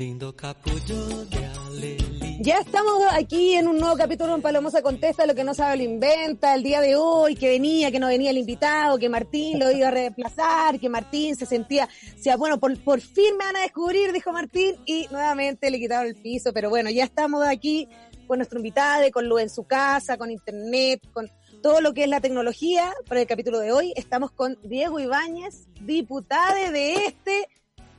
Lindo 0.00 0.34
capullo 0.34 1.26
de. 1.26 1.98
Ya 2.40 2.58
estamos 2.60 3.02
aquí 3.12 3.52
en 3.52 3.68
un 3.68 3.76
nuevo 3.76 3.98
capítulo 3.98 4.34
en 4.34 4.40
Palomosa 4.40 4.80
Contesta, 4.80 5.26
lo 5.26 5.34
que 5.34 5.44
no 5.44 5.52
sabe 5.52 5.76
lo 5.76 5.82
inventa, 5.82 6.54
el 6.54 6.62
día 6.62 6.80
de 6.80 6.96
hoy, 6.96 7.34
que 7.34 7.50
venía, 7.50 7.90
que 7.90 8.00
no 8.00 8.06
venía 8.06 8.30
el 8.30 8.38
invitado, 8.38 8.98
que 8.98 9.10
Martín 9.10 9.58
lo 9.58 9.70
iba 9.70 9.88
a 9.88 9.90
reemplazar, 9.90 10.80
que 10.80 10.88
Martín 10.88 11.36
se 11.36 11.44
sentía, 11.44 11.86
sea, 12.18 12.38
bueno, 12.38 12.58
por, 12.58 12.82
por 12.82 13.02
fin 13.02 13.36
me 13.36 13.44
van 13.44 13.56
a 13.56 13.60
descubrir, 13.60 14.14
dijo 14.14 14.32
Martín, 14.32 14.76
y 14.86 15.06
nuevamente 15.10 15.70
le 15.70 15.78
quitaron 15.78 16.06
el 16.06 16.16
piso, 16.16 16.54
pero 16.54 16.70
bueno, 16.70 16.88
ya 16.88 17.04
estamos 17.04 17.46
aquí 17.46 17.86
con 18.26 18.38
nuestro 18.38 18.58
invitado, 18.58 19.02
con 19.12 19.28
luz 19.28 19.42
en 19.42 19.50
su 19.50 19.64
casa, 19.64 20.16
con 20.16 20.30
internet, 20.30 21.06
con 21.12 21.30
todo 21.62 21.82
lo 21.82 21.92
que 21.92 22.04
es 22.04 22.08
la 22.08 22.22
tecnología. 22.22 22.90
Para 23.06 23.20
el 23.20 23.26
capítulo 23.26 23.58
de 23.58 23.70
hoy 23.70 23.92
estamos 23.96 24.30
con 24.30 24.56
Diego 24.62 24.98
Ibáñez, 24.98 25.66
diputado 25.82 26.72
de 26.72 27.04
este 27.04 27.48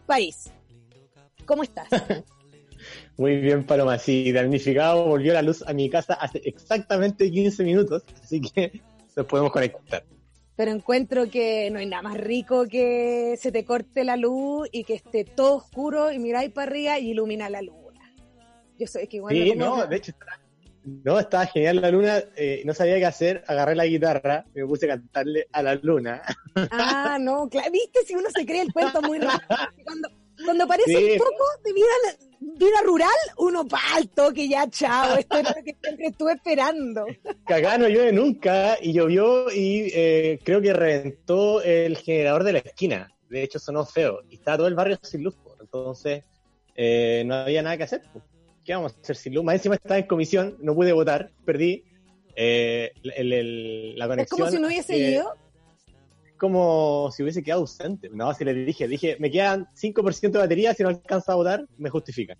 país. 0.07 0.49
¿Cómo 1.45 1.63
estás? 1.63 1.87
Muy 3.17 3.37
bien, 3.37 3.63
Paloma. 3.63 3.97
Sí, 3.97 4.31
damnificado, 4.31 5.05
volvió 5.05 5.33
la 5.33 5.41
luz 5.41 5.63
a 5.67 5.73
mi 5.73 5.89
casa 5.89 6.15
hace 6.15 6.41
exactamente 6.45 7.29
15 7.29 7.63
minutos, 7.63 8.03
así 8.21 8.41
que 8.41 8.81
nos 9.15 9.25
podemos 9.25 9.51
conectar. 9.51 10.03
Pero 10.55 10.71
encuentro 10.71 11.29
que 11.29 11.69
no 11.71 11.79
hay 11.79 11.85
nada 11.85 12.03
más 12.03 12.17
rico 12.17 12.67
que 12.67 13.35
se 13.39 13.51
te 13.51 13.65
corte 13.65 14.03
la 14.03 14.17
luz 14.17 14.67
y 14.71 14.83
que 14.83 14.95
esté 14.95 15.23
todo 15.23 15.57
oscuro 15.57 16.11
y 16.11 16.19
miráis 16.19 16.51
para 16.51 16.69
arriba 16.69 16.99
y 16.99 17.11
ilumina 17.11 17.49
la 17.49 17.61
luna. 17.61 18.13
Yo 18.77 18.87
sé 18.87 19.07
que 19.07 19.17
igual. 19.17 19.35
Sí, 19.35 19.53
no, 19.55 19.85
de 19.85 19.95
hecho, 19.95 20.13
no, 20.83 21.19
estaba 21.19 21.45
genial 21.45 21.81
la 21.81 21.91
luna, 21.91 22.23
eh, 22.35 22.63
no 22.65 22.73
sabía 22.73 22.97
qué 22.97 23.05
hacer, 23.05 23.43
agarré 23.47 23.75
la 23.75 23.85
guitarra 23.85 24.45
y 24.55 24.59
me 24.59 24.67
puse 24.67 24.85
a 24.85 24.95
cantarle 24.95 25.47
a 25.51 25.61
la 25.61 25.75
luna. 25.75 26.21
Ah, 26.71 27.17
no, 27.19 27.47
claro, 27.49 27.71
viste 27.71 27.99
si 28.05 28.15
uno 28.15 28.27
se 28.33 28.45
cree 28.45 28.61
el 28.61 28.73
cuento 28.73 29.01
muy 29.01 29.19
rápido. 29.19 29.47
Cuando, 29.83 30.09
cuando 30.45 30.67
parece 30.67 30.95
sí. 30.95 31.11
un 31.11 31.17
poco 31.17 31.43
de 31.63 31.73
vida, 31.73 31.85
vida 32.39 32.81
rural, 32.83 33.09
uno 33.37 33.67
palto, 33.67 34.31
que 34.33 34.47
ya 34.47 34.69
chao, 34.69 35.17
esto 35.17 35.37
es 35.37 35.43
lo 35.43 35.63
que 35.63 35.75
siempre 35.81 36.07
estuve 36.07 36.33
esperando. 36.33 37.05
Que 37.47 37.53
acá 37.53 37.77
no 37.77 37.87
llueve 37.87 38.11
nunca 38.11 38.77
y 38.81 38.93
llovió 38.93 39.51
y 39.51 39.91
eh, 39.93 40.39
creo 40.43 40.61
que 40.61 40.73
reventó 40.73 41.61
el 41.61 41.97
generador 41.97 42.43
de 42.43 42.53
la 42.53 42.59
esquina. 42.59 43.11
De 43.29 43.43
hecho 43.43 43.59
sonó 43.59 43.85
feo 43.85 44.19
y 44.29 44.35
estaba 44.35 44.57
todo 44.57 44.67
el 44.67 44.75
barrio 44.75 44.99
sin 45.01 45.23
luz, 45.23 45.35
entonces 45.59 46.23
eh, 46.75 47.23
no 47.25 47.35
había 47.35 47.61
nada 47.61 47.77
que 47.77 47.83
hacer. 47.83 48.01
¿Qué 48.63 48.73
vamos 48.73 48.93
a 48.93 49.01
hacer 49.01 49.15
sin 49.15 49.33
luz? 49.33 49.43
Más 49.43 49.55
encima 49.55 49.75
estaba 49.75 49.97
en 49.97 50.07
comisión, 50.07 50.57
no 50.59 50.75
pude 50.75 50.91
votar, 50.93 51.31
perdí 51.45 51.83
eh, 52.35 52.91
el, 53.15 53.33
el, 53.33 53.97
la 53.97 54.07
conexión. 54.07 54.39
Es 54.39 54.43
como 54.43 54.51
si 54.51 54.61
no 54.61 54.67
hubiese 54.67 54.97
ido 54.97 55.33
como 56.41 57.11
si 57.11 57.21
hubiese 57.21 57.43
quedado 57.43 57.61
ausente. 57.61 58.09
No, 58.09 58.33
si 58.33 58.43
le 58.43 58.55
dije, 58.55 58.87
dije, 58.87 59.15
me 59.19 59.29
quedan 59.29 59.67
5% 59.75 60.31
de 60.31 60.39
batería, 60.39 60.73
si 60.73 60.81
no 60.81 60.89
alcanza 60.89 61.33
a 61.33 61.35
votar, 61.35 61.67
me 61.77 61.91
justifican. 61.91 62.35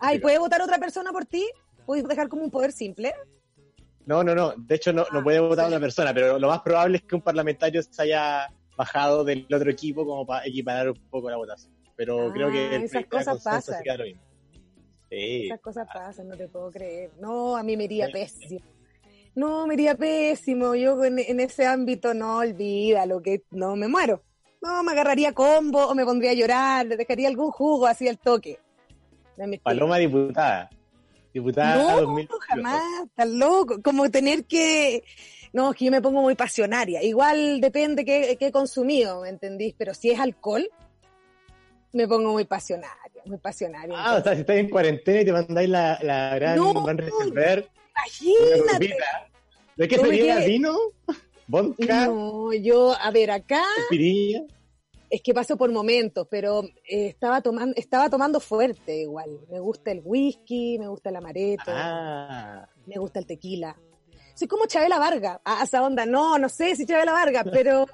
Ah, 0.00 0.14
¿y 0.14 0.20
puede 0.20 0.38
votar 0.38 0.62
otra 0.62 0.78
persona 0.78 1.10
por 1.10 1.24
ti? 1.24 1.44
¿Puedes 1.84 2.06
dejar 2.06 2.28
como 2.28 2.44
un 2.44 2.50
poder 2.52 2.70
simple? 2.70 3.12
No, 4.04 4.22
no, 4.22 4.36
no. 4.36 4.54
De 4.56 4.76
hecho, 4.76 4.92
no, 4.92 5.04
no 5.12 5.24
puede 5.24 5.40
votar 5.40 5.66
una 5.66 5.80
persona, 5.80 6.14
pero 6.14 6.38
lo 6.38 6.46
más 6.46 6.60
probable 6.60 6.98
es 6.98 7.02
que 7.02 7.16
un 7.16 7.22
parlamentario 7.22 7.82
se 7.82 8.02
haya 8.02 8.54
bajado 8.76 9.24
del 9.24 9.48
otro 9.52 9.68
equipo 9.68 10.06
como 10.06 10.24
para 10.24 10.46
equiparar 10.46 10.90
un 10.90 11.08
poco 11.10 11.28
la 11.28 11.38
votación. 11.38 11.72
Pero 11.96 12.28
ah, 12.28 12.32
creo 12.32 12.52
que 12.52 12.76
el 12.76 12.84
esas 12.84 13.06
cosas 13.06 13.42
pasan. 13.42 13.80
lo 13.98 14.04
mismo. 14.04 14.22
Sí. 15.10 15.46
Esas 15.46 15.60
cosas 15.60 15.88
pasan, 15.92 16.28
no 16.28 16.36
te 16.36 16.46
puedo 16.46 16.70
creer. 16.70 17.10
No, 17.18 17.56
a 17.56 17.64
mí 17.64 17.76
me 17.76 17.82
iría 17.82 18.08
pésimo. 18.12 18.75
No, 19.36 19.66
me 19.66 19.74
iría 19.74 19.94
pésimo. 19.94 20.74
Yo 20.74 21.04
en, 21.04 21.18
en, 21.18 21.40
ese 21.40 21.66
ámbito 21.66 22.14
no 22.14 22.38
olvida 22.38 23.04
lo 23.04 23.22
que 23.22 23.42
no 23.50 23.76
me 23.76 23.86
muero. 23.86 24.22
No, 24.62 24.82
me 24.82 24.92
agarraría 24.92 25.32
combo 25.32 25.86
o 25.86 25.94
me 25.94 26.04
pondría 26.04 26.30
a 26.30 26.34
llorar, 26.34 26.86
le 26.86 26.96
dejaría 26.96 27.28
algún 27.28 27.50
jugo 27.50 27.86
así 27.86 28.08
al 28.08 28.18
toque. 28.18 28.58
Paloma 29.62 29.98
diputada. 29.98 30.70
Diputada 31.32 31.76
no, 31.76 32.00
2000. 32.00 32.28
jamás, 32.48 32.82
tan 33.14 33.38
loco. 33.38 33.82
Como 33.82 34.10
tener 34.10 34.46
que. 34.46 35.04
No, 35.52 35.70
es 35.70 35.76
que 35.76 35.84
yo 35.84 35.90
me 35.90 36.00
pongo 36.00 36.22
muy 36.22 36.34
pasionaria. 36.34 37.02
Igual 37.02 37.60
depende 37.60 38.06
qué, 38.06 38.36
qué 38.38 38.46
he 38.46 38.52
consumido, 38.52 39.20
¿me 39.20 39.28
entendís? 39.28 39.74
Pero 39.76 39.92
si 39.92 40.10
es 40.10 40.18
alcohol, 40.18 40.66
me 41.92 42.08
pongo 42.08 42.32
muy 42.32 42.46
pasionaria, 42.46 43.22
muy 43.26 43.38
pasionaria. 43.38 43.94
Ah, 43.96 44.16
entonces. 44.16 44.20
o 44.20 44.24
sea, 44.24 44.34
si 44.34 44.40
estás 44.40 44.56
en 44.56 44.70
cuarentena 44.70 45.20
y 45.20 45.24
te 45.26 45.32
mandáis 45.32 45.68
la, 45.68 45.98
la 46.02 46.34
gran 46.36 46.56
no, 46.56 46.72
van 46.72 46.96
resolver. 46.96 47.68
Imagínate. 47.96 48.96
¿De 49.76 49.88
qué 49.88 49.98
sería? 49.98 50.38
¿Vino? 50.40 50.76
¿Vodka? 51.46 52.06
No, 52.06 52.52
yo, 52.52 52.94
a 52.98 53.10
ver, 53.10 53.30
acá. 53.30 53.62
Es 55.08 55.22
que 55.22 55.32
paso 55.32 55.56
por 55.56 55.70
momentos, 55.70 56.26
pero 56.28 56.64
eh, 56.64 57.06
estaba 57.06 57.40
tomando, 57.40 57.76
estaba 57.76 58.10
tomando 58.10 58.40
fuerte 58.40 59.02
igual. 59.02 59.38
Me 59.50 59.60
gusta 59.60 59.92
el 59.92 60.00
whisky, 60.04 60.78
me 60.78 60.88
gusta 60.88 61.10
el 61.10 61.16
amaretto, 61.16 61.68
ah. 61.68 62.68
me 62.86 62.96
gusta 62.96 63.20
el 63.20 63.26
tequila. 63.26 63.76
Soy 64.34 64.48
como 64.48 64.66
Chabela 64.66 64.98
Varga, 64.98 65.40
a 65.44 65.62
esa 65.62 65.82
onda, 65.82 66.04
no, 66.04 66.38
no 66.38 66.48
sé 66.48 66.74
si 66.74 66.86
Chabela 66.86 67.12
Varga, 67.12 67.44
pero 67.52 67.86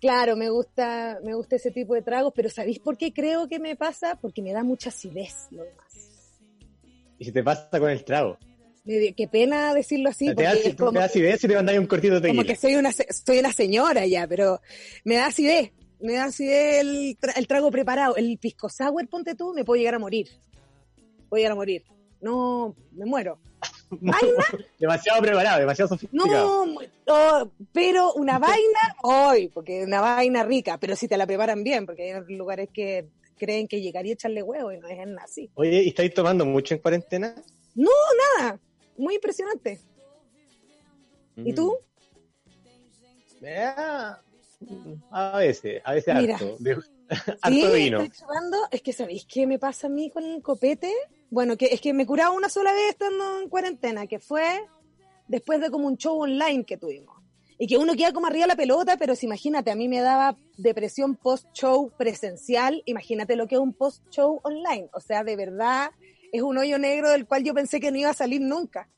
claro, 0.00 0.36
me 0.36 0.50
gusta, 0.50 1.20
me 1.22 1.34
gusta 1.34 1.56
ese 1.56 1.70
tipo 1.70 1.94
de 1.94 2.02
tragos, 2.02 2.32
pero 2.34 2.50
¿sabéis 2.50 2.80
por 2.80 2.98
qué 2.98 3.12
creo 3.12 3.46
que 3.46 3.60
me 3.60 3.76
pasa? 3.76 4.18
Porque 4.20 4.42
me 4.42 4.52
da 4.52 4.64
mucha 4.64 4.88
acidez 4.88 5.46
lo 5.52 5.62
demás. 5.62 6.40
¿Y 7.18 7.24
si 7.24 7.32
te 7.32 7.44
pasa 7.44 7.78
con 7.78 7.88
el 7.88 8.04
trago? 8.04 8.36
Qué 8.84 9.28
pena 9.30 9.74
decirlo 9.74 10.10
así. 10.10 10.34
Te 10.34 10.42
da, 10.42 10.52
es 10.52 10.74
como, 10.74 10.92
te 10.92 10.98
da 10.98 11.04
acidez 11.04 11.44
y 11.44 11.48
te 11.48 11.54
mandáis 11.54 11.78
un 11.78 11.86
cortito 11.86 12.14
de 12.14 12.20
tequila. 12.20 12.42
Como 12.42 12.46
que 12.46 12.60
soy 12.60 12.76
una, 12.76 12.92
soy 12.92 13.38
una 13.38 13.52
señora 13.52 14.06
ya, 14.06 14.26
pero 14.26 14.60
me 15.04 15.16
da 15.16 15.26
acidez. 15.26 15.72
Me 16.00 16.14
da 16.14 16.24
acidez 16.24 16.80
el, 16.80 17.16
tra 17.20 17.32
el 17.32 17.46
trago 17.46 17.70
preparado. 17.70 18.16
El 18.16 18.38
pisco 18.38 18.68
sour, 18.68 19.06
ponte 19.08 19.34
tú, 19.34 19.52
me 19.54 19.64
puedo 19.64 19.78
llegar 19.78 19.94
a 19.94 19.98
morir. 19.98 20.28
Puedo 21.28 21.38
llegar 21.38 21.52
a 21.52 21.56
morir. 21.56 21.84
No, 22.20 22.74
me 22.92 23.04
muero. 23.04 23.38
¿Vaina? 23.90 24.44
demasiado 24.78 25.20
preparado, 25.20 25.60
demasiado 25.60 25.88
sofisticado. 25.88 26.66
No, 26.66 26.80
oh, 27.06 27.50
pero 27.72 28.12
una 28.14 28.38
vaina, 28.38 28.96
hoy, 29.02 29.48
porque 29.48 29.82
una 29.84 30.00
vaina 30.00 30.44
rica, 30.44 30.78
pero 30.78 30.94
si 30.94 31.08
te 31.08 31.16
la 31.16 31.26
preparan 31.26 31.64
bien, 31.64 31.86
porque 31.86 32.14
hay 32.14 32.36
lugares 32.36 32.68
que 32.72 33.08
creen 33.36 33.66
que 33.66 33.80
llegaría 33.80 34.12
a 34.12 34.14
echarle 34.14 34.42
huevo 34.42 34.70
y 34.70 34.78
no 34.78 34.88
es 34.88 34.98
así. 35.22 35.50
Oye, 35.54 35.82
¿y 35.82 35.88
estáis 35.88 36.14
tomando 36.14 36.44
mucho 36.44 36.74
en 36.74 36.80
cuarentena? 36.80 37.34
No, 37.74 37.90
nada. 38.38 38.60
Muy 39.00 39.14
impresionante. 39.14 39.80
Mm. 41.36 41.46
¿Y 41.46 41.54
tú? 41.54 41.76
Eh, 43.42 43.72
a 45.10 45.38
veces, 45.38 45.80
a 45.84 45.94
veces 45.94 46.14
Mira, 46.14 46.34
harto. 46.34 46.56
De, 46.58 46.72
harto 47.08 47.48
sí, 47.48 47.66
vino. 47.74 48.00
Estoy 48.00 48.20
chupando. 48.20 48.58
Es 48.70 48.82
que 48.82 48.92
¿sabéis 48.92 49.24
qué 49.24 49.46
me 49.46 49.58
pasa 49.58 49.86
a 49.86 49.90
mí 49.90 50.10
con 50.10 50.24
el 50.24 50.42
copete? 50.42 50.92
Bueno, 51.30 51.56
que 51.56 51.66
es 51.66 51.80
que 51.80 51.94
me 51.94 52.06
curaba 52.06 52.32
una 52.32 52.48
sola 52.48 52.72
vez 52.72 52.90
estando 52.90 53.40
en 53.40 53.48
cuarentena, 53.48 54.06
que 54.06 54.18
fue 54.18 54.60
después 55.28 55.60
de 55.60 55.70
como 55.70 55.86
un 55.86 55.96
show 55.96 56.20
online 56.20 56.64
que 56.64 56.76
tuvimos. 56.76 57.16
Y 57.58 57.66
que 57.66 57.76
uno 57.76 57.94
queda 57.94 58.12
como 58.12 58.26
arriba 58.26 58.44
de 58.44 58.48
la 58.48 58.56
pelota, 58.56 58.96
pero 58.96 59.14
si 59.14 59.26
imagínate, 59.26 59.70
a 59.70 59.76
mí 59.76 59.86
me 59.86 60.00
daba 60.00 60.36
depresión 60.56 61.14
post-show 61.14 61.92
presencial, 61.96 62.82
imagínate 62.86 63.36
lo 63.36 63.46
que 63.46 63.56
es 63.56 63.60
un 63.60 63.74
post-show 63.74 64.40
online. 64.42 64.88
O 64.94 65.00
sea, 65.00 65.24
de 65.24 65.36
verdad, 65.36 65.90
es 66.32 66.42
un 66.42 66.58
hoyo 66.58 66.78
negro 66.78 67.10
del 67.10 67.26
cual 67.26 67.44
yo 67.44 67.54
pensé 67.54 67.80
que 67.80 67.90
no 67.90 67.98
iba 67.98 68.10
a 68.10 68.14
salir 68.14 68.40
nunca. 68.40 68.88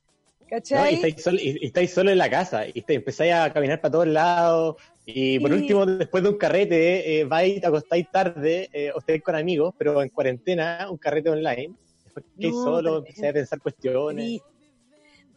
¿Cachai? 0.48 0.78
No, 0.78 0.90
y, 0.90 0.94
estáis 0.94 1.22
solo, 1.22 1.38
y, 1.38 1.58
y 1.62 1.66
estáis 1.66 1.90
solo 1.92 2.10
en 2.10 2.18
la 2.18 2.28
casa, 2.28 2.66
y 2.66 2.82
te, 2.82 2.94
empezáis 2.94 3.32
a 3.32 3.52
caminar 3.52 3.80
para 3.80 3.92
todos 3.92 4.06
lados, 4.06 4.76
y 5.04 5.40
por 5.40 5.52
último, 5.52 5.84
después 5.84 6.22
de 6.22 6.28
un 6.28 6.38
carrete, 6.38 7.20
eh, 7.20 7.24
vais, 7.24 7.62
acostáis 7.64 8.08
tarde, 8.10 8.68
eh, 8.72 8.92
o 8.94 9.00
estáis 9.00 9.22
con 9.22 9.34
amigos, 9.34 9.74
pero 9.76 10.00
en 10.00 10.10
cuarentena, 10.10 10.86
un 10.90 10.96
carrete 10.96 11.30
online, 11.30 11.74
después 12.04 12.24
que 12.38 12.48
no, 12.48 12.62
solo, 12.62 12.98
empecé 12.98 13.28
a 13.28 13.32
pensar 13.32 13.60
cuestiones. 13.60 14.40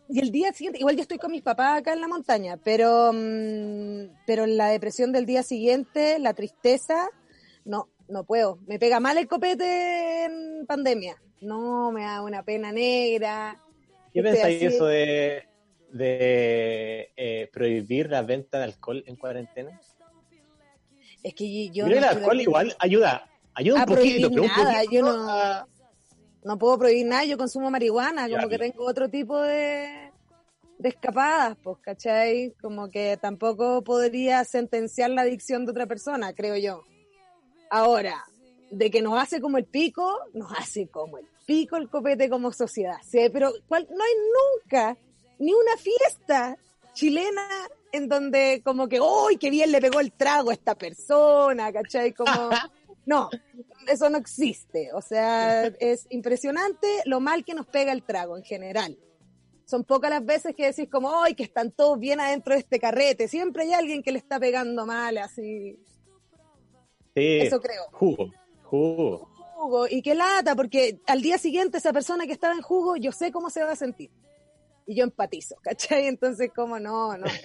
Y 0.07 0.19
el 0.19 0.31
día 0.31 0.53
siguiente, 0.53 0.79
igual 0.79 0.95
yo 0.95 1.01
estoy 1.01 1.17
con 1.17 1.31
mis 1.31 1.41
papás 1.41 1.79
acá 1.79 1.93
en 1.93 2.01
la 2.01 2.07
montaña, 2.07 2.57
pero, 2.63 3.11
mmm, 3.11 4.13
pero 4.27 4.45
la 4.45 4.67
depresión 4.67 5.11
del 5.11 5.25
día 5.25 5.41
siguiente, 5.41 6.19
la 6.19 6.35
tristeza, 6.35 7.09
no, 7.63 7.89
no 8.07 8.23
puedo. 8.23 8.59
Me 8.67 8.79
pega 8.79 8.99
mal 8.99 9.17
el 9.17 9.27
copete 9.27 10.25
en 10.25 10.65
pandemia. 10.65 11.15
No, 11.41 11.91
me 11.91 12.03
da 12.03 12.21
una 12.21 12.43
pena 12.43 12.71
negra. 12.71 13.61
¿Qué 14.13 14.23
pensáis 14.23 14.61
eso 14.61 14.85
de, 14.85 15.43
de 15.91 17.11
eh, 17.15 17.49
prohibir 17.51 18.09
la 18.09 18.21
venta 18.21 18.57
de 18.59 18.63
alcohol 18.65 19.03
en 19.05 19.15
cuarentena? 19.15 19.79
Es 21.21 21.33
que 21.33 21.69
yo... 21.69 21.85
Pero 21.85 21.99
no 21.99 22.07
el 22.07 22.17
alcohol 22.17 22.41
igual 22.41 22.75
ayuda, 22.79 23.27
ayuda 23.53 23.79
un 23.79 23.85
poquito, 23.85 24.29
pero 24.29 24.43
un 24.43 24.47
nada, 24.47 24.73
poquito 24.73 24.91
yo 24.91 25.01
no, 25.01 25.29
a... 25.29 25.67
no 26.43 26.57
puedo 26.57 26.77
prohibir 26.77 27.07
nada, 27.07 27.25
yo 27.25 27.37
consumo 27.37 27.69
marihuana, 27.69 28.29
como 28.29 28.47
que 28.47 28.57
tengo 28.57 28.85
otro 28.85 29.09
tipo 29.09 29.41
de, 29.41 30.11
de 30.77 30.89
escapadas, 30.89 31.57
pues, 31.63 31.79
¿cachai? 31.81 32.53
Como 32.61 32.89
que 32.89 33.17
tampoco 33.19 33.83
podría 33.83 34.43
sentenciar 34.45 35.09
la 35.09 35.23
adicción 35.23 35.65
de 35.65 35.71
otra 35.71 35.87
persona, 35.87 36.33
creo 36.33 36.55
yo. 36.57 36.83
Ahora, 37.69 38.23
de 38.71 38.91
que 38.91 39.01
nos 39.01 39.19
hace 39.19 39.41
como 39.41 39.57
el 39.57 39.65
pico, 39.65 40.19
nos 40.33 40.51
hace 40.51 40.87
como 40.87 41.17
el 41.17 41.25
pico 41.45 41.77
el 41.77 41.89
copete 41.89 42.29
como 42.29 42.51
sociedad. 42.51 42.97
¿sí? 43.03 43.29
Pero 43.31 43.51
¿cuál? 43.67 43.87
no 43.89 44.03
hay 44.03 44.13
nunca 44.63 44.97
ni 45.39 45.53
una 45.53 45.77
fiesta 45.77 46.57
chilena 46.93 47.47
en 47.91 48.07
donde 48.07 48.61
como 48.63 48.87
que, 48.87 48.99
¡uy, 48.99 49.37
qué 49.37 49.49
bien 49.49 49.71
le 49.71 49.81
pegó 49.81 49.99
el 49.99 50.11
trago 50.11 50.49
a 50.49 50.53
esta 50.53 50.75
persona! 50.75 51.71
¿Cachai? 51.71 52.13
Como, 52.13 52.49
No, 53.05 53.29
eso 53.87 54.09
no 54.09 54.17
existe. 54.17 54.91
O 54.93 55.01
sea, 55.01 55.67
es 55.67 56.07
impresionante 56.09 56.87
lo 57.05 57.19
mal 57.19 57.45
que 57.45 57.53
nos 57.53 57.67
pega 57.67 57.91
el 57.91 58.03
trago 58.03 58.37
en 58.37 58.43
general. 58.43 58.97
Son 59.65 59.83
pocas 59.83 60.09
las 60.09 60.25
veces 60.25 60.55
que 60.55 60.65
decís 60.65 60.89
como, 60.89 61.23
¡ay, 61.23 61.35
que 61.35 61.43
están 61.43 61.71
todos 61.71 61.99
bien 61.99 62.19
adentro 62.19 62.53
de 62.53 62.59
este 62.59 62.79
carrete! 62.79 63.27
Siempre 63.27 63.63
hay 63.63 63.73
alguien 63.73 64.03
que 64.03 64.11
le 64.11 64.19
está 64.19 64.39
pegando 64.39 64.85
mal, 64.85 65.17
así. 65.17 65.79
Sí, 67.15 67.39
Eso 67.41 67.61
creo. 67.61 67.83
Jugo, 67.91 68.29
jugo. 68.63 69.29
Jugo. 69.55 69.87
Y 69.89 70.01
qué 70.01 70.15
lata, 70.15 70.55
porque 70.55 70.99
al 71.07 71.21
día 71.21 71.37
siguiente 71.37 71.77
esa 71.77 71.93
persona 71.93 72.25
que 72.27 72.33
estaba 72.33 72.53
en 72.53 72.61
jugo, 72.61 72.97
yo 72.97 73.11
sé 73.11 73.31
cómo 73.31 73.49
se 73.49 73.63
va 73.63 73.71
a 73.71 73.75
sentir. 73.75 74.11
Y 74.85 74.95
yo 74.95 75.03
empatizo, 75.03 75.55
¿cachai? 75.61 76.07
Entonces, 76.07 76.51
como 76.53 76.79
no, 76.79 77.17
no. 77.17 77.25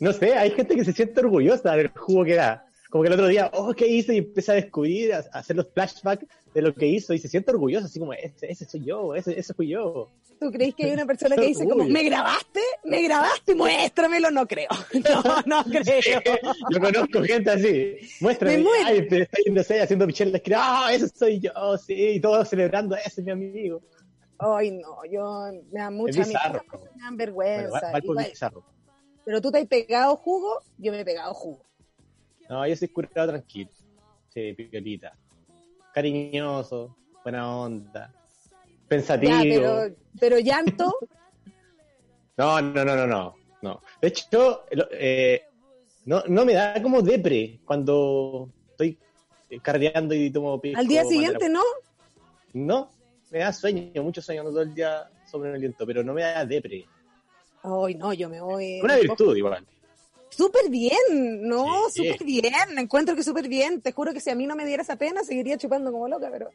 No 0.00 0.12
sé, 0.12 0.34
hay 0.34 0.50
gente 0.50 0.74
que 0.74 0.84
se 0.84 0.92
siente 0.92 1.20
orgullosa 1.20 1.76
del 1.76 1.90
jugo 1.90 2.24
que 2.24 2.34
da. 2.34 2.66
Como 2.90 3.04
que 3.04 3.08
el 3.08 3.14
otro 3.14 3.28
día, 3.28 3.52
oh, 3.54 3.72
¿qué 3.72 3.86
hice? 3.86 4.14
Y 4.14 4.18
empieza 4.18 4.50
a 4.50 4.56
descubrir, 4.56 5.14
a 5.14 5.18
a 5.18 5.38
hacer 5.38 5.54
los 5.54 5.68
flashbacks 5.72 6.26
de 6.54 6.62
lo 6.62 6.74
que 6.74 6.86
hizo 6.86 7.14
y 7.14 7.18
se 7.18 7.28
siente 7.28 7.50
orgullosa, 7.52 7.86
así 7.86 7.98
como, 8.00 8.12
ese, 8.12 8.50
ese 8.50 8.64
soy 8.64 8.84
yo, 8.84 9.14
ese, 9.14 9.38
ese 9.38 9.54
fui 9.54 9.68
yo. 9.68 10.08
¿Tú 10.40 10.50
crees 10.50 10.74
que 10.74 10.86
hay 10.86 10.92
una 10.92 11.04
persona 11.06 11.36
que 11.36 11.42
dice 11.46 11.68
como. 11.68 11.84
¿me 11.84 12.02
grabaste? 12.02 12.60
¿Me 12.84 13.02
grabaste? 13.02 13.54
Muéstramelo. 13.54 14.30
No 14.30 14.46
creo. 14.46 14.68
No, 15.46 15.62
no 15.62 15.64
creo. 15.70 16.22
Yo 16.70 16.80
conozco 16.80 17.22
gente 17.22 17.50
así. 17.50 17.96
Muéstrame. 18.20 18.56
Me 18.56 18.62
muero. 18.64 18.86
Ay, 18.86 19.08
te 19.08 19.22
está 19.22 19.36
yendo 19.44 19.60
haciendo. 19.60 20.38
Ah, 20.56 20.90
ese 20.92 21.08
soy 21.08 21.40
yo, 21.40 21.52
sí. 21.78 21.94
Y 21.94 22.20
todos 22.20 22.48
celebrando, 22.48 22.96
ese 22.96 23.20
es 23.20 23.24
mi 23.24 23.32
amigo. 23.32 23.82
Ay, 24.38 24.70
no, 24.70 25.04
yo 25.10 25.50
me 25.70 25.80
da 25.80 25.90
mucha 25.90 26.20
bizarro. 26.20 26.62
me 26.72 26.78
dan 26.78 26.88
Bueno, 26.98 27.16
vergüenza. 27.16 27.70
va, 27.80 27.92
va 27.92 28.00
por 28.00 28.04
Igual- 28.16 28.30
bizarro. 28.30 28.64
pero 29.26 29.40
tú 29.42 29.52
te 29.52 29.58
has 29.58 29.66
pegado 29.66 30.16
jugo, 30.16 30.62
yo 30.78 30.90
me 30.92 31.00
he 31.00 31.04
pegado 31.04 31.34
jugo. 31.34 31.62
No, 32.48 32.66
yo 32.66 32.74
soy 32.74 32.88
curado 32.88 33.28
tranquilo. 33.28 33.70
Sí, 34.30 34.54
piolita. 34.54 35.12
Cariñoso, 35.92 36.96
buena 37.22 37.56
onda. 37.56 38.12
Pensativo. 38.88 39.32
Ya, 39.32 39.42
pero, 39.42 39.94
pero 40.18 40.38
llanto, 40.38 40.92
No, 42.40 42.58
no, 42.58 42.84
no, 42.86 42.96
no, 42.96 43.06
no. 43.06 43.34
no. 43.60 43.82
De 44.00 44.08
hecho, 44.08 44.64
eh, 44.92 45.42
no, 46.06 46.22
no 46.26 46.46
me 46.46 46.54
da 46.54 46.80
como 46.82 47.02
depre 47.02 47.60
cuando 47.66 48.48
estoy 48.70 48.98
eh, 49.50 49.60
cardeando 49.60 50.14
y 50.14 50.30
tomo 50.30 50.58
pisco. 50.58 50.80
al 50.80 50.86
día 50.86 51.04
siguiente 51.04 51.50
no. 51.50 51.60
No, 52.54 52.90
me 53.30 53.40
da 53.40 53.52
sueño, 53.52 54.02
mucho 54.02 54.22
sueño, 54.22 54.42
no 54.42 54.48
todo 54.48 54.62
el 54.62 54.74
día 54.74 55.10
sobre 55.30 55.52
el 55.52 55.60
viento, 55.60 55.84
pero 55.84 56.02
no 56.02 56.14
me 56.14 56.22
da 56.22 56.46
depre. 56.46 56.86
Ay, 57.62 57.94
no, 57.96 58.14
yo 58.14 58.30
me 58.30 58.40
voy. 58.40 58.80
Una 58.82 58.96
virtud 58.96 59.36
igual. 59.36 59.66
Súper 60.30 60.70
bien, 60.70 61.42
no, 61.42 61.88
Sí. 61.90 62.06
súper 62.08 62.24
bien. 62.24 62.78
Encuentro 62.78 63.14
que 63.16 63.22
súper 63.22 63.48
bien. 63.48 63.80
Te 63.82 63.92
juro 63.92 64.12
que 64.12 64.20
si 64.20 64.30
a 64.30 64.34
mí 64.34 64.46
no 64.46 64.56
me 64.56 64.64
diera 64.64 64.82
esa 64.82 64.96
pena, 64.96 65.22
seguiría 65.24 65.58
chupando 65.58 65.92
como 65.92 66.08
loca, 66.08 66.28
pero 66.30 66.50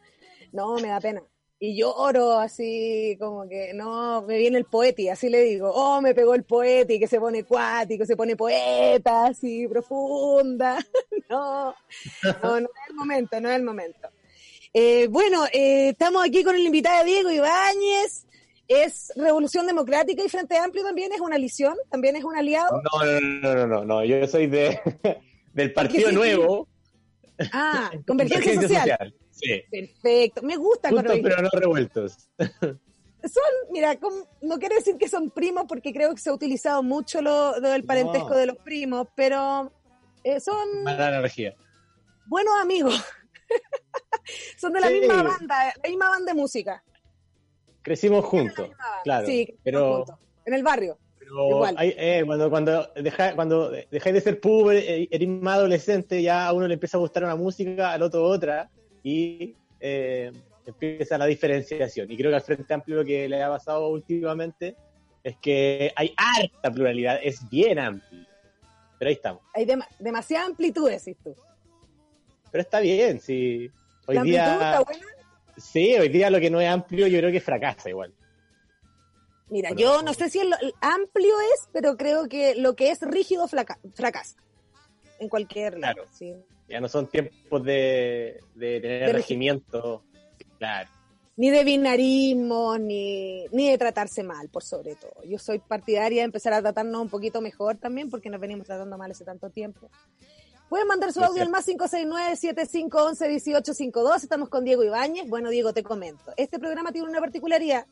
no, 0.52 0.76
me 0.76 0.88
da 0.90 1.00
pena. 1.00 1.22
Y 1.58 1.78
yo 1.78 1.94
oro 1.96 2.34
así, 2.34 3.16
como 3.20 3.48
que 3.48 3.74
no, 3.74 4.22
me 4.24 4.38
viene 4.38 4.58
el 4.58 4.66
poeti, 4.66 5.08
así 5.08 5.30
le 5.30 5.42
digo, 5.42 5.72
oh, 5.74 6.02
me 6.02 6.14
pegó 6.14 6.36
el 6.36 6.44
poeti, 6.44 7.00
que 7.00 7.08
se 7.08 7.20
pone 7.20 7.44
cuático, 7.46 8.06
se 8.06 8.18
pone 8.18 8.36
poeta, 8.36 9.28
así, 9.28 9.66
profunda. 9.68 10.78
no, 11.30 11.74
no, 12.44 12.60
no 12.60 12.68
es 12.68 12.90
el 12.90 12.96
momento, 12.96 13.40
no 13.40 13.50
es 13.50 13.56
el 13.56 13.64
momento. 13.64 14.10
Eh, 14.74 15.08
bueno, 15.10 15.46
eh, 15.54 15.90
estamos 15.90 16.26
aquí 16.26 16.44
con 16.44 16.56
el 16.56 16.66
invitado 16.66 17.06
Diego 17.06 17.32
Ibáñez. 17.32 18.26
Es 18.68 19.12
Revolución 19.16 19.68
Democrática 19.68 20.24
y 20.24 20.30
Frente 20.30 20.58
Amplio 20.58 20.84
también 20.84 21.14
es 21.14 21.22
una 21.22 21.36
alición, 21.36 21.76
también 21.90 22.16
es 22.16 22.24
un 22.24 22.36
aliado. 22.36 22.82
No, 22.82 23.06
no, 23.06 23.22
no, 23.22 23.56
no, 23.56 23.68
no, 23.68 23.86
no, 23.86 24.06
yo 24.06 24.26
soy 24.28 24.48
de, 24.48 24.80
del 25.54 25.72
Partido. 25.74 26.12
Nuevo. 26.12 26.68
Ah, 27.52 27.92
Convergencia 28.08 28.62
Social. 28.62 29.16
Sí, 29.30 29.62
Perfecto, 29.70 30.42
me 30.44 30.56
gusta 30.56 30.90
juntos 30.90 31.20
pero 31.22 31.42
no 31.42 31.50
revueltos. 31.52 32.30
Son, 32.40 33.44
mira, 33.72 33.98
no 34.42 34.60
quiero 34.60 34.76
decir 34.76 34.98
que 34.98 35.10
son 35.10 35.32
primos 35.32 35.66
porque 35.68 35.92
creo 35.92 36.14
que 36.14 36.22
se 36.22 36.30
ha 36.30 36.34
utilizado 36.34 36.84
mucho 36.84 37.24
lo, 37.24 37.60
lo 37.60 37.70
del 37.70 37.84
parentesco 37.84 38.36
de 38.36 38.46
los 38.46 38.58
primos, 38.58 39.08
pero 39.16 39.72
eh, 40.24 40.40
son 40.40 40.84
Mala 40.84 41.10
energía. 41.10 41.56
buenos 42.28 42.54
amigos. 42.62 43.04
son 44.58 44.74
de 44.74 44.80
la 44.80 44.92
misma 44.92 45.24
banda, 45.24 45.74
la 45.84 45.90
misma 45.90 46.10
banda 46.10 46.34
de 46.34 46.40
música. 46.40 46.84
Crecimos 47.86 48.26
juntos, 48.26 48.70
claro. 49.04 49.26
Sí, 49.28 49.56
pero 49.64 49.96
juntos, 49.98 50.16
en 50.46 50.54
el 50.56 50.64
barrio. 50.64 50.98
pero 51.20 51.50
igual. 51.50 51.76
hay- 51.78 51.94
eh, 51.98 52.24
cuando, 52.26 52.50
cuando, 52.50 52.92
deja- 52.96 53.36
cuando 53.36 53.70
dejáis 53.70 54.16
de 54.16 54.22
ser 54.22 54.40
puber, 54.42 54.78
eh, 54.78 55.08
eres 55.12 55.28
más 55.30 55.56
adolescente, 55.60 56.22
ya 56.22 56.48
a 56.48 56.54
uno 56.54 56.68
le 56.68 56.74
empieza 56.74 56.98
a 56.98 57.00
gustar 57.00 57.24
una 57.24 57.36
música, 57.36 57.94
al 57.94 58.02
otro 58.02 58.24
otra, 58.24 58.70
y 59.04 59.56
eh, 59.80 60.32
empieza 60.66 61.18
la 61.18 61.26
diferenciación. 61.28 62.12
Y 62.12 62.18
creo 62.18 62.32
que 62.32 62.36
al 62.36 62.42
Frente 62.42 62.74
Amplio 62.74 62.98
lo 62.98 63.06
que 63.06 63.30
le 63.30 63.42
ha 63.42 63.50
pasado 63.50 63.88
últimamente 63.90 64.76
es 65.24 65.38
que 65.38 65.92
hay 65.96 66.14
harta 66.18 66.72
pluralidad, 66.72 67.20
es 67.24 67.48
bien 67.50 67.78
amplio. 67.80 68.26
Pero 68.98 69.10
ahí 69.10 69.16
estamos. 69.16 69.42
Hay 69.54 69.66
dema- 69.66 69.88
demasiada 70.00 70.46
amplitud, 70.46 70.90
decís 70.90 71.18
tú. 71.24 71.36
Pero 72.52 72.62
está 72.62 72.80
bien, 72.80 73.20
sí. 73.20 73.70
Hoy 74.08 74.16
la 74.16 74.22
amplitud 74.22 74.40
día, 74.42 74.56
está 74.72 74.84
buena. 74.84 75.06
Sí, 75.58 75.96
hoy 75.98 76.10
día 76.10 76.30
lo 76.30 76.40
que 76.40 76.50
no 76.50 76.62
es 76.62 76.70
amplio 76.70 77.08
yo 77.08 77.20
creo 77.20 77.32
que 77.32 77.42
fracasa 77.42 77.90
igual. 77.90 78.14
Mira, 79.50 79.72
yo 79.76 80.02
no 80.02 80.14
sé 80.14 80.30
si 80.30 80.40
el, 80.40 80.54
el 80.62 80.74
amplio 80.82 81.36
es, 81.54 81.70
pero 81.72 81.96
creo 81.98 82.28
que 82.28 82.56
lo 82.56 82.76
que 82.76 82.90
es 82.90 83.02
rígido 83.02 83.48
fracasa. 83.48 84.38
En 85.20 85.30
cualquier 85.30 85.78
lado. 85.78 85.94
Claro. 85.94 86.10
sí. 86.12 86.36
Ya 86.68 86.82
no 86.82 86.90
son 86.90 87.08
tiempos 87.08 87.64
de, 87.64 88.40
de 88.56 88.82
tener 88.82 89.06
De 89.08 89.14
regimiento. 89.14 90.04
Claro. 90.58 90.90
Ni 91.38 91.50
de 91.50 91.64
binarismo, 91.64 92.78
ni, 92.78 93.46
ni 93.52 93.70
de 93.70 93.78
tratarse 93.78 94.24
mal, 94.24 94.50
por 94.50 94.64
sobre 94.64 94.96
todo. 94.96 95.22
Yo 95.26 95.38
soy 95.38 95.60
partidaria 95.60 96.22
de 96.22 96.26
empezar 96.26 96.54
a 96.54 96.62
tratarnos 96.62 97.02
un 97.02 97.10
poquito 97.10 97.42
mejor 97.42 97.78
también, 97.78 98.10
porque 98.10 98.30
nos 98.30 98.40
venimos 98.40 98.66
tratando 98.66 98.98
mal 98.98 99.12
hace 99.12 99.26
tanto 99.26 99.50
tiempo. 99.50 99.90
Pueden 100.70 100.88
mandar 100.88 101.12
su 101.14 101.24
audio 101.24 101.44
al 101.44 101.50
más 101.50 101.68
569-7511-1852. 101.68 104.24
Estamos 104.24 104.50
con 104.50 104.64
Diego 104.64 104.84
Ibáñez. 104.84 105.30
Bueno, 105.30 105.50
Diego, 105.50 105.74
te 105.74 105.84
comento. 105.84 106.34
Este 106.38 106.58
programa 106.60 106.92
tiene 106.92 107.08
una 107.08 107.20
particularidad 107.20 107.86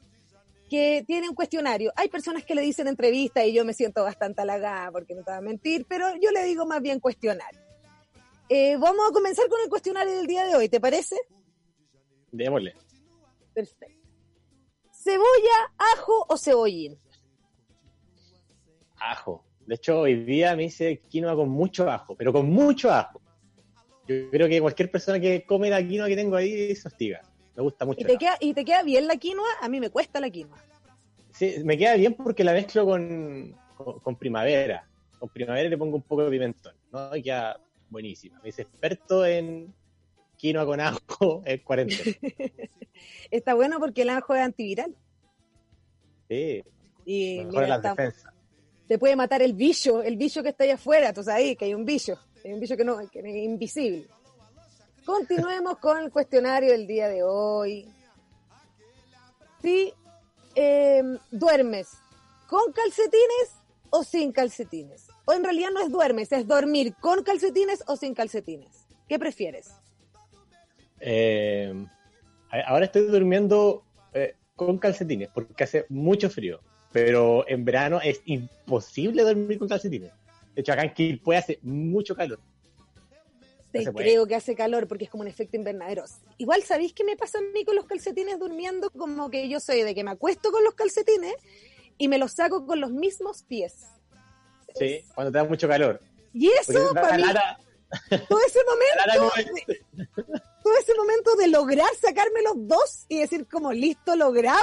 que 0.70 1.04
tiene 1.06 1.30
un 1.30 1.36
cuestionario. 1.36 1.94
Hay 1.96 2.10
personas 2.10 2.44
que 2.46 2.56
le 2.56 2.64
dicen 2.64 2.88
entrevista 2.88 3.46
y 3.46 3.54
yo 3.54 3.64
me 3.64 3.74
siento 3.74 4.02
bastante 4.04 4.42
halagada 4.42 4.92
porque 4.92 5.14
no 5.14 5.24
te 5.24 5.30
voy 5.31 5.38
a 5.38 5.42
mentir, 5.42 5.86
pero 5.88 6.08
yo 6.20 6.31
le 6.31 6.44
digo 6.46 6.66
más 6.66 6.81
bien 6.81 7.00
cuestionario. 7.00 7.62
Eh, 8.50 8.75
vamos 8.77 9.08
a 9.08 9.13
comenzar 9.13 9.48
con 9.50 9.62
el 9.62 9.70
cuestionario 9.70 10.15
del 10.15 10.25
día 10.25 10.44
de 10.46 10.56
hoy, 10.56 10.68
¿te 10.70 10.80
parece? 10.80 11.15
Démosle. 12.32 12.74
Perfecto. 13.53 14.01
¿Cebolla, 14.92 15.74
ajo 15.96 16.25
o 16.27 16.38
cebollín? 16.38 16.98
Ajo. 18.98 19.46
De 19.65 19.75
hecho, 19.75 20.01
hoy 20.01 20.24
día 20.25 20.55
me 20.55 20.65
hice 20.65 21.00
quinoa 21.10 21.36
con 21.36 21.50
mucho 21.50 21.89
ajo, 21.89 22.15
pero 22.15 22.34
con 22.34 22.50
mucho 22.50 22.91
ajo. 22.91 23.22
Yo 24.08 24.29
creo 24.29 24.50
que 24.50 24.60
cualquier 24.60 24.91
persona 24.91 25.20
que 25.20 25.46
come 25.46 25.70
la 25.70 25.86
quinoa 25.86 26.08
que 26.08 26.15
tengo 26.15 26.36
ahí 26.36 26.75
se 26.75 26.88
hostiga. 26.88 27.22
Me 27.55 27.63
gusta 27.63 27.86
mucho. 27.86 28.01
¿Y 28.01 28.05
te, 28.05 28.17
queda, 28.17 28.36
¿Y 28.41 28.53
te 28.53 28.65
queda 28.65 28.84
bien 28.84 29.08
la 29.08 29.15
quinoa? 29.15 29.48
A 29.62 29.70
mí 29.70 29.79
me 29.79 29.89
cuesta 29.89 30.20
la 30.20 30.29
quinoa. 30.29 30.58
Sí, 31.32 31.55
me 31.63 31.77
queda 31.77 31.96
bien 31.96 32.13
porque 32.15 32.43
la 32.43 32.51
mezclo 32.53 32.86
con, 32.86 33.55
con, 33.77 34.00
con 34.00 34.15
primavera. 34.17 34.88
Con 35.20 35.29
primavera 35.29 35.70
le 35.70 35.77
pongo 35.77 35.96
un 35.96 36.01
poco 36.03 36.25
de 36.25 36.32
pimentón, 36.32 36.75
¿no? 36.91 37.15
Y 37.15 37.24
queda 37.24 37.60
buenísima. 37.89 38.39
Me 38.43 38.50
hice 38.50 38.63
experto 38.63 39.25
en 39.25 39.74
quinoa 40.36 40.65
con 40.65 40.82
ajo 40.82 41.41
en 41.46 41.60
cuarentena. 41.60 42.17
Está 43.32 43.53
bueno 43.53 43.79
porque 43.79 44.01
el 44.01 44.10
ajo 44.10 44.36
es 44.36 44.41
antiviral. 44.41 44.93
Sí, 46.29 46.63
Y 47.05 47.38
mejora 47.46 47.51
mira, 47.51 47.67
la 47.67 47.75
está- 47.75 47.89
defensa. 47.91 48.33
Te 48.88 48.98
puede 48.98 49.16
matar 49.16 49.42
el 49.42 49.54
bicho, 49.54 50.02
el 50.02 50.18
bicho 50.18 50.44
que 50.44 50.50
está 50.50 50.63
ahí 50.63 50.72
afuera, 50.72 51.13
tú 51.13 51.24
sabes 51.24 51.58
que 51.58 51.66
hay 51.66 51.74
un 51.74 51.86
bicho, 51.86 52.18
hay 52.44 52.54
un 52.54 52.60
bicho 52.60 52.75
que 52.75 52.84
no, 52.84 52.98
que 53.10 53.20
es 53.20 53.25
invisible. 53.25 54.08
Continuemos 55.06 55.78
con 55.80 55.98
el 56.00 56.12
cuestionario 56.12 56.72
del 56.72 56.88
día 56.88 57.08
de 57.10 57.24
hoy. 57.24 57.88
Si 59.62 59.94
eh, 60.56 61.04
duermes 61.32 61.90
con 62.48 62.72
calcetines 62.72 63.60
o 63.90 64.04
sin 64.04 64.32
calcetines, 64.32 65.08
o 65.25 65.34
en 65.34 65.44
realidad 65.44 65.70
no 65.74 65.82
es 65.82 65.92
duermes, 65.92 66.32
es 66.32 66.48
dormir 66.48 66.94
con 67.00 67.24
calcetines 67.24 67.84
o 67.88 67.96
sin 67.96 68.13
calcetines. 68.13 68.88
¿Qué 69.08 69.20
prefieres? 69.20 69.72
Eh, 71.00 71.74
ahora 72.66 72.86
estoy 72.86 73.08
durmiendo 73.08 73.84
eh, 74.13 74.36
con 74.56 74.78
calcetines 74.78 75.30
porque 75.34 75.63
hace 75.63 75.86
mucho 75.90 76.30
frío, 76.30 76.62
pero 76.94 77.44
en 77.50 77.66
verano 77.66 78.00
es 78.02 78.22
imposible 78.26 79.24
dormir 79.24 79.60
con 79.60 79.68
calcetines. 79.68 80.12
De 80.56 80.62
hecho, 80.62 80.72
acá 80.72 80.84
en 80.84 80.94
Quilpue 80.94 81.36
hace 81.36 81.60
mucho 81.64 82.16
calor. 82.16 82.40
Te 83.72 83.84
No 83.84 83.94
creo 83.94 84.28
que 84.28 84.36
hace 84.36 84.56
calor 84.56 84.88
porque 84.88 85.06
es 85.06 85.10
como 85.10 85.22
un 85.22 85.28
efecto 85.28 85.58
invernadero. 85.58 86.06
Igual, 86.38 86.62
¿sabéis 86.62 86.94
qué 86.94 87.04
me 87.04 87.18
pasa 87.18 87.40
a 87.40 87.42
mí 87.42 87.66
con 87.66 87.76
los 87.76 87.86
calcetines 87.86 88.40
durmiendo? 88.40 88.92
Como 88.92 89.32
que 89.32 89.50
yo 89.50 89.60
soy 89.60 89.82
de 89.82 89.96
que 89.96 90.04
me 90.04 90.12
acuesto 90.12 90.52
con 90.52 90.64
los 90.64 90.76
calcetines 90.76 91.34
y 91.98 92.08
me 92.08 92.20
los 92.20 92.34
saco 92.34 92.68
con 92.68 92.80
los 92.80 92.92
mismos 92.92 93.42
pies. 93.42 93.88
Sí, 94.76 95.04
cuando 95.16 95.32
te 95.32 95.40
da 95.40 95.44
mucho 95.44 95.68
calor. 95.68 96.00
Y 96.34 96.50
eso 96.50 96.94
para 96.94 97.18
mí, 97.18 97.24
lata, 97.24 97.60
todo 98.30 98.40
ese 98.46 98.60
momento, 98.64 99.32
este. 99.38 99.86
todo 100.64 100.78
ese 100.80 100.96
momento 100.96 101.36
de 101.36 101.48
lograr 101.48 101.90
sacarme 102.00 102.42
los 102.44 102.68
dos 102.68 103.06
y 103.08 103.20
decir 103.20 103.48
como 103.48 103.72
listo, 103.72 104.16
logrado, 104.16 104.62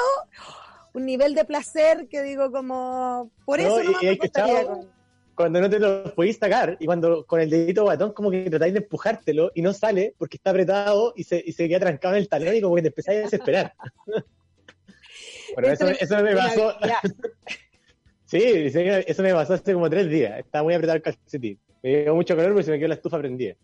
un 0.92 1.06
nivel 1.06 1.34
de 1.34 1.44
placer 1.44 2.08
que 2.08 2.22
digo 2.22 2.50
como, 2.50 3.30
por 3.44 3.60
eso 3.60 3.82
no 3.82 3.90
y 4.02 4.06
me 4.06 4.18
con- 4.18 4.88
Cuando 5.34 5.60
no 5.60 5.70
te 5.70 5.78
lo 5.78 6.14
podéis 6.14 6.38
sacar 6.38 6.76
y 6.80 6.86
cuando 6.86 7.24
con 7.26 7.40
el 7.40 7.50
dedito 7.50 7.84
batón 7.84 8.12
como 8.12 8.30
que 8.30 8.50
tratáis 8.50 8.74
de 8.74 8.80
empujártelo 8.80 9.52
y 9.54 9.62
no 9.62 9.72
sale 9.72 10.14
porque 10.18 10.36
está 10.36 10.50
apretado 10.50 11.12
y 11.16 11.24
se, 11.24 11.42
y 11.44 11.52
se 11.52 11.68
queda 11.68 11.80
trancado 11.80 12.14
en 12.14 12.20
el 12.20 12.28
talón 12.28 12.54
y 12.54 12.60
como 12.60 12.76
que 12.76 12.82
te 12.82 12.88
empezáis 12.88 13.18
a 13.18 13.22
desesperar. 13.22 13.74
bueno, 15.54 15.68
eso, 15.68 15.88
eso 15.88 16.22
me 16.22 16.36
pasó, 16.36 16.74
sí, 18.26 18.42
eso 18.44 19.22
me 19.22 19.32
pasó 19.32 19.54
hace 19.54 19.72
como 19.72 19.88
tres 19.88 20.08
días. 20.10 20.38
Estaba 20.38 20.64
muy 20.64 20.74
apretado 20.74 20.96
el 20.96 21.02
calcetín. 21.02 21.58
Me 21.82 22.02
dio 22.02 22.14
mucho 22.14 22.36
calor 22.36 22.52
porque 22.52 22.64
se 22.64 22.70
me 22.72 22.78
quedó 22.78 22.88
la 22.88 22.94
estufa 22.94 23.18
prendida. 23.18 23.54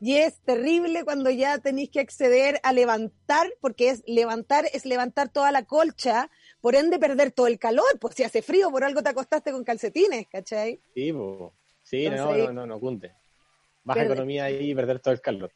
Y 0.00 0.16
es 0.16 0.40
terrible 0.40 1.04
cuando 1.04 1.30
ya 1.30 1.58
tenéis 1.58 1.88
que 1.88 2.00
acceder 2.00 2.60
a 2.62 2.72
levantar, 2.72 3.54
porque 3.60 3.90
es 3.90 4.02
levantar, 4.06 4.66
es 4.72 4.84
levantar 4.84 5.28
toda 5.30 5.52
la 5.52 5.64
colcha, 5.64 6.30
por 6.64 6.76
ende 6.76 6.98
perder 6.98 7.30
todo 7.30 7.46
el 7.46 7.58
calor, 7.58 7.84
pues 8.00 8.14
si 8.14 8.22
hace 8.22 8.40
frío, 8.40 8.70
por 8.70 8.84
algo 8.84 9.02
te 9.02 9.10
acostaste 9.10 9.52
con 9.52 9.64
calcetines, 9.64 10.26
¿cachai? 10.28 10.80
Sí, 10.94 11.12
sí, 11.82 12.08
no, 12.08 12.12
Entonces- 12.14 12.44
no, 12.46 12.52
no, 12.54 12.66
no, 12.66 12.80
cunde. 12.80 13.12
Baja 13.82 14.04
economía 14.04 14.44
ahí 14.44 14.70
y 14.70 14.74
perder 14.74 14.98
todo 14.98 15.12
el 15.12 15.20
calor. 15.20 15.52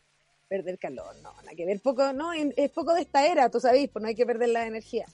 Perder 0.49 0.79
calor, 0.79 1.17
no, 1.23 1.33
nada 1.33 1.55
que 1.57 1.65
ver, 1.65 1.81
poco, 1.81 2.13
no, 2.13 2.35
es 2.35 2.71
poco 2.73 2.93
de 2.93 3.01
esta 3.01 3.27
era, 3.27 3.49
tú 3.49 3.59
sabéis, 3.59 3.89
pues 3.89 4.03
no 4.03 4.09
hay 4.09 4.15
que 4.15 4.27
perder 4.27 4.51
la 4.51 4.67
energía. 4.67 5.07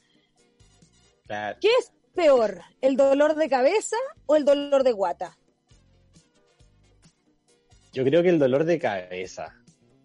Claro. 1.29 1.59
¿Qué 1.61 1.69
es 1.79 1.93
peor, 2.13 2.63
el 2.81 2.97
dolor 2.97 3.37
de 3.37 3.49
cabeza 3.49 3.97
o 4.27 4.35
el 4.35 4.45
dolor 4.45 4.83
de 4.83 4.91
guata? 4.91 5.39
Yo 7.93 8.03
creo 8.03 8.25
que 8.25 8.31
el 8.31 8.41
dolor 8.41 8.65
de 8.65 8.81
cabeza. 8.81 9.55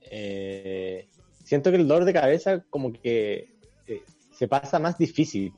Eh, 0.02 1.10
siento 1.44 1.72
que 1.72 1.78
el 1.78 1.88
dolor 1.88 2.06
de 2.06 2.14
cabeza 2.14 2.64
como 2.70 2.94
que 2.94 3.56
eh, 3.88 4.04
se 4.32 4.48
pasa 4.48 4.78
más 4.78 4.96
difícil. 4.96 5.52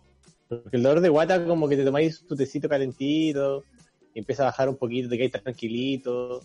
Porque 0.60 0.76
el 0.76 0.84
dolor 0.84 1.00
de 1.00 1.08
guata 1.08 1.46
como 1.46 1.70
que 1.70 1.78
te 1.78 1.86
tomáis 1.86 2.28
tu 2.28 2.36
tecito 2.36 2.68
calentito 2.68 3.64
y 4.14 4.20
empieza 4.20 4.44
a 4.44 4.48
bajar 4.48 4.68
un 4.68 4.76
poquito, 4.76 5.08
te 5.08 5.16
quedáis 5.16 5.32
tranquilito. 5.32 6.42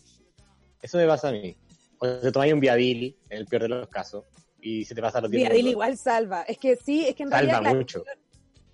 Eso 0.80 0.96
me 0.98 1.08
pasa 1.08 1.30
a 1.30 1.32
mí. 1.32 1.56
O 1.98 2.06
te 2.06 2.30
tomáis 2.30 2.52
un 2.52 2.60
Viavil, 2.60 3.16
en 3.28 3.38
el 3.38 3.46
peor 3.46 3.62
de 3.62 3.68
los 3.68 3.88
casos, 3.88 4.24
y 4.60 4.84
se 4.84 4.94
te 4.94 5.02
pasa 5.02 5.20
los 5.20 5.30
10 5.30 5.48
Viadil 5.48 5.66
igual 5.68 5.96
salva, 5.98 6.42
es 6.42 6.56
que 6.58 6.76
sí, 6.76 7.04
es 7.08 7.16
que 7.16 7.24
en 7.24 7.30
Salva 7.30 7.40
realidad 7.40 7.60
claro, 7.62 7.76
mucho. 7.78 8.04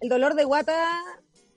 el 0.00 0.08
dolor 0.10 0.34
de 0.34 0.44
guata, 0.44 0.86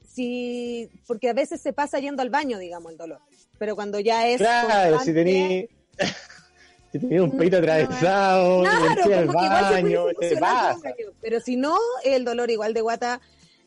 sí, 0.08 0.90
porque 1.06 1.30
a 1.30 1.34
veces 1.34 1.60
se 1.60 1.74
pasa 1.74 2.00
yendo 2.00 2.22
al 2.22 2.30
baño, 2.30 2.58
digamos, 2.60 2.94
el 2.94 2.98
dolor, 2.98 3.20
pero 3.58 3.76
cuando 3.76 4.00
ya 4.00 4.28
es... 4.28 4.38
Claro, 4.38 5.00
si 5.00 5.14
tení, 5.14 5.68
si 6.92 7.00
tení 7.00 7.20
un 7.20 7.36
peito 7.36 7.58
No, 7.58 7.64
atravesado, 7.64 8.62
Claro, 8.62 9.02
y 9.02 9.04
fui 9.04 9.14
al 9.14 9.28
se 9.28 9.34
baño, 9.34 10.04
puede 10.14 10.30
te 10.30 10.38
pasa. 10.38 10.94
Pero 11.20 11.40
si 11.42 11.58
no, 11.58 11.78
el 12.06 12.24
dolor 12.24 12.52
igual 12.52 12.74
de 12.74 12.82
guata, 12.82 13.20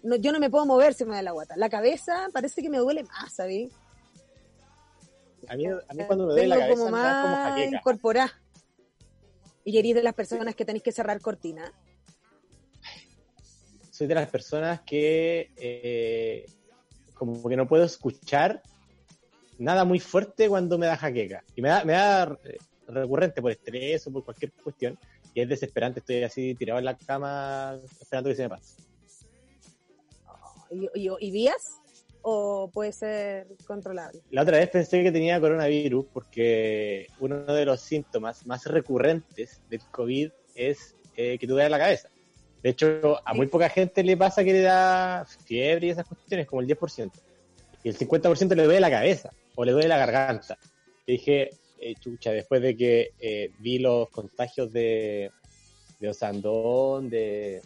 no, 0.08 0.16
yo 0.16 0.32
no 0.32 0.40
me 0.40 0.50
puedo 0.50 0.64
mover 0.66 0.94
si 0.94 1.04
me 1.04 1.14
da 1.14 1.22
la 1.22 1.32
guata. 1.32 1.54
La 1.56 1.68
cabeza 1.68 2.28
parece 2.32 2.62
que 2.62 2.70
me 2.70 2.78
duele 2.78 3.04
más, 3.04 3.34
¿sabes? 3.34 3.70
A 5.46 5.56
mí, 5.56 5.66
a 5.66 5.94
mí 5.94 6.04
cuando 6.06 6.26
me 6.26 6.32
duele 6.32 6.48
la 6.48 6.58
cabeza 6.58 6.76
como 6.76 6.96
me 6.96 7.02
da 7.02 7.22
como 7.22 7.36
jaqueca. 7.36 8.40
Y 9.64 9.78
eres 9.78 9.94
de 9.94 10.02
las 10.02 10.14
personas 10.14 10.54
que 10.54 10.64
tenéis 10.64 10.82
que 10.82 10.92
cerrar 10.92 11.20
cortina. 11.20 11.72
soy 13.90 14.06
de 14.06 14.14
las 14.14 14.28
personas 14.28 14.80
que 14.80 15.50
eh, 15.56 16.46
como 17.12 17.46
que 17.48 17.56
no 17.56 17.68
puedo 17.68 17.84
escuchar 17.84 18.62
nada 19.58 19.84
muy 19.84 20.00
fuerte 20.00 20.48
cuando 20.48 20.78
me 20.78 20.86
da 20.86 20.96
jaqueca. 20.96 21.44
Y 21.54 21.60
me 21.60 21.68
da, 21.68 21.84
me 21.84 21.92
da 21.92 22.38
eh, 22.44 22.56
recurrente 22.86 23.42
por 23.42 23.52
estrés 23.52 24.06
o 24.06 24.12
por 24.12 24.24
cualquier 24.24 24.52
cuestión. 24.52 24.98
Y 25.34 25.42
es 25.42 25.48
desesperante, 25.48 26.00
estoy 26.00 26.22
así 26.22 26.54
tirado 26.54 26.78
en 26.78 26.86
la 26.86 26.96
cama 26.96 27.78
esperando 28.00 28.30
que 28.30 28.36
se 28.36 28.42
me 28.44 28.48
pase. 28.48 28.87
¿Y, 30.70 30.88
y, 30.94 31.10
y 31.20 31.30
vías? 31.30 31.80
¿O 32.22 32.70
puede 32.72 32.92
ser 32.92 33.46
controlable? 33.66 34.20
La 34.30 34.42
otra 34.42 34.58
vez 34.58 34.68
pensé 34.68 35.02
que 35.02 35.12
tenía 35.12 35.40
coronavirus 35.40 36.06
porque 36.12 37.06
uno 37.20 37.44
de 37.44 37.64
los 37.64 37.80
síntomas 37.80 38.46
más 38.46 38.64
recurrentes 38.66 39.60
del 39.70 39.80
COVID 39.90 40.30
es 40.54 40.94
eh, 41.16 41.38
que 41.38 41.46
te 41.46 41.52
duele 41.52 41.68
la 41.70 41.78
cabeza. 41.78 42.08
De 42.62 42.70
hecho, 42.70 43.20
a 43.24 43.34
muy 43.34 43.46
poca 43.46 43.68
gente 43.68 44.02
le 44.02 44.16
pasa 44.16 44.44
que 44.44 44.52
le 44.52 44.62
da 44.62 45.24
fiebre 45.44 45.86
y 45.86 45.90
esas 45.90 46.06
cuestiones, 46.06 46.46
como 46.46 46.60
el 46.60 46.66
10%. 46.66 47.10
Y 47.84 47.88
el 47.88 47.96
50% 47.96 48.54
le 48.54 48.64
duele 48.64 48.80
la 48.80 48.90
cabeza 48.90 49.30
o 49.54 49.64
le 49.64 49.72
duele 49.72 49.88
la 49.88 49.98
garganta. 49.98 50.58
Y 51.06 51.12
dije, 51.12 51.50
eh, 51.80 51.94
chucha, 51.94 52.32
después 52.32 52.60
de 52.60 52.76
que 52.76 53.10
eh, 53.20 53.50
vi 53.60 53.78
los 53.78 54.08
contagios 54.10 54.72
de, 54.72 55.30
de 56.00 56.08
Osandón, 56.08 57.08
de, 57.08 57.62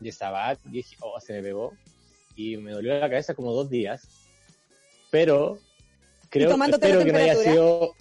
de 0.00 0.12
Sabat, 0.12 0.58
dije, 0.64 0.96
oh, 1.00 1.20
se 1.20 1.34
me 1.34 1.42
pegó. 1.42 1.74
Y 2.36 2.56
me 2.58 2.72
dolió 2.72 2.98
la 2.98 3.08
cabeza 3.08 3.34
como 3.34 3.52
dos 3.52 3.68
días. 3.70 4.06
Pero 5.10 5.58
creo 6.28 6.50
tomándote 6.50 6.86
espero 6.86 7.00
la 7.00 7.06
que 7.06 7.12
no 7.12 7.18
haya 7.18 7.34
sido. 7.36 7.94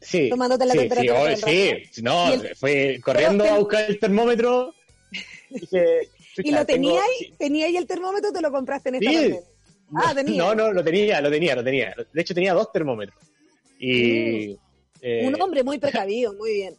Sí, 0.00 0.30
Tomándote 0.30 0.64
la 0.64 0.72
sí, 0.72 0.78
temperatura 0.78 1.36
sí, 1.36 1.72
sí, 1.90 2.02
no, 2.02 2.30
¿Y 2.30 2.32
el- 2.32 2.56
fue 2.56 3.00
corriendo 3.04 3.44
Pero 3.44 3.54
a 3.56 3.58
buscar 3.58 3.84
el 3.90 3.98
termómetro. 3.98 4.72
Dije, 5.50 6.08
¿Y 6.38 6.52
lo 6.52 6.64
tenía 6.64 6.92
tengo- 6.92 7.02
ahí? 7.02 7.34
¿Tenía 7.38 7.66
ahí 7.66 7.76
el 7.76 7.86
termómetro 7.86 8.30
o 8.30 8.32
te 8.32 8.40
lo 8.40 8.50
compraste 8.50 8.88
en 8.88 8.94
esta 8.94 9.10
Sí. 9.10 9.16
pandemia? 9.16 9.40
Ah, 9.96 10.14
tenía. 10.14 10.38
No, 10.42 10.54
no, 10.54 10.72
lo 10.72 10.82
tenía, 10.82 11.20
lo 11.20 11.30
tenía, 11.30 11.54
lo 11.54 11.62
tenía. 11.64 11.94
De 12.14 12.20
hecho, 12.22 12.32
tenía 12.32 12.54
dos 12.54 12.72
termómetros. 12.72 13.18
Y. 13.78 14.56
eh, 15.02 15.26
Un 15.26 15.40
hombre 15.42 15.62
muy 15.64 15.78
precavido, 15.78 16.32
muy 16.32 16.54
bien. 16.54 16.76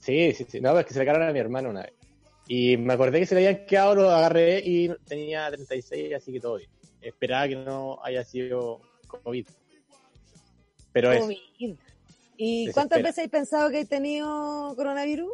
Sí, 0.00 0.32
sí, 0.32 0.46
sí. 0.48 0.60
No, 0.60 0.78
es 0.78 0.86
que 0.86 0.92
se 0.92 1.00
le 1.00 1.06
cagaron 1.06 1.28
a 1.28 1.32
mi 1.32 1.38
hermano 1.40 1.70
una 1.70 1.82
vez. 1.82 1.92
Y 2.48 2.76
me 2.76 2.94
acordé 2.94 3.20
que 3.20 3.26
se 3.26 3.34
le 3.34 3.46
habían 3.46 3.66
quedado, 3.66 3.94
lo 3.94 4.10
agarré 4.10 4.60
y 4.64 4.88
tenía 5.06 5.48
36, 5.48 6.14
así 6.14 6.32
que 6.32 6.40
todo 6.40 6.56
bien. 6.56 6.70
Esperaba 7.00 7.48
que 7.48 7.56
no 7.56 7.98
haya 8.02 8.24
sido 8.24 8.80
COVID. 9.06 9.46
Pero 10.92 11.12
es. 11.12 11.24
¿Y 12.36 12.70
cuántas 12.72 13.02
veces 13.02 13.24
has 13.24 13.30
pensado 13.30 13.70
que 13.70 13.80
has 13.80 13.88
tenido 13.88 14.74
coronavirus? 14.74 15.30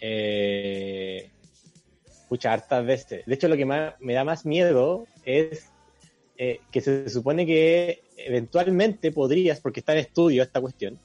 Eh, 0.00 1.30
escucha, 2.06 2.52
hartas 2.52 2.84
veces. 2.84 3.26
De 3.26 3.34
hecho, 3.34 3.48
lo 3.48 3.56
que 3.56 3.64
más, 3.64 3.94
me 4.00 4.14
da 4.14 4.24
más 4.24 4.44
miedo 4.44 5.06
es 5.24 5.66
eh, 6.36 6.60
que 6.70 6.80
se 6.80 7.08
supone 7.08 7.46
que 7.46 8.02
eventualmente 8.16 9.12
podrías, 9.12 9.60
porque 9.60 9.80
está 9.80 9.92
en 9.92 9.98
estudio 9.98 10.42
esta 10.42 10.60
cuestión, 10.60 10.98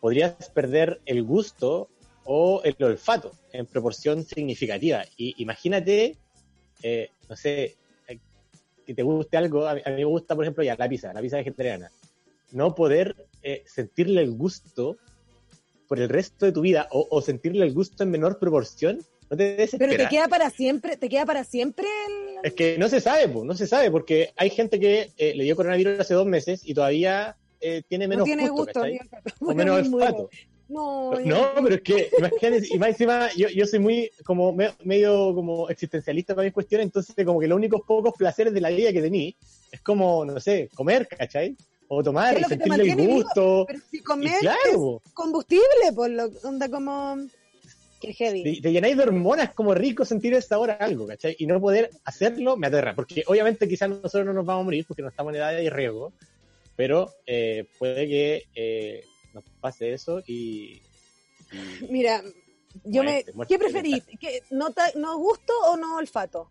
podrías 0.00 0.50
perder 0.50 1.00
el 1.06 1.22
gusto 1.22 1.88
o 2.24 2.62
el 2.64 2.76
olfato 2.82 3.32
en 3.52 3.66
proporción 3.66 4.24
significativa. 4.24 5.04
Y 5.16 5.34
imagínate, 5.42 6.16
eh, 6.82 7.10
no 7.28 7.36
sé, 7.36 7.76
eh, 8.08 8.18
que 8.86 8.94
te 8.94 9.02
guste 9.02 9.36
algo, 9.36 9.66
a 9.66 9.74
mí, 9.74 9.82
a 9.84 9.90
mí 9.90 9.96
me 9.96 10.04
gusta, 10.04 10.34
por 10.34 10.44
ejemplo, 10.44 10.64
ya 10.64 10.76
la 10.76 10.88
pizza, 10.88 11.12
la 11.12 11.20
pizza 11.20 11.36
vegetariana. 11.36 11.90
No 12.52 12.74
poder 12.74 13.16
eh, 13.42 13.62
sentirle 13.66 14.22
el 14.22 14.32
gusto 14.32 14.96
por 15.88 16.00
el 16.00 16.08
resto 16.08 16.46
de 16.46 16.52
tu 16.52 16.60
vida 16.60 16.88
o, 16.90 17.06
o 17.10 17.20
sentirle 17.20 17.64
el 17.64 17.72
gusto 17.72 18.02
en 18.02 18.10
menor 18.10 18.38
proporción, 18.38 19.00
no 19.30 19.36
te 19.36 19.56
desesperas. 19.56 19.96
Pero 19.96 20.08
te 20.08 20.14
queda 20.14 20.28
para 20.28 20.50
siempre, 20.50 20.96
te 20.96 21.08
queda 21.08 21.24
para 21.24 21.44
siempre 21.44 21.86
el... 22.06 22.38
Es 22.44 22.52
que 22.54 22.76
no 22.78 22.88
se 22.88 23.00
sabe, 23.00 23.28
po, 23.28 23.44
no 23.44 23.54
se 23.54 23.66
sabe, 23.66 23.90
porque 23.90 24.32
hay 24.36 24.50
gente 24.50 24.78
que 24.78 25.10
eh, 25.16 25.34
le 25.34 25.44
dio 25.44 25.56
coronavirus 25.56 26.00
hace 26.00 26.14
dos 26.14 26.26
meses 26.26 26.62
y 26.64 26.74
todavía 26.74 27.36
eh, 27.60 27.82
tiene 27.88 28.08
menos 28.08 28.20
no 28.20 28.24
tiene 28.24 28.48
gusto, 28.48 28.80
gusto. 28.80 29.36
o 29.40 29.54
menos 29.54 29.86
olfato. 29.86 30.28
No, 30.72 31.12
No, 31.20 31.50
pero 31.62 31.74
es 31.74 31.82
que, 31.82 32.08
imagínate, 32.18 32.66
y 32.70 32.78
más 32.78 32.88
encima, 32.90 33.28
yo, 33.36 33.48
yo 33.48 33.66
soy 33.66 33.78
muy, 33.78 34.10
como, 34.24 34.52
me- 34.52 34.72
medio 34.84 35.34
como 35.34 35.68
existencialista 35.68 36.34
para 36.34 36.44
mis 36.46 36.54
cuestiones, 36.54 36.86
entonces 36.86 37.14
como 37.26 37.38
que 37.40 37.46
los 37.46 37.56
únicos 37.56 37.82
pocos 37.86 38.14
placeres 38.16 38.54
de 38.54 38.60
la 38.60 38.70
vida 38.70 38.92
que 38.92 39.02
tení 39.02 39.36
es 39.70 39.80
como, 39.82 40.24
no 40.24 40.40
sé, 40.40 40.68
comer, 40.74 41.06
¿cachai? 41.08 41.56
O 41.88 42.02
tomar 42.02 42.38
y 42.40 42.44
sentirle 42.44 42.64
el 42.64 42.88
mantiene 42.88 43.06
vivo. 43.06 43.22
gusto. 43.22 43.64
Pero 43.66 43.80
si 43.90 44.00
comer 44.02 44.38
claro, 44.40 45.02
es 45.04 45.12
combustible, 45.12 45.92
por 45.94 46.08
lo 46.10 46.30
onda 46.44 46.68
como... 46.68 47.16
Que 48.00 48.12
heavy. 48.14 48.42
te, 48.42 48.62
te 48.62 48.72
llenáis 48.72 48.96
de 48.96 49.02
hormonas 49.04 49.54
como 49.54 49.74
rico 49.74 50.04
sentir 50.04 50.34
el 50.34 50.42
sabor 50.42 50.70
a 50.72 50.74
algo, 50.74 51.06
¿cachai? 51.06 51.36
Y 51.38 51.46
no 51.46 51.60
poder 51.60 51.90
hacerlo 52.04 52.56
me 52.56 52.66
aterra, 52.66 52.94
porque 52.96 53.22
obviamente 53.28 53.68
quizás 53.68 53.90
nosotros 53.90 54.24
no 54.26 54.32
nos 54.32 54.44
vamos 54.44 54.62
a 54.62 54.64
morir 54.64 54.84
porque 54.88 55.02
no 55.02 55.08
estamos 55.08 55.32
en 55.32 55.36
edad 55.36 55.52
de 55.52 55.70
riesgo, 55.70 56.12
pero 56.74 57.12
eh, 57.26 57.64
puede 57.78 58.08
que 58.08 58.42
eh, 58.56 59.04
nos 59.34 59.44
pase 59.60 59.92
eso 59.92 60.22
y... 60.26 60.82
y- 61.52 61.86
Mira, 61.88 62.22
yo 62.84 63.02
Muerte, 63.02 63.24
me... 63.28 63.32
muerte 63.34 63.54
¿Qué 63.54 63.58
preferís? 63.58 64.04
¿Qué, 64.20 64.42
no, 64.50 64.72
ta- 64.72 64.92
¿No 64.96 65.18
gusto 65.18 65.52
o 65.66 65.76
no 65.76 65.96
olfato? 65.96 66.50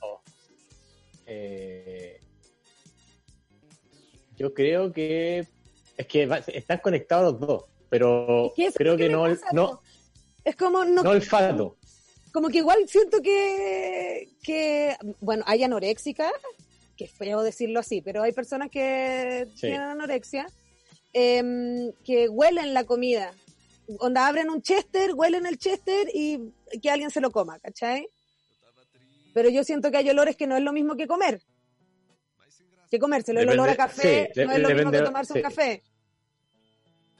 oh, 0.00 0.20
eh, 1.26 2.20
yo 4.36 4.52
creo 4.54 4.92
que 4.92 5.46
es 5.96 6.06
que 6.06 6.26
va- 6.26 6.38
están 6.38 6.78
conectados 6.78 7.32
los 7.32 7.40
dos, 7.40 7.64
pero 7.88 8.46
Es 8.46 8.52
que 8.54 8.64
eso 8.66 8.76
creo 8.78 8.92
es 8.94 8.98
que 8.98 9.08
no, 9.08 9.22
pasa, 9.24 9.46
no. 9.52 9.80
Es 10.44 10.56
como 10.56 10.84
no, 10.84 11.02
no 11.02 11.10
olfato. 11.10 11.76
como 12.32 12.48
que 12.48 12.58
igual 12.58 12.88
siento 12.88 13.20
que, 13.22 14.28
que 14.42 14.96
bueno, 15.20 15.44
hay 15.46 15.62
anoréxicas 15.62 16.32
es 17.04 17.10
feo 17.12 17.42
decirlo 17.42 17.80
así, 17.80 18.00
pero 18.02 18.22
hay 18.22 18.32
personas 18.32 18.70
que 18.70 19.46
Sí. 19.54 19.60
tienen 19.62 19.82
anorexia, 19.82 20.46
em, 21.12 21.92
que 22.04 22.28
huelen 22.28 22.74
la 22.74 22.84
comida. 22.84 23.32
Onda, 23.98 24.26
abren 24.26 24.48
un 24.50 24.62
chester, 24.62 25.12
huelen 25.14 25.46
el 25.46 25.58
chester 25.58 26.08
y 26.14 26.52
que 26.80 26.90
alguien 26.90 27.10
se 27.10 27.20
lo 27.20 27.30
coma, 27.30 27.58
¿cachai? 27.60 28.08
Pero 29.34 29.48
yo 29.48 29.64
siento 29.64 29.90
que 29.90 29.96
hay 29.98 30.08
olores 30.10 30.36
que 30.36 30.46
no 30.46 30.56
es 30.56 30.62
lo 30.62 30.72
mismo 30.72 30.94
que 30.96 31.06
comer. 31.06 31.42
Que 32.90 32.98
comérselo, 32.98 33.40
el 33.40 33.46
Depende- 33.46 33.60
olor 33.62 33.70
a 33.72 33.76
café 33.76 34.30
sí, 34.34 34.44
no 34.44 34.52
es 34.52 34.58
lo 34.60 34.68
mismo 34.74 34.90
que 34.90 35.00
tomarse 35.00 35.32
sí. 35.32 35.38
un 35.38 35.42
café. 35.42 35.82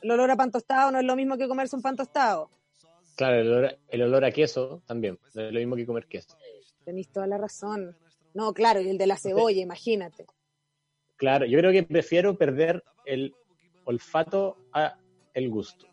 El 0.02 0.10
olor 0.10 0.30
a 0.30 0.36
pan 0.36 0.50
tostado 0.50 0.90
no 0.90 0.98
es 0.98 1.04
lo 1.04 1.16
mismo 1.16 1.38
que 1.38 1.48
comerse 1.48 1.74
un 1.76 1.82
pan 1.82 1.96
tostado. 1.96 2.50
Claro, 3.16 3.36
el 3.40 3.48
olor, 3.52 3.78
el 3.88 4.02
olor 4.02 4.24
a 4.24 4.32
queso 4.32 4.82
también. 4.86 5.18
No 5.34 5.42
es 5.46 5.52
lo 5.52 5.58
mismo 5.58 5.76
que 5.76 5.86
comer 5.86 6.06
queso. 6.06 6.36
Tenéis 6.84 7.08
toda 7.10 7.26
la 7.26 7.38
razón. 7.38 7.96
No, 8.34 8.52
claro, 8.54 8.80
y 8.80 8.88
el 8.88 8.98
de 8.98 9.06
la 9.06 9.16
cebolla, 9.16 9.60
imagínate. 9.60 10.26
Claro, 11.16 11.44
yo 11.46 11.58
creo 11.58 11.72
que 11.72 11.82
prefiero 11.82 12.36
perder 12.36 12.82
el 13.04 13.34
olfato 13.84 14.56
a 14.72 14.96
el 15.34 15.48
gusto. 15.50 15.86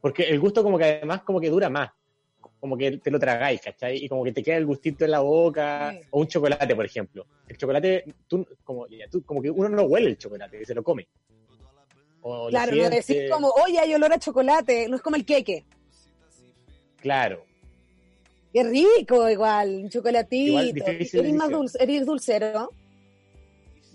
Porque 0.00 0.24
el 0.24 0.38
gusto 0.40 0.62
como 0.62 0.76
que 0.78 0.84
además 0.84 1.22
como 1.22 1.40
que 1.40 1.48
dura 1.50 1.68
más. 1.70 1.90
Como 2.60 2.76
que 2.78 2.98
te 2.98 3.10
lo 3.10 3.18
tragáis, 3.18 3.60
¿cachai? 3.60 4.02
Y 4.04 4.08
como 4.08 4.24
que 4.24 4.32
te 4.32 4.42
queda 4.42 4.56
el 4.56 4.66
gustito 4.66 5.04
en 5.04 5.10
la 5.10 5.20
boca. 5.20 5.92
Sí. 5.92 6.06
O 6.10 6.20
un 6.20 6.26
chocolate, 6.26 6.74
por 6.74 6.84
ejemplo. 6.86 7.26
El 7.46 7.56
chocolate, 7.58 8.04
tú, 8.26 8.46
como, 8.64 8.86
ya, 8.88 9.08
tú- 9.08 9.22
como 9.24 9.42
que 9.42 9.50
uno 9.50 9.68
no 9.68 9.82
huele 9.82 10.08
el 10.08 10.18
chocolate, 10.18 10.58
que 10.58 10.64
se 10.66 10.74
lo 10.74 10.82
come. 10.82 11.06
O 12.22 12.48
Claro, 12.48 12.74
no 12.74 12.88
decís 12.88 13.30
como, 13.30 13.48
oye, 13.50 13.78
hay 13.78 13.92
olor 13.94 14.12
a 14.14 14.18
chocolate, 14.18 14.88
no 14.88 14.96
es 14.96 15.02
como 15.02 15.16
el 15.16 15.26
queque. 15.26 15.64
Claro. 16.96 17.44
Qué 18.54 18.62
rico, 18.62 19.28
igual, 19.28 19.80
un 19.82 19.90
chocolatito. 19.90 20.50
Igual 20.60 20.72
difícil 20.72 21.20
Eres 21.20 21.34
más 21.34 21.50
dulce, 21.50 21.78
eres 21.82 22.06
dulcero. 22.06 22.70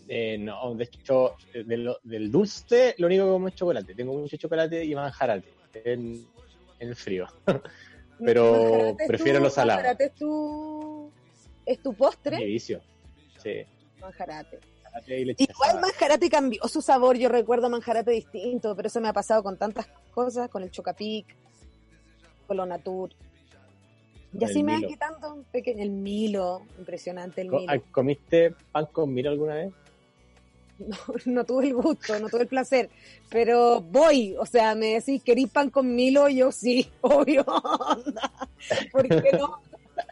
Eh, 0.09 0.37
no, 0.37 0.75
de 0.75 0.83
hecho, 0.83 1.35
eh, 1.53 1.63
de 1.65 1.77
lo- 1.77 1.99
del 2.03 2.29
dulce, 2.29 2.93
lo 2.97 3.07
único 3.07 3.23
que 3.23 3.29
como 3.31 3.47
es 3.47 3.55
chocolate. 3.55 3.95
Tengo 3.95 4.13
mucho 4.15 4.35
chocolate 4.35 4.83
y 4.83 4.93
manjarate 4.95 5.47
en, 5.85 6.25
en 6.79 6.89
el 6.89 6.95
frío. 6.97 7.25
Pero 8.19 8.97
prefiero 9.07 9.39
tu- 9.39 9.43
lo 9.45 9.49
salado. 9.49 9.77
Manjarate 9.79 10.03
es 10.07 10.15
tu, 10.15 11.09
es 11.65 11.79
tu 11.81 11.93
postre. 11.93 12.43
vicio. 12.43 12.81
Sí. 13.41 13.61
Manjarate. 14.01 14.59
Y 15.07 15.21
Igual. 15.43 15.79
Manjarate 15.79 16.29
cambió 16.29 16.67
su 16.67 16.81
sabor, 16.81 17.15
yo 17.17 17.29
recuerdo 17.29 17.69
Manjarate 17.69 18.11
distinto, 18.11 18.75
pero 18.75 18.87
eso 18.87 18.99
me 18.99 19.07
ha 19.07 19.13
pasado 19.13 19.41
con 19.41 19.55
tantas 19.57 19.87
cosas, 20.13 20.49
con 20.49 20.63
el 20.63 20.71
Chocapic, 20.71 21.33
con 22.45 22.57
lo 22.57 22.65
Natur. 22.65 23.11
Y 24.37 24.43
así 24.43 24.63
me 24.63 24.71
van 24.73 24.81
Milo. 24.81 24.89
quitando 24.89 25.33
un 25.33 25.43
pequeño, 25.45 25.83
el 25.83 25.89
Milo, 25.91 26.61
impresionante 26.77 27.41
el 27.41 27.49
Milo. 27.49 27.65
ah, 27.71 27.77
¿Comiste 27.91 28.53
pan 28.71 28.85
con 28.91 29.13
miro 29.13 29.31
alguna 29.31 29.55
vez? 29.55 29.73
no, 30.79 30.97
no 31.25 31.43
tuve 31.45 31.67
el 31.67 31.73
gusto, 31.73 32.19
no 32.19 32.29
tuve 32.29 32.43
el 32.43 32.47
placer, 32.47 32.89
pero 33.29 33.81
voy, 33.81 34.35
o 34.39 34.45
sea, 34.45 34.75
me 34.75 34.93
decís, 34.93 35.21
¿querís 35.23 35.49
pan 35.49 35.69
con 35.69 35.93
Milo? 35.95 36.29
Yo 36.29 36.51
sí, 36.51 36.87
obvio. 37.01 37.43
¿por 38.91 39.07
qué 39.07 39.31
no? 39.37 39.59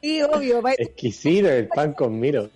Sí, 0.02 0.22
obvio, 0.22 0.62
Exquisito 0.68 1.50
el 1.50 1.68
pan 1.68 1.94
con 1.94 2.20
miro. 2.20 2.50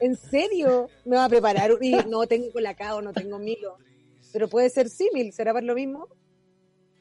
¿en 0.00 0.14
serio? 0.16 0.90
¿Me 1.06 1.16
va 1.16 1.24
a 1.24 1.28
preparar? 1.28 1.72
un- 1.72 1.82
Y 1.82 1.92
no 2.08 2.26
tengo 2.26 2.52
colacao, 2.52 3.00
no 3.00 3.12
tengo 3.12 3.38
Milo, 3.38 3.76
pero 4.32 4.48
puede 4.48 4.68
ser 4.70 4.88
símil, 4.90 5.32
¿será 5.32 5.52
para 5.54 5.64
lo 5.64 5.74
mismo? 5.74 6.08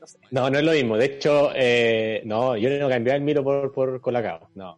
No 0.06 0.08
sé. 0.08 0.18
No, 0.32 0.50
no 0.50 0.60
es 0.60 0.64
lo 0.66 0.72
mismo. 0.72 0.98
De 0.98 1.06
hecho, 1.06 1.50
eh, 1.56 2.22
no, 2.26 2.56
yo 2.58 2.70
no 2.80 2.88
cambié 2.90 3.14
el 3.16 3.22
miro 3.22 3.44
por, 3.44 3.72
por 3.74 4.00
colacao. 4.02 4.50
No. 4.54 4.78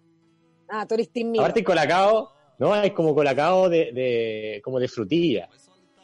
Ah, 0.69 0.85
tú 0.87 0.95
eres 0.95 1.09
team 1.11 1.31
Milo. 1.31 1.43
Aparte 1.43 1.63
colacao, 1.63 2.31
no, 2.59 2.75
es 2.81 2.91
como 2.93 3.13
colacao 3.13 3.69
de, 3.69 3.91
de, 3.91 4.61
como 4.63 4.79
de 4.79 4.87
frutilla. 4.87 5.49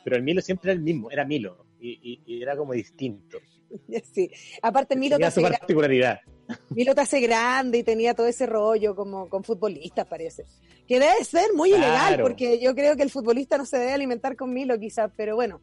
Pero 0.03 0.17
el 0.17 0.23
Milo 0.23 0.41
siempre 0.41 0.71
era 0.71 0.77
el 0.77 0.83
mismo, 0.83 1.09
era 1.09 1.23
Milo. 1.25 1.65
Y, 1.79 1.99
y- 2.01 2.21
y 2.25 2.41
era 2.41 2.55
como 2.57 2.73
distinto. 2.73 3.37
Sí, 4.13 4.29
aparte 4.61 4.95
Milo 4.95 5.15
te, 5.15 5.21
Tenía 5.21 5.27
hace 5.29 5.41
su 5.41 5.47
particularidad. 5.47 6.19
Milo 6.69 6.93
te 6.93 7.01
hace 7.01 7.19
grande 7.21 7.79
y 7.79 7.83
tenía 7.83 8.13
todo 8.13 8.27
ese 8.27 8.45
rollo 8.45 8.95
como 8.95 9.27
con 9.29 9.43
futbolistas, 9.43 10.05
parece. 10.05 10.45
Que 10.87 10.99
debe 10.99 11.23
ser 11.23 11.53
muy 11.55 11.69
Claro. 11.71 11.83
ilegal, 11.87 12.21
porque 12.21 12.59
yo 12.59 12.75
creo 12.75 12.95
que 12.95 13.01
el 13.03 13.09
futbolista 13.09 13.57
no 13.57 13.65
se 13.65 13.77
debe 13.79 13.93
alimentar 13.93 14.35
con 14.35 14.53
Milo, 14.53 14.77
quizás, 14.77 15.09
pero 15.17 15.35
bueno, 15.35 15.59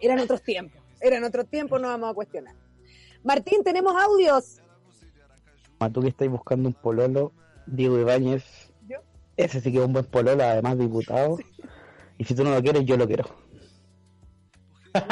eran 0.00 0.18
otros 0.18 0.42
tiempos. 0.42 0.82
Eran 1.00 1.24
otros 1.24 1.48
tiempos, 1.48 1.80
no 1.80 1.88
vamos 1.88 2.10
a 2.10 2.14
cuestionar. 2.14 2.54
Martín, 3.24 3.64
tenemos 3.64 3.94
audios. 4.00 4.60
Ah, 5.80 5.90
tú 5.90 6.02
que 6.02 6.08
estáis 6.08 6.30
buscando 6.30 6.68
un 6.68 6.74
pololo, 6.74 7.32
Diego 7.66 7.98
Ibáñez, 7.98 8.44
ese 9.36 9.60
sí 9.60 9.72
que 9.72 9.78
es 9.78 9.84
un 9.84 9.92
buen 9.92 10.04
pololo, 10.04 10.44
además 10.44 10.78
diputado. 10.78 11.38
Y 12.18 12.24
si 12.24 12.34
tú 12.34 12.44
no 12.44 12.54
lo 12.54 12.62
quieres, 12.62 12.84
yo 12.84 12.96
lo 12.96 13.06
quiero. 13.06 13.24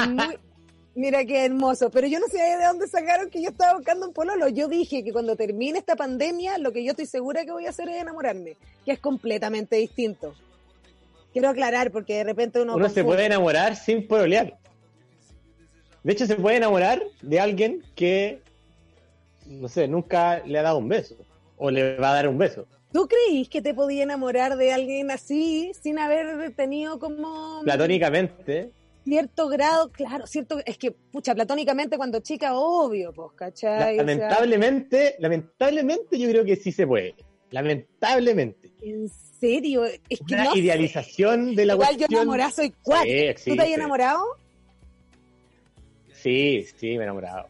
Muy- 0.09 0.39
mira 0.95 1.25
qué 1.25 1.45
hermoso. 1.45 1.91
Pero 1.91 2.07
yo 2.07 2.21
no 2.21 2.29
sé 2.29 2.39
de 2.39 2.65
dónde 2.65 2.87
sacaron 2.87 3.29
que 3.31 3.43
yo 3.43 3.49
estaba 3.51 3.75
buscando 3.77 4.07
un 4.07 4.13
pololo. 4.13 4.47
Yo 4.49 4.69
dije 4.69 5.03
que 5.03 5.13
cuando 5.13 5.35
termine 5.35 5.79
esta 5.81 5.97
pandemia, 5.97 6.59
lo 6.59 6.73
que 6.73 6.85
yo 6.85 6.93
estoy 6.93 7.07
segura 7.07 7.45
que 7.45 7.51
voy 7.51 7.67
a 7.67 7.71
hacer 7.71 7.89
es 7.89 8.01
enamorarme, 8.01 8.57
que 8.85 8.93
es 8.93 9.01
completamente 9.01 9.77
distinto. 9.77 10.35
Quiero 11.33 11.49
aclarar 11.49 11.91
porque 11.91 12.15
de 12.17 12.25
repente 12.25 12.61
uno... 12.61 12.77
Uno 12.77 12.89
se 12.89 13.03
puede 13.03 13.25
enamorar 13.27 13.75
sin 13.75 14.07
pololear. 14.07 14.59
De 16.03 16.13
hecho, 16.13 16.27
se 16.27 16.35
puede 16.37 16.57
enamorar 16.57 17.03
de 17.21 17.41
alguien 17.41 17.83
que, 17.95 18.41
no 19.47 19.69
sé, 19.69 19.87
nunca 19.89 20.43
le 20.45 20.59
ha 20.59 20.63
dado 20.63 20.79
un 20.79 20.89
beso. 20.89 21.17
O 21.57 21.71
le 21.71 21.97
va 21.97 22.11
a 22.11 22.15
dar 22.15 22.29
un 22.29 22.39
beso. 22.39 22.67
¿Tú 22.93 23.09
creís 23.09 23.49
que 23.49 23.63
te 23.63 23.73
podía 23.73 24.03
enamorar 24.03 24.57
de 24.57 24.73
alguien 24.73 25.11
así 25.11 25.73
sin 25.81 25.99
haber 25.99 26.53
tenido 26.57 26.99
como 26.99 27.63
Platónicamente, 27.63 28.71
cierto 29.05 29.49
grado? 29.49 29.91
Claro, 29.93 30.27
cierto, 30.27 30.59
es 30.67 30.77
que, 30.77 30.91
pucha, 30.91 31.35
platónicamente 31.35 31.97
cuando 31.97 32.21
chica, 32.21 32.55
obvio, 32.55 33.13
pues, 33.13 33.31
¿cachai? 33.37 33.95
O 33.99 34.05
sea, 34.05 34.05
lamentablemente, 34.05 35.15
lamentablemente 35.21 36.19
yo 36.19 36.29
creo 36.29 36.45
que 36.45 36.57
sí 36.57 36.73
se 36.73 36.87
puede. 36.87 37.15
Lamentablemente. 37.51 38.73
en 38.83 39.09
serio, 39.09 39.85
es 39.85 40.21
que 40.27 40.35
Una 40.35 40.45
no 40.45 40.53
sé. 40.53 40.59
idealización 40.59 41.55
de 41.55 41.67
la 41.67 41.73
Igual 41.75 41.91
yo 41.93 41.99
cuestión. 41.99 42.21
enamorada 42.23 42.51
soy 42.51 42.73
cuatro. 42.83 43.11
Sí, 43.37 43.51
¿Tú 43.51 43.57
te 43.57 43.63
has 43.63 43.69
enamorado? 43.69 44.25
Sí, 46.23 46.67
sí, 46.77 46.87
me 46.97 47.01
he 47.01 47.03
enamorado. 47.05 47.49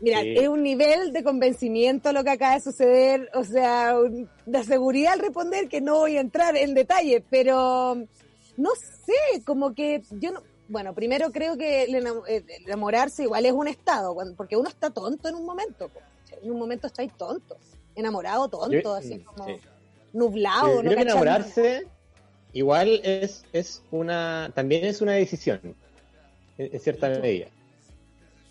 Mira, 0.00 0.20
Sí. 0.20 0.34
es 0.36 0.48
un 0.48 0.62
nivel 0.62 1.12
de 1.12 1.22
convencimiento 1.22 2.12
lo 2.12 2.22
que 2.22 2.30
acaba 2.30 2.54
de 2.54 2.60
suceder, 2.60 3.30
o 3.32 3.44
sea, 3.44 3.94
de 4.44 4.64
seguridad 4.64 5.14
al 5.14 5.20
responder 5.20 5.68
que 5.68 5.80
no 5.80 6.00
voy 6.00 6.16
a 6.18 6.20
entrar 6.20 6.56
en 6.56 6.74
detalle, 6.74 7.24
pero 7.30 7.96
no 8.56 8.70
sé, 8.74 9.42
como 9.44 9.74
que 9.74 10.02
yo 10.10 10.32
no, 10.32 10.42
bueno, 10.68 10.94
primero 10.94 11.30
creo 11.32 11.56
que 11.56 11.84
el 11.84 11.94
enam- 11.94 12.24
el 12.28 12.44
enamorarse 12.66 13.22
igual 13.22 13.46
es 13.46 13.52
un 13.52 13.68
estado, 13.68 14.14
porque 14.36 14.56
uno 14.56 14.68
está 14.68 14.90
tonto 14.90 15.28
en 15.30 15.34
un 15.36 15.46
momento, 15.46 15.90
en 16.42 16.50
un 16.50 16.58
momento 16.58 16.88
estáis 16.88 17.12
tonto, 17.16 17.56
enamorado 17.94 18.48
tonto, 18.48 18.70
Yo- 18.70 18.94
así 18.94 19.14
mm, 19.14 19.24
como 19.24 19.46
sí. 19.46 19.56
nublado, 20.12 20.68
Yo 20.68 20.82
no 20.82 20.90
creo 20.90 20.96
que 20.96 21.02
enamorarse 21.02 21.86
igual 22.52 23.00
es, 23.02 23.44
es 23.54 23.82
una, 23.90 24.50
también 24.54 24.84
es 24.84 25.00
una 25.00 25.12
decisión, 25.12 25.60
en, 26.58 26.74
en 26.74 26.80
cierta 26.80 27.08
medida. 27.08 27.46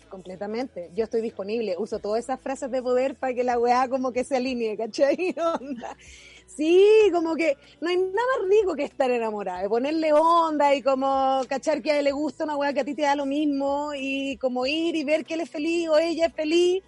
Completamente. 0.08 0.90
Yo 0.94 1.04
estoy 1.04 1.20
disponible. 1.20 1.76
Uso 1.78 1.98
todas 1.98 2.24
esas 2.24 2.40
frases 2.40 2.70
de 2.70 2.82
poder 2.82 3.16
para 3.16 3.34
que 3.34 3.44
la 3.44 3.58
weá 3.58 3.88
como 3.88 4.12
que 4.12 4.24
se 4.24 4.36
alinee, 4.36 4.76
¿cachai? 4.76 5.34
Onda. 5.60 5.96
Sí, 6.46 7.10
como 7.12 7.34
que 7.34 7.58
no 7.80 7.88
hay 7.88 7.96
nada 7.98 8.48
rico 8.48 8.74
que 8.74 8.84
estar 8.84 9.10
enamorada, 9.10 9.68
ponerle 9.68 10.12
onda 10.14 10.74
y 10.74 10.80
como 10.80 11.42
cachar 11.48 11.82
que 11.82 11.92
a 11.92 11.98
él 11.98 12.04
le 12.04 12.12
gusta 12.12 12.44
una 12.44 12.56
weá 12.56 12.72
que 12.72 12.80
a 12.80 12.84
ti 12.84 12.94
te 12.94 13.02
da 13.02 13.14
lo 13.14 13.26
mismo 13.26 13.92
y 13.94 14.38
como 14.38 14.64
ir 14.64 14.96
y 14.96 15.04
ver 15.04 15.26
que 15.26 15.34
él 15.34 15.40
es 15.40 15.50
feliz 15.50 15.88
o 15.88 15.98
ella 15.98 16.26
es 16.26 16.32
feliz. 16.32 16.82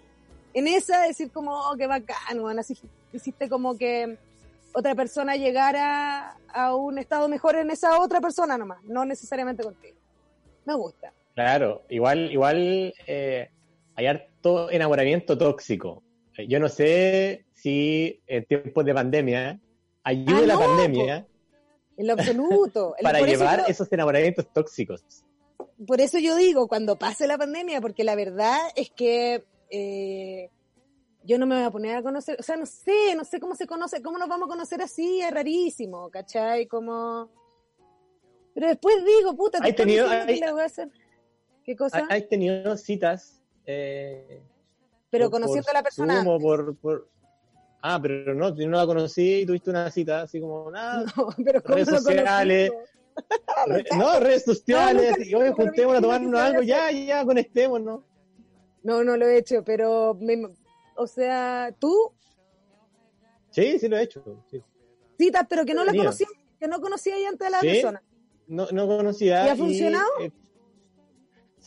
En 0.55 0.67
esa 0.67 1.01
decir 1.01 1.29
como, 1.31 1.51
oh, 1.53 1.75
qué 1.77 1.85
bacán, 1.85 2.39
weón, 2.39 2.57
así 2.57 2.75
hiciste 3.13 3.47
como 3.47 3.77
que 3.77 4.17
otra 4.73 4.95
persona 4.95 5.35
llegara 5.35 6.37
a 6.47 6.75
un 6.75 6.97
estado 6.97 7.27
mejor 7.27 7.55
en 7.55 7.69
esa 7.69 7.99
otra 7.99 8.21
persona 8.21 8.57
nomás, 8.57 8.83
no 8.85 9.05
necesariamente 9.05 9.63
contigo. 9.63 9.97
Me 10.65 10.73
gusta. 10.73 11.13
Claro, 11.39 11.85
igual, 11.89 12.31
igual 12.33 12.93
eh, 13.07 13.49
hay 13.95 14.05
harto 14.07 14.69
enamoramiento 14.69 15.37
tóxico. 15.37 16.03
Eh, 16.37 16.47
Yo 16.49 16.59
no 16.59 16.67
sé 16.67 17.45
si 17.53 18.21
en 18.27 18.43
tiempos 18.45 18.83
de 18.83 18.93
pandemia 18.93 19.59
ayude 20.03 20.43
Ah, 20.43 20.47
la 20.47 20.53
no, 20.55 20.59
pandemia 20.59 21.27
En 21.97 22.07
lo 22.07 22.13
absoluto. 22.13 22.93
para 23.01 23.19
eso 23.19 23.27
llevar 23.27 23.59
yo- 23.59 23.65
esos 23.67 23.89
enamoramientos 23.93 24.51
tóxicos. 24.51 25.01
por 25.87 26.01
eso 26.01 26.19
yo 26.19 26.35
digo, 26.35 26.67
cuando 26.67 26.97
pase 26.99 27.25
la 27.25 27.37
pandemia, 27.37 27.79
porque 27.79 28.03
la 28.03 28.15
verdad 28.15 28.57
es 28.75 28.89
que 28.91 29.45
eh, 29.69 30.49
yo 31.23 31.37
no 31.39 31.45
me 31.45 31.55
voy 31.55 31.63
a 31.63 31.71
poner 31.71 31.95
a 31.95 32.01
conocer, 32.03 32.35
o 32.37 32.43
sea, 32.43 32.57
no 32.57 32.65
sé, 32.65 33.15
no 33.15 33.23
sé 33.23 33.39
cómo 33.39 33.55
se 33.55 33.65
conoce, 33.65 34.01
cómo 34.01 34.17
nos 34.17 34.27
vamos 34.27 34.47
a 34.47 34.51
conocer 34.51 34.81
así, 34.81 35.21
es 35.21 35.31
rarísimo, 35.31 36.09
¿cachai? 36.09 36.65
Como... 36.67 37.29
Pero 38.53 38.67
después 38.67 38.95
digo, 39.05 39.37
puta, 39.37 39.59
te 39.59 39.67
Hay 39.67 39.73
tenido- 39.73 40.09
que 40.09 40.15
hay- 40.15 40.39
le 40.41 40.51
voy 40.51 40.61
a 40.63 40.65
hacer. 40.65 40.89
¿Qué 41.69 41.75
cosa? 41.75 42.07
¿Has 42.09 42.27
tenido 42.27 42.75
citas? 42.77 43.39
eh, 43.63 44.41
Pero 45.11 45.25
por- 45.29 45.39
conociendo 45.39 45.67
por 45.67 45.75
a 45.75 45.79
la 45.79 45.83
persona. 45.83 46.23
Zoom 46.23 46.41
por, 46.41 46.75
por- 46.77 47.07
Ah, 47.83 47.99
pero 48.01 48.33
no, 48.33 48.55
yo 48.55 48.67
no 48.67 48.77
la 48.77 48.87
conocí 48.87 49.41
y 49.41 49.45
tuviste 49.45 49.69
una 49.69 49.91
cita 49.91 50.23
así 50.23 50.41
como, 50.41 50.71
nada, 50.71 51.03
No, 51.15 51.27
pero 51.45 51.61
¿cómo 51.61 51.75
Redes 51.75 51.91
lo 51.91 51.97
sociales. 51.99 52.71
re- 53.67 53.85
no, 53.95 54.19
redes 54.19 54.45
sociales, 54.45 55.15
y 55.19 55.35
hice, 55.35 55.51
juntémonos 55.51 55.99
a 55.99 56.01
tomarnos 56.01 56.39
algo, 56.41 56.61
ya, 56.63 56.89
ya, 56.91 57.23
conectémonos. 57.23 58.01
No, 58.81 59.03
no 59.03 59.15
lo 59.15 59.27
he 59.27 59.37
hecho, 59.37 59.63
pero 59.63 60.15
me- 60.19 60.49
o 60.95 61.05
sea, 61.05 61.71
tú 61.77 62.11
Sí, 63.51 63.77
sí 63.77 63.87
lo 63.87 63.95
he 63.97 64.01
hecho. 64.01 64.23
sí. 64.49 64.59
citas, 65.19 65.45
pero 65.47 65.65
que 65.65 65.75
no 65.75 65.83
la 65.85 65.93
conocía, 65.93 66.25
que 66.59 66.67
no 66.67 66.81
conocía 66.81 67.13
ahí 67.13 67.25
antes 67.25 67.45
de 67.45 67.51
la 67.51 67.59
Sí. 67.59 67.67
persona. 67.67 68.01
No, 68.47 68.65
no 68.71 68.87
conocía. 68.87 69.45
¿Y 69.45 69.49
ha 69.49 69.55
funcionado? 69.55 70.07
eh, 70.21 70.31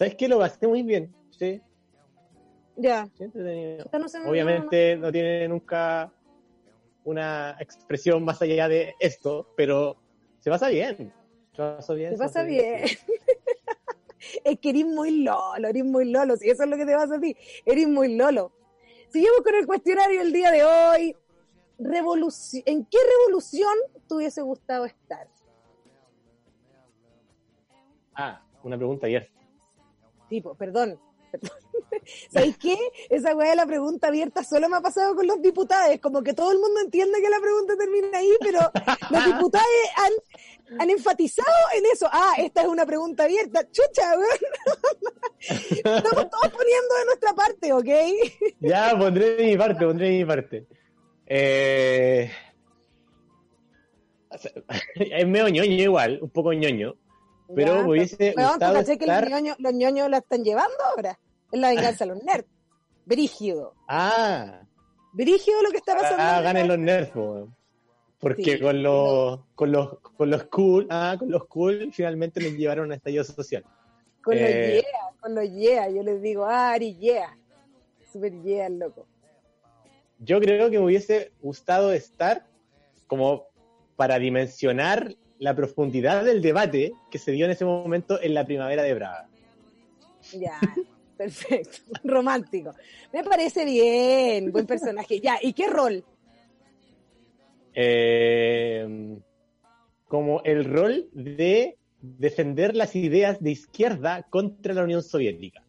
¿Sabes 0.03 0.17
qué? 0.17 0.27
Lo 0.27 0.41
pasé 0.41 0.67
muy 0.67 0.83
bien. 0.83 1.15
Sí, 1.31 1.62
Ya. 2.75 3.07
sí, 3.17 3.23
entretenido. 3.23 3.85
No 3.93 4.31
Obviamente 4.31 4.97
no 4.97 5.12
tiene 5.12 5.47
nunca 5.47 6.12
una 7.05 7.57
expresión 7.61 8.25
más 8.25 8.43
allá 8.43 8.67
de 8.67 8.97
esto, 8.99 9.47
pero 9.57 9.97
se 10.41 10.51
pasa 10.51 10.69
bien. 10.71 11.15
Se 11.53 11.62
pasa 11.62 11.95
bien. 11.95 12.11
Se 12.11 12.19
pasa 12.19 12.43
bien. 12.43 12.83
es 14.45 14.59
que 14.59 14.71
eres 14.71 14.87
muy 14.87 15.23
lolo, 15.23 15.69
eres 15.69 15.85
muy 15.85 16.11
lolo. 16.11 16.37
Si 16.37 16.51
eso 16.51 16.65
es 16.65 16.69
lo 16.69 16.77
que 16.77 16.85
te 16.85 16.97
pasa 16.97 17.15
a 17.15 17.21
ti, 17.21 17.37
eres 17.65 17.87
muy 17.87 18.17
lolo. 18.17 18.51
Seguimos 19.09 19.43
con 19.45 19.55
el 19.55 19.67
cuestionario 19.69 20.21
el 20.21 20.33
día 20.33 20.51
de 20.51 20.65
hoy. 20.65 21.17
Revoluci- 21.79 22.65
¿En 22.67 22.85
qué 22.87 22.99
revolución 23.21 23.73
te 24.09 24.15
hubiese 24.17 24.43
gustado 24.43 24.85
estar? 24.85 25.29
Ah, 28.17 28.45
una 28.65 28.77
pregunta 28.77 29.07
abierta. 29.07 29.41
Tipo, 30.33 30.55
perdón. 30.55 30.99
perdón. 31.31 31.51
¿Sabéis 32.31 32.57
qué? 32.57 32.75
Esa 33.11 33.37
weá 33.37 33.51
de 33.51 33.57
la 33.57 33.66
pregunta 33.66 34.09
abierta 34.09 34.42
solo 34.42 34.66
me 34.71 34.79
ha 34.79 34.81
pasado 34.81 35.14
con 35.14 35.27
los 35.27 35.42
diputados. 35.42 35.95
Como 36.01 36.23
que 36.23 36.33
todo 36.33 36.53
el 36.53 36.59
mundo 36.59 36.81
entiende 36.81 37.21
que 37.21 37.29
la 37.29 37.38
pregunta 37.38 37.77
termina 37.77 38.16
ahí, 38.16 38.31
pero 38.40 38.61
los 39.11 39.27
diputados 39.27 39.66
han, 40.79 40.88
enfatizado 40.88 41.55
en 41.77 41.85
eso. 41.92 42.09
Ah, 42.11 42.33
esta 42.38 42.62
es 42.62 42.68
una 42.68 42.87
pregunta 42.87 43.25
abierta. 43.25 43.61
Chucha, 43.71 44.14
weón. 44.16 45.21
Estamos 45.71 46.31
todos 46.31 46.49
poniendo 46.49 46.95
de 46.99 47.05
nuestra 47.05 47.35
parte, 47.35 47.73
¿ok? 47.75 48.57
Ya, 48.61 48.97
pondré 48.99 49.37
de 49.37 49.45
mi 49.45 49.57
parte, 49.59 49.85
pondré 49.85 50.09
de 50.09 50.16
mi 50.16 50.25
parte. 50.25 50.66
Eh... 51.27 52.31
Es 54.95 55.27
medio 55.27 55.51
ñoño 55.51 55.75
igual, 55.75 56.21
un 56.23 56.31
poco 56.31 56.55
ñoño. 56.55 56.95
Pero 57.55 57.75
Ya, 57.77 57.83
me 57.83 57.88
hubiese 57.91 58.33
¿tú 58.33 58.41
gustado 58.43 58.75
cachai 58.75 58.99
que 58.99 59.07
los 59.07 59.17
estar- 59.17 59.29
ñoños, 59.31 59.57
los 59.59 59.73
ñoños 59.75 60.11
la 60.11 60.19
están 60.19 60.45
llevando 60.45 60.77
ahora? 60.85 61.19
Es 61.51 61.61
la 61.61 61.69
venganza 61.69 62.05
de 62.07 62.15
los 62.15 62.23
nerds. 62.25 62.49
Brígido. 63.05 63.75
Ah, 63.88 64.61
Brígido 65.12 65.61
lo 65.62 65.71
que 65.71 65.77
está 65.79 65.95
pasando. 65.97 66.23
ah, 66.23 66.41
ganen 66.41 66.69
los 66.69 66.79
nerds, 66.79 67.15
weón. 67.15 67.55
Porque 68.19 68.45
Sí. 68.57 68.61
con 68.61 68.83
los, 68.83 69.41
con 69.55 69.73
los, 69.73 69.99
con 69.99 70.31
los 70.31 70.45
cool, 70.45 70.87
ah, 70.91 71.17
con 71.19 71.31
los 71.31 71.47
cool, 71.47 71.91
finalmente 71.93 72.41
les 72.41 72.55
llevaron 72.57 72.93
a 72.93 72.95
estallido 72.95 73.25
social. 73.25 73.65
Con 74.23 74.37
los 74.41 74.49
Eh, 74.49 74.83
yeah, 74.83 75.21
con 75.21 75.35
los 75.35 75.51
yeah. 75.51 75.88
Yo 75.91 76.03
les 76.05 76.23
digo, 76.23 76.45
ah, 76.47 76.71
Ari, 76.73 76.97
yeah. 76.99 77.37
Super 78.12 78.33
yeah, 78.43 78.69
loco. 78.69 79.07
Yo 80.21 80.41
creo 80.41 80.71
que 80.71 80.79
me 80.79 80.85
hubiese 80.85 81.33
gustado 81.43 81.93
estar 81.93 82.47
como 83.09 83.47
para 83.97 84.19
dimensionar 84.21 85.15
la 85.42 85.57
profundidad 85.57 86.24
del 86.24 86.40
debate 86.40 86.92
que 87.11 87.18
se 87.18 87.33
dio 87.33 87.46
en 87.46 87.50
ese 87.50 87.64
momento 87.64 88.22
en 88.22 88.33
la 88.33 88.46
primavera 88.46 88.85
de 88.85 88.94
Braga. 88.94 89.28
Ya, 90.38 90.57
perfecto. 91.16 91.78
Romántico. 92.05 92.72
Me 93.12 93.24
parece 93.24 93.64
bien, 93.64 94.52
buen 94.52 94.66
personaje. 94.66 95.18
Ya, 95.18 95.40
¿y 95.42 95.52
qué 95.52 95.66
rol? 95.66 96.05
Eh, 97.74 99.18
como 100.07 100.42
el 100.44 100.64
rol 100.64 101.09
de 101.12 101.76
defender 102.00 102.76
las 102.76 102.94
ideas 102.94 103.42
de 103.42 103.50
izquierda 103.50 104.22
contra 104.31 104.74
la 104.74 104.85
Unión 104.85 105.02
Soviética. 105.02 105.61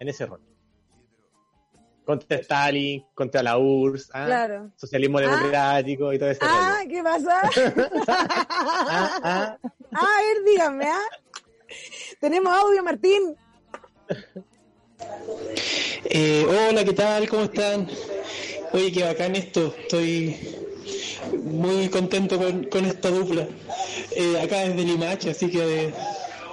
En 0.00 0.08
ese 0.08 0.26
rol. 0.26 0.40
Contra 2.04 2.36
Stalin, 2.38 3.02
contra 3.14 3.42
la 3.42 3.56
URSS, 3.56 4.10
¿ah? 4.12 4.26
Claro. 4.26 4.70
socialismo 4.76 5.18
Ah. 5.18 5.22
democrático 5.22 6.12
y 6.12 6.18
todo 6.18 6.30
ese 6.30 6.40
Ah, 6.42 6.78
rollo. 6.82 6.90
¿qué 6.90 7.02
pasa? 7.02 7.40
Ah, 8.08 9.20
ah. 9.22 9.58
Ah, 9.92 10.06
a 10.18 10.22
ver, 10.22 10.44
dígame, 10.44 10.84
¿ah? 10.86 11.00
Tenemos 12.20 12.52
audio, 12.52 12.82
Martín. 12.84 13.34
Eh, 16.04 16.46
hola, 16.68 16.84
¿qué 16.84 16.92
tal? 16.92 17.28
¿Cómo 17.28 17.44
están? 17.44 17.88
Oye, 18.72 18.92
qué 18.92 19.04
bacán 19.04 19.34
esto. 19.36 19.74
Estoy 19.78 20.36
muy 21.42 21.88
contento 21.88 22.38
con, 22.38 22.64
con 22.64 22.84
esta 22.84 23.10
dupla. 23.10 23.46
Eh, 24.16 24.40
acá 24.40 24.60
desde 24.60 24.82
Limache, 24.84 25.30
así 25.30 25.48
que 25.50 25.86
eh, 25.86 25.94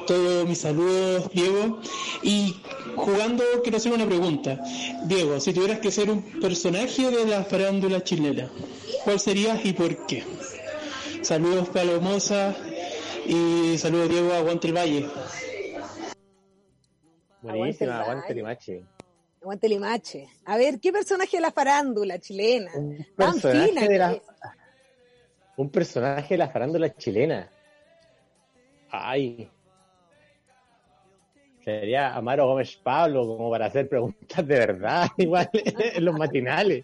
todos 0.07 0.47
mis 0.47 0.59
saludos, 0.61 1.29
Diego. 1.33 1.79
Y 2.23 2.55
jugando, 2.95 3.43
quiero 3.63 3.77
hacer 3.77 3.93
una 3.93 4.05
pregunta. 4.05 4.59
Diego, 5.05 5.39
si 5.39 5.53
tuvieras 5.53 5.79
que 5.79 5.91
ser 5.91 6.09
un 6.09 6.21
personaje 6.39 7.09
de 7.09 7.25
la 7.25 7.43
farándula 7.43 8.03
chilena, 8.03 8.49
¿cuál 9.03 9.19
serías 9.19 9.63
y 9.65 9.73
por 9.73 10.05
qué? 10.05 10.23
Saludos, 11.21 11.69
Palomosa. 11.69 12.55
Y 13.25 13.77
saludos, 13.77 14.09
Diego, 14.09 14.33
aguante 14.33 14.67
el 14.67 14.73
valle. 14.75 15.07
Buenísima, 17.41 18.01
Aguante 18.01 18.33
Limache. 18.33 18.85
Aguante 19.41 19.69
Limache. 19.69 20.27
A 20.45 20.57
ver, 20.57 20.79
¿qué 20.79 20.91
personaje 20.91 21.37
de 21.37 21.41
la 21.41 21.51
farándula 21.51 22.19
chilena? 22.19 22.71
Un 22.75 23.05
personaje 23.15 23.67
fina 23.67 23.87
de 23.87 23.97
la, 23.97 24.11
es. 24.13 24.21
un 25.57 25.69
personaje 25.69 26.33
de 26.35 26.37
la 26.37 26.49
farándula 26.49 26.95
chilena. 26.95 27.49
Ay. 28.89 29.49
Sería 31.63 32.15
Amaro 32.15 32.47
Gómez 32.47 32.75
Pablo 32.77 33.25
como 33.27 33.51
para 33.51 33.67
hacer 33.67 33.87
preguntas 33.87 34.47
de 34.47 34.59
verdad, 34.59 35.07
igual 35.17 35.49
en 35.53 36.05
los 36.05 36.17
matinales. 36.17 36.83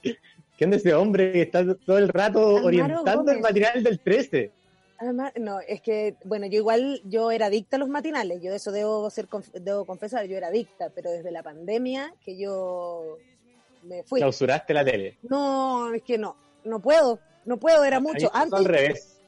¿Qué 0.57 0.65
onda 0.65 0.77
ese 0.77 0.93
hombre 0.93 1.31
que 1.31 1.41
está 1.43 1.75
todo 1.75 1.97
el 1.97 2.09
rato 2.09 2.39
Amaro 2.39 2.65
orientando 2.65 3.17
Gómez. 3.17 3.35
el 3.35 3.41
matinal 3.41 3.83
del 3.83 3.99
13? 3.99 4.51
Además, 4.99 5.31
no, 5.39 5.59
es 5.59 5.81
que, 5.81 6.15
bueno, 6.23 6.47
yo 6.47 6.57
igual, 6.57 7.01
yo 7.05 7.29
era 7.29 7.47
adicta 7.47 7.77
a 7.77 7.79
los 7.79 7.89
matinales, 7.89 8.41
yo 8.41 8.49
de 8.49 8.57
eso 8.57 8.71
debo, 8.71 9.07
ser, 9.11 9.27
debo 9.53 9.85
confesar, 9.85 10.25
yo 10.25 10.35
era 10.37 10.47
adicta, 10.47 10.89
pero 10.89 11.11
desde 11.11 11.29
la 11.29 11.43
pandemia 11.43 12.13
que 12.25 12.37
yo 12.37 13.19
me 13.83 14.03
fui. 14.03 14.19
Clausuraste 14.19 14.73
la 14.73 14.83
tele. 14.83 15.17
No, 15.21 15.93
es 15.93 16.01
que 16.01 16.17
no, 16.17 16.35
no 16.63 16.79
puedo, 16.79 17.19
no 17.45 17.57
puedo, 17.57 17.83
era 17.83 17.99
mucho. 17.99 18.31
Antes, 18.33 18.59
al 18.59 18.65
revés. 18.65 19.19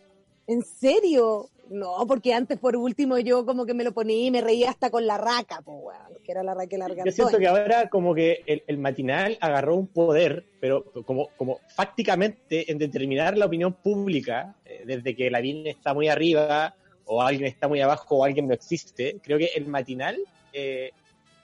¿En 0.47 0.63
serio? 0.63 1.49
No, 1.69 2.05
porque 2.07 2.33
antes 2.33 2.57
por 2.57 2.75
último 2.75 3.17
yo 3.19 3.45
como 3.45 3.65
que 3.65 3.73
me 3.73 3.83
lo 3.83 3.91
ponía 3.93 4.25
y 4.25 4.31
me 4.31 4.41
reía 4.41 4.69
hasta 4.69 4.89
con 4.89 5.05
la 5.05 5.17
raca, 5.17 5.61
pues, 5.63 5.77
weón, 5.81 6.23
que 6.23 6.31
era 6.31 6.43
la 6.43 6.53
Raquel 6.53 6.79
Yo 6.79 6.85
Argandoña. 6.85 7.11
siento 7.11 7.37
que 7.37 7.47
ahora 7.47 7.89
como 7.89 8.15
que 8.15 8.43
el, 8.47 8.63
el 8.67 8.77
matinal 8.79 9.37
agarró 9.39 9.75
un 9.75 9.87
poder, 9.87 10.45
pero 10.59 10.83
como, 11.05 11.29
como 11.37 11.59
fácticamente 11.75 12.71
en 12.71 12.77
determinar 12.79 13.37
la 13.37 13.45
opinión 13.45 13.73
pública, 13.73 14.55
eh, 14.65 14.83
desde 14.85 15.15
que 15.15 15.29
la 15.29 15.41
BIN 15.41 15.67
está 15.67 15.93
muy 15.93 16.07
arriba, 16.07 16.75
o 17.05 17.21
alguien 17.21 17.45
está 17.45 17.67
muy 17.67 17.81
abajo, 17.81 18.17
o 18.17 18.23
alguien 18.23 18.47
no 18.47 18.53
existe, 18.53 19.17
creo 19.23 19.37
que 19.37 19.51
el 19.55 19.67
matinal 19.67 20.17
eh, 20.53 20.91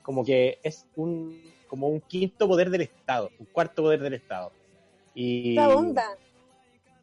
como 0.02 0.24
que 0.24 0.60
es 0.64 0.86
un 0.96 1.42
como 1.68 1.88
un 1.90 2.00
quinto 2.02 2.48
poder 2.48 2.70
del 2.70 2.82
Estado, 2.82 3.32
un 3.40 3.48
cuarto 3.48 3.84
poder 3.84 4.00
del 4.02 4.14
Estado. 4.14 4.52
Y, 5.14 5.58
onda. 5.58 6.16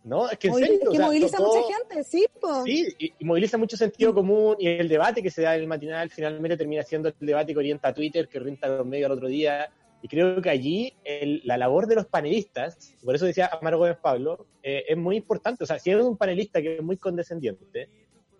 No, 0.05 0.29
es 0.29 0.37
que 0.39 0.49
en 0.49 0.55
serio, 0.55 0.75
es 0.75 0.81
que 0.81 0.89
o 0.89 0.93
sea, 0.93 1.07
moviliza 1.07 1.37
todo- 1.37 1.63
mucha 1.63 1.77
gente, 1.79 2.05
sí, 2.05 2.27
po. 2.41 2.65
Sí, 2.65 2.87
y, 2.99 3.13
y 3.21 3.25
moviliza 3.25 3.57
mucho 3.57 3.77
sentido 3.77 4.13
común 4.13 4.57
y 4.59 4.67
el 4.69 4.89
debate 4.89 5.23
que 5.23 5.31
se 5.31 5.43
da 5.43 5.55
en 5.55 5.61
el 5.63 5.69
matinal 5.69 6.11
finalmente 6.11 6.57
termina 6.57 6.83
siendo 6.83 7.09
el 7.09 7.15
debate 7.21 7.53
que 7.53 7.59
orienta 7.61 7.89
a 7.89 7.95
Twitter, 7.95 8.27
que 8.29 8.39
orienta 8.39 8.67
a 8.67 8.79
los 8.79 8.87
medios 8.87 9.07
al 9.07 9.13
otro 9.13 9.29
día. 9.29 9.71
Y 10.03 10.09
creo 10.09 10.43
que 10.43 10.51
allí 10.51 10.93
el- 11.05 11.41
la 11.45 11.57
labor 11.57 11.87
de 11.87 11.95
los 11.95 12.07
panelistas, 12.07 12.95
por 13.05 13.15
eso 13.15 13.25
decía 13.27 13.47
Amaro 13.53 13.79
Gómez 13.79 13.97
Pablo, 14.03 14.47
eh, 14.61 14.85
es 14.89 14.97
muy 14.97 15.15
importante. 15.17 15.63
O 15.63 15.67
sea, 15.69 15.79
si 15.79 15.91
eres 15.91 16.05
un 16.05 16.17
panelista 16.17 16.61
que 16.61 16.75
es 16.77 16.83
muy 16.83 16.97
condescendiente, 16.97 17.89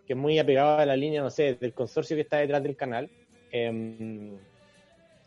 que 0.05 0.15
es 0.15 0.19
muy 0.19 0.37
apegado 0.41 0.79
a 0.79 0.85
la 0.87 0.97
línea, 0.97 1.23
no 1.23 1.31
sé, 1.31 1.55
del 1.55 1.73
consorcio 1.73 2.17
que 2.17 2.23
está 2.23 2.39
detrás 2.39 2.61
del 2.65 2.75
canal, 2.75 3.09
em, 3.53 4.37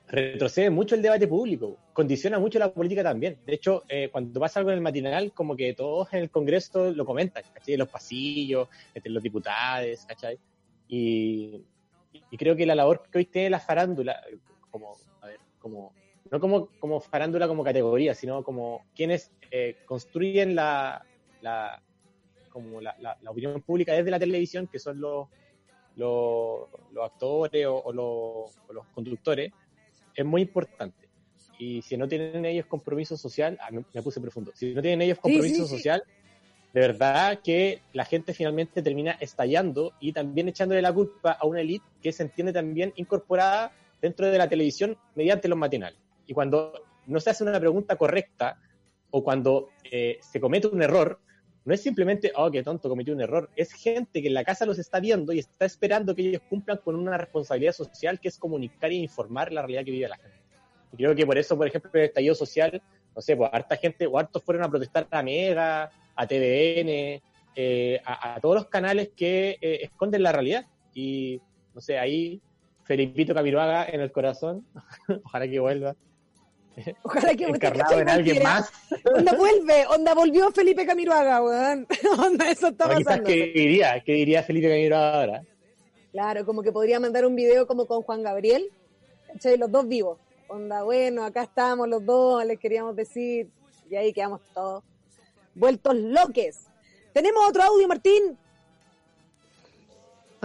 retrocede 0.08 0.70
mucho 0.70 0.96
el 0.96 1.02
debate 1.02 1.28
público, 1.28 1.78
condiciona 1.94 2.38
mucho 2.40 2.60
la 2.60 2.72
política 2.74 3.04
también. 3.04 3.38
De 3.46 3.56
hecho, 3.56 3.84
eh, 3.90 4.10
cuando 4.12 4.40
pasa 4.40 4.60
algo 4.60 4.72
en 4.72 4.76
el 4.78 4.82
matinal, 4.82 5.34
como 5.34 5.56
que 5.56 5.74
todos 5.74 6.14
en 6.14 6.20
el 6.20 6.30
Congreso 6.30 6.92
lo 6.92 7.06
comentan, 7.06 7.44
¿cachai? 7.54 7.74
En 7.74 7.80
los 7.80 7.90
pasillos, 7.90 8.68
entre 8.94 9.12
los 9.12 9.24
diputados, 9.24 10.06
¿cachai? 10.06 10.38
Y, 10.88 11.62
y 12.30 12.38
creo 12.38 12.56
que 12.56 12.66
la 12.66 12.76
labor 12.76 13.04
que 13.12 13.18
hoy 13.18 13.26
tiene 13.26 13.50
la 13.50 13.60
farándula, 13.60 14.22
como, 14.70 14.96
a 15.22 15.28
ver, 15.28 15.40
como, 15.60 15.92
no 16.30 16.40
como, 16.40 16.68
como 16.80 17.00
farándula 17.00 17.48
como 17.48 17.64
categoría, 17.64 18.14
sino 18.14 18.44
como 18.44 18.86
quienes 18.96 19.32
eh, 19.50 19.78
construyen 19.86 20.54
la, 20.56 21.04
la, 21.42 21.82
como 22.50 22.80
la, 22.80 22.96
la- 23.00 23.18
la 23.22 23.32
opinión 23.32 23.60
pública 23.62 23.94
desde 23.94 24.12
la 24.12 24.20
televisión, 24.20 24.68
que 24.68 24.78
son 24.80 25.00
los, 25.02 25.28
los, 25.96 26.68
los 26.92 27.04
actores 27.06 27.66
o, 27.66 27.76
o 27.78 27.92
los, 27.92 28.58
o 28.68 28.74
los 28.74 28.86
conductores, 28.94 29.52
es 30.16 30.26
muy 30.26 30.42
importante. 30.42 31.08
y 31.58 31.82
si 31.82 31.96
no 31.96 32.08
tienen 32.08 32.46
ellos 32.46 32.66
compromiso 32.66 33.16
social, 33.16 33.58
ah, 33.62 33.72
me, 33.72 33.86
me 33.94 34.02
puse 34.02 34.20
profundo, 34.20 34.52
si 34.56 34.74
no 34.74 34.82
tienen 34.82 35.02
ellos 35.02 35.20
compromiso 35.20 35.64
sí, 35.64 35.70
sí. 35.70 35.76
social, 35.76 36.04
de 36.76 36.82
verdad 36.82 37.40
que 37.42 37.80
la 37.94 38.04
gente 38.04 38.34
finalmente 38.34 38.82
termina 38.82 39.12
estallando 39.22 39.94
y 40.02 40.12
también 40.12 40.50
echándole 40.50 40.82
la 40.82 40.92
culpa 40.92 41.32
a 41.32 41.46
una 41.46 41.62
élite 41.62 41.86
que 42.04 42.12
se 42.12 42.24
entiende 42.24 42.52
también 42.52 42.92
incorporada 42.98 43.72
dentro 44.02 44.30
de 44.30 44.38
la 44.38 44.50
televisión 44.50 44.98
mediante 45.16 45.48
los 45.48 45.58
matinales. 45.58 45.98
Y 46.28 46.34
cuando 46.34 46.74
no 47.08 47.22
se 47.22 47.30
hace 47.30 47.46
una 47.46 47.58
pregunta 47.62 47.96
correcta 47.96 48.60
o 49.10 49.24
cuando 49.24 49.70
eh, 49.90 50.20
se 50.20 50.42
comete 50.42 50.68
un 50.68 50.82
error, 50.82 51.20
no 51.66 51.74
es 51.74 51.82
simplemente, 51.82 52.32
oh, 52.36 52.52
qué 52.52 52.62
tonto, 52.62 52.88
cometió 52.88 53.14
un 53.14 53.22
error. 53.22 53.50
Es 53.56 53.74
gente 53.74 54.22
que 54.22 54.28
en 54.28 54.36
la 54.36 54.44
casa 54.44 54.68
los 54.68 54.78
está 54.78 55.00
viendo 55.00 55.34
y 55.34 55.40
está 55.40 55.66
esperando 55.66 56.16
que 56.16 56.22
ellos 56.22 56.44
cumplan 56.48 56.78
con 56.78 56.96
una 56.96 57.18
responsabilidad 57.18 57.74
social 57.74 58.20
que 58.20 58.28
es 58.28 58.38
comunicar 58.38 58.92
e 58.92 58.96
informar 58.96 59.52
la 59.52 59.64
realidad 59.64 59.84
que 59.84 59.92
vive 59.92 60.08
la 60.08 60.18
gente. 60.18 60.38
Y 60.94 60.98
creo 60.98 61.16
que 61.16 61.26
por 61.26 61.40
eso, 61.40 61.58
por 61.58 61.68
ejemplo, 61.68 61.90
el 61.96 62.06
estallido 62.06 62.36
social, 62.36 62.82
no 63.16 63.22
sé, 63.22 63.36
pues 63.36 63.50
harta 63.52 63.78
gente 63.78 64.06
o 64.06 64.20
hartos 64.20 64.44
fueron 64.44 64.64
a 64.64 64.70
protestar 64.70 65.08
a 65.10 65.24
Mega, 65.24 65.92
a 66.16 66.28
TVN, 66.28 67.22
eh, 67.56 68.00
a, 68.06 68.36
a 68.36 68.40
todos 68.40 68.56
los 68.56 68.68
canales 68.68 69.10
que 69.16 69.58
eh, 69.60 69.80
esconden 69.82 70.22
la 70.22 70.32
realidad. 70.32 70.68
Y, 70.94 71.42
no 71.74 71.82
sé, 71.82 71.98
ahí 71.98 72.42
Felipito 72.84 73.34
Camiroaga 73.34 73.88
en 73.90 74.02
el 74.02 74.12
corazón, 74.12 74.68
ojalá 75.24 75.48
que 75.48 75.60
vuelva, 75.60 75.96
Ojalá 77.04 77.36
que 77.36 77.46
encarnado 77.46 78.00
en 78.00 78.10
alguien 78.10 78.44
más. 78.44 78.72
Onda 79.16 79.34
vuelve, 79.36 79.86
onda 79.88 80.14
volvió 80.14 80.52
Felipe 80.52 80.86
Camiroaga, 80.86 81.42
weón. 81.44 81.88
Onda, 82.20 82.50
eso 82.50 82.68
está 82.68 82.88
No, 82.88 82.98
quizás, 82.98 83.06
pasando. 83.06 83.28
¿qué 83.28 83.52
diría? 83.54 84.02
¿Qué 84.04 84.14
diría 84.14 84.44
Felipe 84.44 84.70
Camiroaga 84.70 85.20
ahora? 85.20 85.44
Claro, 86.12 86.46
como 86.46 86.62
que 86.62 86.72
podría 86.72 87.00
mandar 87.00 87.26
un 87.26 87.36
video 87.36 87.68
como 87.68 87.86
con 87.86 88.02
Juan 88.02 88.24
Gabriel, 88.24 88.70
¿cachai? 89.28 89.58
Los 89.58 89.72
dos 89.72 89.88
vivos. 89.88 90.18
Onda, 90.48 90.84
bueno, 90.84 91.24
acá 91.24 91.44
estamos 91.44 91.88
los 91.88 92.06
dos, 92.06 92.46
les 92.46 92.60
queríamos 92.60 92.96
decir, 92.96 93.50
y 93.90 93.96
ahí 93.96 94.14
quedamos 94.14 94.42
todos 94.54 94.84
vueltos 95.56 95.96
loques. 95.96 96.68
Tenemos 97.14 97.44
otro 97.48 97.64
audio, 97.64 97.88
Martín. 97.88 98.38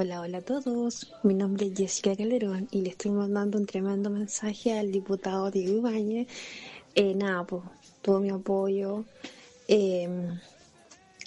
Hola, 0.03 0.23
hola 0.23 0.39
a 0.39 0.41
todos. 0.41 1.13
Mi 1.25 1.35
nombre 1.35 1.67
es 1.67 1.75
Jessica 1.77 2.17
Calderón 2.17 2.69
y 2.71 2.81
le 2.81 2.89
estoy 2.89 3.11
mandando 3.11 3.59
un 3.59 3.67
tremendo 3.67 4.09
mensaje 4.09 4.79
al 4.79 4.91
diputado 4.91 5.51
Diego 5.51 5.77
Ibáñez. 5.77 6.27
Eh, 6.95 7.15
nada, 7.15 7.45
pues, 7.45 7.65
todo 8.01 8.19
mi 8.19 8.31
apoyo. 8.31 9.05
Eh, 9.69 10.09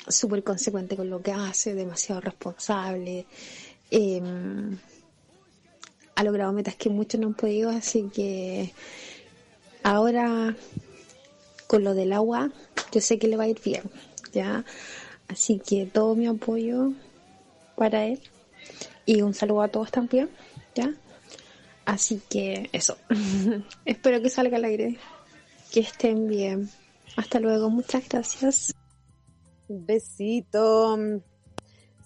Súper 0.08 0.44
consecuente 0.44 0.96
con 0.96 1.08
lo 1.08 1.22
que 1.22 1.32
hace, 1.32 1.76
demasiado 1.76 2.20
responsable. 2.22 3.28
Eh, 3.92 4.20
ha 6.16 6.24
logrado 6.24 6.52
metas 6.52 6.76
que 6.76 6.90
muchos 6.90 7.22
no 7.22 7.28
han 7.28 7.36
podido, 7.36 7.70
así 7.70 8.10
que 8.12 8.74
ahora 9.84 10.58
con 11.68 11.84
lo 11.84 11.94
del 11.94 12.12
agua, 12.12 12.52
yo 12.92 13.02
sé 13.02 13.20
que 13.20 13.28
le 13.28 13.38
va 13.38 13.44
a 13.44 13.50
ir 13.50 13.62
bien, 13.64 13.84
¿ya? 14.34 14.66
Así 15.28 15.60
que 15.60 15.86
todo 15.86 16.16
mi 16.16 16.26
apoyo 16.26 16.92
para 17.76 18.08
él 18.08 18.20
y 19.06 19.22
un 19.22 19.34
saludo 19.34 19.62
a 19.64 19.68
todos 19.68 19.92
también, 19.92 20.30
¿ya? 20.76 20.94
Así 21.86 22.22
que 22.30 22.70
eso. 22.72 22.98
Espero 23.86 24.22
que 24.22 24.30
salga 24.30 24.58
al 24.58 24.66
aire. 24.66 24.98
Que 25.72 25.82
estén 25.82 26.28
bien. 26.28 26.70
Hasta 27.18 27.40
luego. 27.40 27.70
Muchas 27.70 28.08
gracias. 28.08 28.74
Un 29.68 29.86
besito. 29.86 30.98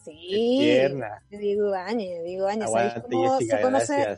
Sí. 0.04 0.58
Tierna. 0.62 1.22
Diego 1.30 1.68
Ibáñez, 1.68 2.24
Diego. 2.24 2.48
¿Sabéis 2.48 2.64
Aguante, 2.66 3.02
cómo 3.02 3.38
Jessica, 3.38 3.58
se 3.58 3.62
conoce 3.62 4.18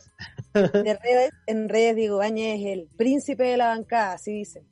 de 0.84 0.94
redes? 0.94 1.32
En 1.48 1.68
redes 1.68 1.96
Diego 1.96 2.18
Ibáñez 2.18 2.60
es 2.62 2.68
el 2.68 2.88
príncipe 2.96 3.44
de 3.44 3.58
la 3.58 3.70
bancada, 3.70 4.14
así 4.14 4.34
dicen. 4.34 4.64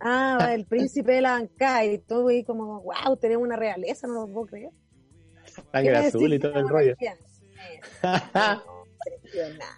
Ah, 0.00 0.52
el 0.54 0.64
príncipe 0.66 1.12
de 1.12 1.20
la 1.22 1.32
bancada. 1.32 1.84
Y 1.84 1.98
todo 1.98 2.28
ahí 2.28 2.44
como, 2.44 2.82
wow, 2.82 3.16
tenemos 3.16 3.44
una 3.44 3.56
realeza, 3.56 4.06
no 4.06 4.26
lo 4.26 4.32
puedo 4.32 4.46
creer. 4.46 4.70
Sangre 5.76 5.96
azul 5.96 6.34
y 6.34 6.38
todo 6.38 6.54
el 6.54 6.68
rollo. 6.68 6.94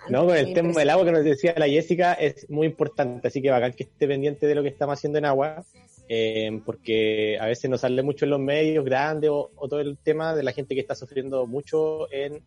No, 0.09 0.27
con 0.27 0.37
el 0.37 0.55
tema 0.55 0.73
del 0.73 0.91
agua 0.91 1.05
que 1.05 1.13
nos 1.13 1.25
decía 1.25 1.55
la 1.57 1.69
Jessica 1.69 2.15
es 2.15 2.49
muy 2.49 2.67
importante, 2.67 3.29
así 3.29 3.43
que 3.43 3.51
bacán 3.51 3.73
que 3.73 3.85
esté 3.85 4.07
pendiente 4.07 4.47
de 4.47 4.55
lo 4.55 4.63
que 4.63 4.69
estamos 4.69 4.95
haciendo 4.95 5.19
en 5.19 5.25
agua, 5.27 5.65
eh, 6.09 6.61
porque 6.65 7.37
a 7.39 7.47
veces 7.47 7.69
nos 7.69 7.81
sale 7.83 8.03
mucho 8.03 8.25
en 8.25 8.31
los 8.31 8.41
medios 8.41 8.85
grandes 8.85 9.31
o, 9.31 9.51
o 9.55 9.69
todo 9.69 9.81
el 9.81 9.99
tema 9.99 10.35
de 10.35 10.43
la 10.43 10.53
gente 10.53 10.75
que 10.75 10.81
está 10.81 10.95
sufriendo 10.95 11.47
mucho 11.47 12.11
en... 12.13 12.43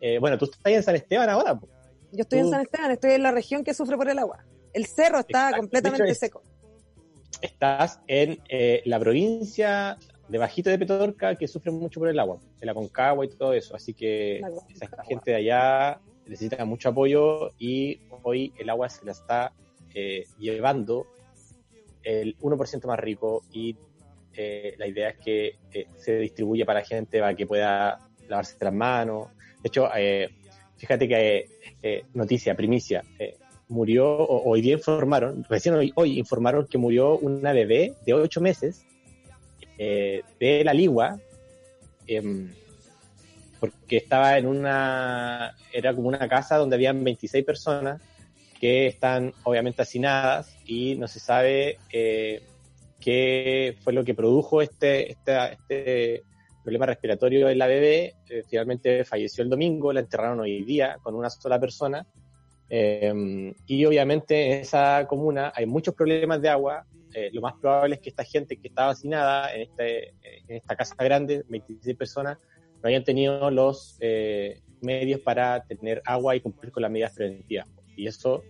eh, 0.00 0.18
bueno, 0.18 0.38
tú 0.38 0.46
estás 0.46 0.60
ahí 0.64 0.74
en 0.74 0.82
San 0.82 0.94
Esteban 0.94 1.28
ahora, 1.28 1.58
po. 1.58 1.68
Yo 2.12 2.22
estoy 2.22 2.40
en 2.40 2.50
San 2.50 2.62
Esteban, 2.62 2.90
estoy 2.90 3.12
en 3.12 3.22
la 3.22 3.32
región 3.32 3.64
que 3.64 3.74
sufre 3.74 3.96
por 3.96 4.08
el 4.08 4.18
agua. 4.18 4.44
El 4.72 4.86
cerro 4.86 5.18
está 5.18 5.48
Exacto. 5.48 5.56
completamente 5.58 6.10
hecho, 6.10 6.14
seco. 6.14 6.42
estás 7.40 8.00
en 8.06 8.38
eh, 8.48 8.82
la 8.84 8.98
provincia 8.98 9.98
de 10.32 10.38
Bajito 10.38 10.70
de 10.70 10.78
Petorca 10.78 11.36
que 11.36 11.46
sufre 11.46 11.70
mucho 11.70 12.00
por 12.00 12.08
el 12.08 12.18
agua, 12.18 12.38
el 12.60 12.68
Aconcagua 12.68 13.24
y 13.24 13.28
todo 13.28 13.52
eso, 13.52 13.76
así 13.76 13.92
que 13.94 14.40
esa 14.74 14.88
gente 15.04 15.30
de 15.30 15.36
allá 15.36 16.00
necesita 16.26 16.64
mucho 16.64 16.88
apoyo 16.88 17.52
y 17.58 18.00
hoy 18.22 18.52
el 18.58 18.70
agua 18.70 18.88
se 18.88 19.04
la 19.04 19.12
está 19.12 19.52
eh, 19.94 20.24
llevando 20.38 21.06
el 22.02 22.36
1% 22.38 22.86
más 22.86 22.98
rico 22.98 23.44
y 23.52 23.76
eh, 24.34 24.74
la 24.78 24.86
idea 24.86 25.10
es 25.10 25.18
que 25.18 25.54
eh, 25.72 25.86
se 25.96 26.18
distribuya 26.18 26.64
para 26.64 26.80
la 26.80 26.86
gente 26.86 27.20
para 27.20 27.34
que 27.34 27.46
pueda 27.46 27.98
lavarse 28.28 28.56
las 28.60 28.72
manos. 28.72 29.28
De 29.62 29.68
hecho, 29.68 29.88
eh, 29.94 30.30
fíjate 30.76 31.06
que 31.06 31.46
eh, 31.82 32.04
noticia, 32.14 32.54
primicia, 32.54 33.04
eh, 33.18 33.36
murió, 33.68 34.08
o- 34.08 34.48
hoy 34.50 34.62
día 34.62 34.72
informaron, 34.74 35.44
recién 35.48 35.74
hoy, 35.74 35.92
hoy 35.94 36.18
informaron 36.18 36.66
que 36.66 36.78
murió 36.78 37.18
una 37.18 37.52
bebé 37.52 37.94
de 38.06 38.14
8 38.14 38.40
meses 38.40 38.84
eh, 39.84 40.22
de 40.38 40.62
la 40.64 40.72
ligua, 40.72 41.18
em, 42.06 42.48
porque 43.60 43.96
estaba 43.96 44.38
en 44.38 44.46
una, 44.46 45.54
era 45.72 45.94
como 45.94 46.08
una 46.08 46.28
casa 46.28 46.56
donde 46.56 46.76
habían 46.76 47.02
26 47.04 47.44
personas 47.44 48.00
que 48.60 48.86
están 48.86 49.32
obviamente 49.44 49.82
hacinadas 49.82 50.56
y 50.66 50.94
no 50.96 51.08
se 51.08 51.18
sabe 51.20 51.78
eh, 51.92 52.40
qué 53.00 53.76
fue 53.82 53.92
lo 53.92 54.04
que 54.04 54.14
produjo 54.14 54.62
este, 54.62 55.10
esta- 55.10 55.48
este 55.48 56.22
problema 56.62 56.86
respiratorio 56.86 57.48
en 57.48 57.58
la 57.58 57.66
bebé. 57.66 58.14
Eh, 58.30 58.44
finalmente 58.48 59.04
falleció 59.04 59.42
el 59.42 59.50
domingo, 59.50 59.92
la 59.92 60.00
enterraron 60.00 60.38
hoy 60.40 60.62
día 60.62 60.96
con 61.02 61.14
una 61.16 61.28
sola 61.28 61.58
persona. 61.58 62.06
Eh, 62.70 63.52
y 63.66 63.84
obviamente 63.84 64.46
en 64.46 64.60
esa 64.60 65.06
comuna 65.08 65.52
hay 65.54 65.66
muchos 65.66 65.94
problemas 65.94 66.40
de 66.40 66.48
agua. 66.48 66.84
Eh, 67.14 67.30
lo 67.32 67.40
más 67.40 67.54
probable 67.60 67.96
es 67.96 68.00
que 68.00 68.10
esta 68.10 68.24
gente 68.24 68.56
que 68.56 68.68
estaba 68.68 68.92
hacinada 68.92 69.54
en, 69.54 69.62
este, 69.62 70.08
en 70.24 70.56
esta 70.56 70.76
casa 70.76 70.94
grande, 70.98 71.44
26 71.48 71.96
personas, 71.96 72.38
no 72.82 72.88
hayan 72.88 73.04
tenido 73.04 73.50
los 73.50 73.96
eh, 74.00 74.60
medios 74.80 75.20
para 75.20 75.62
tener 75.64 76.02
agua 76.04 76.34
y 76.36 76.40
cumplir 76.40 76.72
con 76.72 76.82
las 76.82 76.90
medidas 76.90 77.12
preventivas. 77.12 77.68
Y 77.96 78.06
eso, 78.06 78.42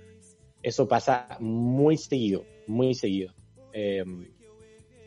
eso 0.62 0.88
pasa 0.88 1.36
muy 1.40 1.96
seguido, 1.96 2.44
muy 2.66 2.94
seguido. 2.94 3.32
Eh, 3.72 4.04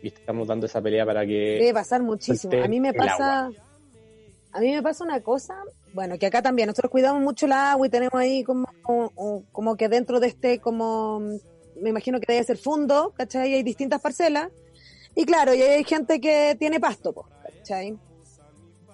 y 0.01 0.07
estamos 0.07 0.47
dando 0.47 0.65
esa 0.65 0.81
pelea 0.81 1.05
para 1.05 1.25
que... 1.25 1.57
Debe 1.59 1.73
pasar 1.73 2.03
muchísimo. 2.03 2.61
A 2.61 2.67
mí 2.67 2.79
me 2.79 2.93
pasa, 2.93 3.49
a 4.51 4.59
mí 4.59 4.71
me 4.71 4.83
pasa 4.83 5.03
una 5.03 5.21
cosa, 5.21 5.55
bueno, 5.93 6.19
que 6.19 6.27
acá 6.27 6.41
también 6.41 6.67
nosotros 6.67 6.91
cuidamos 6.91 7.23
mucho 7.23 7.47
el 7.47 7.53
agua 7.53 7.87
y 7.87 7.89
tenemos 7.89 8.13
ahí 8.13 8.43
como, 8.43 8.67
como 9.51 9.75
que 9.77 9.89
dentro 9.89 10.19
de 10.19 10.27
este, 10.27 10.59
como, 10.59 11.21
me 11.81 11.89
imagino 11.89 12.19
que 12.19 12.31
debe 12.31 12.43
ser 12.43 12.57
fundo, 12.57 13.13
¿cachai? 13.15 13.53
Hay 13.53 13.63
distintas 13.63 14.01
parcelas. 14.01 14.49
Y 15.15 15.25
claro, 15.25 15.53
y 15.53 15.61
hay 15.61 15.83
gente 15.83 16.19
que 16.19 16.55
tiene 16.59 16.79
pasto, 16.79 17.13
¿cachai? 17.43 17.97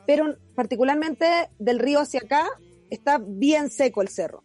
Pero 0.06 0.36
particularmente 0.56 1.50
del 1.58 1.80
río 1.80 2.00
hacia 2.02 2.22
acá 2.22 2.48
está 2.90 3.20
bien 3.20 3.70
seco 3.70 4.02
el 4.02 4.10
cerro. 4.10 4.44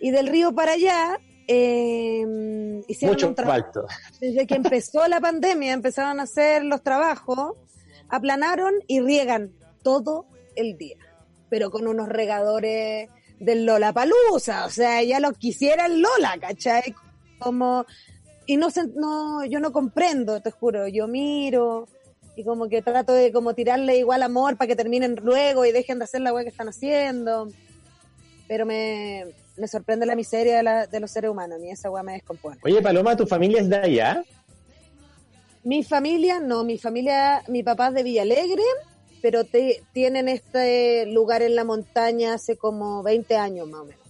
Y 0.00 0.10
del 0.10 0.26
río 0.26 0.54
para 0.54 0.72
allá, 0.72 1.18
eh, 1.46 2.82
hicieron 2.88 3.14
Mucho 3.14 3.28
un 3.28 3.34
trabajo 3.34 3.86
desde 4.20 4.46
que 4.46 4.54
empezó 4.54 5.06
la 5.08 5.20
pandemia, 5.20 5.72
empezaron 5.72 6.20
a 6.20 6.24
hacer 6.24 6.64
los 6.64 6.82
trabajos, 6.82 7.56
aplanaron 8.08 8.74
y 8.86 9.00
riegan 9.00 9.52
todo 9.82 10.26
el 10.56 10.78
día, 10.78 10.96
pero 11.50 11.70
con 11.70 11.86
unos 11.86 12.08
regadores 12.08 13.10
del 13.38 13.66
Lola 13.66 13.92
Palusa, 13.92 14.64
o 14.64 14.70
sea, 14.70 15.02
ya 15.02 15.20
los 15.20 15.36
quisiera 15.36 15.86
el 15.86 16.00
Lola, 16.00 16.38
¿cachai? 16.40 16.94
Como, 17.38 17.84
y 18.46 18.56
no, 18.56 18.68
no, 18.96 19.44
yo 19.44 19.60
no 19.60 19.72
comprendo, 19.72 20.40
te 20.40 20.50
juro, 20.50 20.88
yo 20.88 21.08
miro 21.08 21.88
y 22.36 22.42
como 22.44 22.68
que 22.68 22.82
trato 22.82 23.12
de 23.12 23.32
como 23.32 23.54
tirarle 23.54 23.96
igual 23.98 24.22
amor 24.22 24.56
para 24.56 24.66
que 24.68 24.76
terminen 24.76 25.14
luego 25.22 25.64
y 25.64 25.72
dejen 25.72 25.98
de 25.98 26.04
hacer 26.04 26.20
la 26.20 26.32
weá 26.32 26.42
que 26.42 26.50
están 26.50 26.68
haciendo, 26.68 27.48
pero 28.48 28.66
me, 28.66 29.24
me 29.56 29.68
sorprende 29.68 30.04
la 30.06 30.16
miseria 30.16 30.56
de, 30.56 30.62
la- 30.64 30.86
de 30.86 31.00
los 31.00 31.10
seres 31.10 31.30
humanos, 31.30 31.60
ni 31.60 31.70
esa 31.70 31.90
weá 31.90 32.02
me 32.02 32.14
descompone. 32.14 32.56
Oye, 32.62 32.82
Paloma, 32.82 33.16
¿tu 33.16 33.26
familia 33.26 33.60
es 33.60 33.68
de 33.68 33.76
allá? 33.76 34.24
Mi 35.62 35.82
familia, 35.84 36.40
no, 36.40 36.64
mi 36.64 36.76
familia, 36.76 37.42
mi 37.48 37.62
papá 37.62 37.88
es 37.88 37.94
de 37.94 38.02
Villalegre, 38.02 38.62
pero 39.22 39.44
te, 39.44 39.82
tienen 39.92 40.28
este 40.28 41.06
lugar 41.06 41.40
en 41.42 41.54
la 41.54 41.64
montaña 41.64 42.34
hace 42.34 42.56
como 42.56 43.02
20 43.02 43.36
años 43.36 43.68
más 43.68 43.80
o 43.80 43.84
menos. 43.84 44.04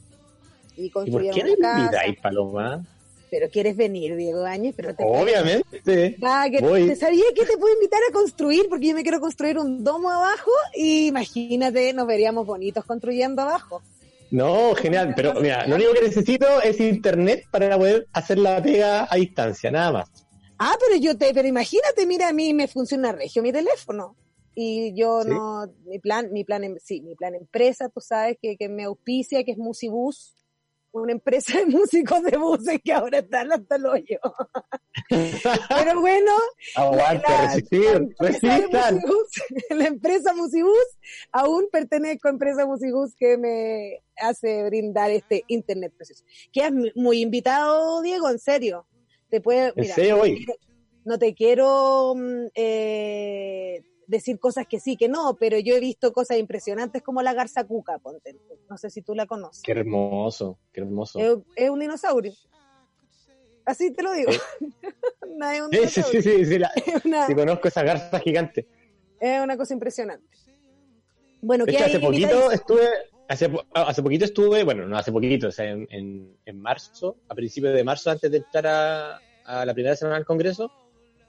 Y 0.76 0.86
¿Y 0.86 0.90
por 0.90 0.92
construyeron 0.92 1.36
qué 1.36 1.44
no 1.44 1.50
una 1.54 1.68
casa. 1.68 1.78
invitáis, 1.80 2.20
Paloma? 2.20 2.82
Pero 3.36 3.50
quieres 3.50 3.76
venir, 3.76 4.14
Diego 4.14 4.44
Áñez, 4.44 4.74
pero 4.76 4.94
te 4.94 5.02
Obviamente. 5.04 6.16
Ah, 6.22 6.46
que 6.48 6.60
Voy. 6.60 6.86
te 6.86 6.94
sabía 6.94 7.24
que 7.34 7.44
te 7.44 7.56
puedo 7.58 7.74
invitar 7.74 7.98
a 8.08 8.12
construir 8.12 8.68
porque 8.68 8.86
yo 8.86 8.94
me 8.94 9.02
quiero 9.02 9.18
construir 9.18 9.58
un 9.58 9.82
domo 9.82 10.08
abajo 10.08 10.52
y 10.72 11.08
imagínate, 11.08 11.92
nos 11.94 12.06
veríamos 12.06 12.46
bonitos 12.46 12.84
construyendo 12.84 13.42
abajo. 13.42 13.82
No, 14.30 14.72
genial. 14.76 15.14
Pero 15.16 15.34
mira, 15.40 15.66
lo 15.66 15.74
único 15.74 15.94
que 15.94 16.02
necesito 16.02 16.46
es 16.62 16.78
internet 16.78 17.42
para 17.50 17.76
poder 17.76 18.06
hacer 18.12 18.38
la 18.38 18.62
pega 18.62 19.08
a 19.10 19.16
distancia, 19.16 19.68
nada 19.72 19.90
más. 19.90 20.10
Ah, 20.56 20.76
pero 20.78 21.00
yo 21.02 21.18
te, 21.18 21.34
pero 21.34 21.48
imagínate, 21.48 22.06
mira, 22.06 22.28
a 22.28 22.32
mí 22.32 22.54
me 22.54 22.68
funciona 22.68 23.10
regio 23.10 23.42
mi 23.42 23.50
teléfono. 23.50 24.14
Y 24.54 24.94
yo 24.94 25.22
¿Sí? 25.22 25.30
no, 25.30 25.66
mi 25.86 25.98
plan, 25.98 26.32
mi 26.32 26.44
plan, 26.44 26.62
em- 26.62 26.78
sí, 26.80 27.00
mi 27.00 27.16
plan 27.16 27.34
empresa, 27.34 27.88
tú 27.88 28.00
sabes 28.00 28.36
que, 28.40 28.56
que 28.56 28.68
me 28.68 28.84
auspicia, 28.84 29.42
que 29.42 29.50
es 29.50 29.58
Musibus, 29.58 30.36
una 30.94 31.12
empresa 31.12 31.58
de 31.58 31.66
músicos 31.66 32.22
de 32.22 32.36
buses 32.36 32.78
que 32.82 32.92
ahora 32.92 33.18
están 33.18 33.52
hasta 33.52 33.76
el 33.76 33.86
hoyo. 33.86 34.18
pero 35.68 36.00
bueno, 36.00 36.32
Aguante, 36.76 37.24
la- 37.28 37.46
resistir, 37.46 37.80
la 38.20 38.28
empresa. 38.28 38.92
Musibus, 38.92 39.28
la 39.70 39.86
empresa 39.86 40.34
Musibus, 40.34 40.86
aún 41.32 41.68
pertenezco 41.70 42.28
a 42.28 42.30
empresa 42.30 42.66
Musibus 42.66 43.14
que 43.16 43.36
me 43.36 44.02
hace 44.16 44.64
brindar 44.64 45.10
este 45.10 45.44
internet 45.48 45.92
precioso. 45.96 46.24
Quedas 46.52 46.72
muy 46.94 47.20
invitado, 47.22 48.00
Diego, 48.02 48.30
en 48.30 48.38
serio. 48.38 48.86
Te 49.30 49.40
puede, 49.40 49.68
En 49.68 49.72
mira, 49.76 49.94
serio, 49.96 50.16
voy. 50.18 50.46
no 51.04 51.18
te 51.18 51.34
quiero 51.34 52.14
mm, 52.16 52.46
eh, 52.54 53.82
decir 54.06 54.38
cosas 54.38 54.66
que 54.68 54.80
sí, 54.80 54.96
que 54.96 55.08
no, 55.08 55.36
pero 55.38 55.58
yo 55.58 55.74
he 55.74 55.80
visto 55.80 56.12
cosas 56.12 56.38
impresionantes 56.38 57.02
como 57.02 57.22
la 57.22 57.32
garza 57.34 57.64
cuca, 57.64 57.98
ponte. 57.98 58.36
No 58.68 58.76
sé 58.78 58.90
si 58.90 59.02
tú 59.02 59.14
la 59.14 59.26
conoces. 59.26 59.62
Qué 59.62 59.72
hermoso, 59.72 60.58
qué 60.72 60.80
hermoso. 60.82 61.18
Es, 61.18 61.38
es 61.56 61.70
un 61.70 61.80
dinosaurio. 61.80 62.32
Así 63.66 63.92
te 63.92 64.02
lo 64.02 64.12
digo. 64.12 64.30
no 65.38 65.50
es 65.50 65.60
un 65.60 65.70
Sí, 65.70 65.76
dinosaurio. 65.78 66.22
sí, 66.22 66.30
sí, 66.30 66.44
sí, 66.44 66.58
la- 66.58 66.72
Es 66.74 67.04
una, 67.04 67.26
sí 67.26 67.34
conozco 67.34 67.68
esa 67.68 67.82
garza 67.82 68.20
gigante. 68.20 68.66
es 69.20 69.40
una 69.42 69.56
cosa 69.56 69.72
impresionante. 69.74 70.26
Bueno, 71.40 71.66
¿qué 71.66 71.76
hace 71.78 72.00
poquito 72.00 72.50
estuve, 72.50 72.88
hace, 73.28 73.50
ah, 73.74 73.84
hace 73.88 74.02
poquito 74.02 74.24
estuve, 74.24 74.64
bueno, 74.64 74.86
no 74.86 74.96
hace 74.96 75.12
poquito, 75.12 75.48
o 75.48 75.52
sea, 75.52 75.70
en, 75.70 75.86
en, 75.90 76.36
en 76.46 76.58
marzo, 76.58 77.18
a 77.28 77.34
principios 77.34 77.74
de 77.74 77.84
marzo, 77.84 78.10
antes 78.10 78.30
de 78.30 78.38
entrar 78.38 78.66
a, 78.66 79.20
a 79.44 79.66
la 79.66 79.74
primera 79.74 79.94
semana 79.94 80.16
del 80.16 80.24
Congreso, 80.24 80.70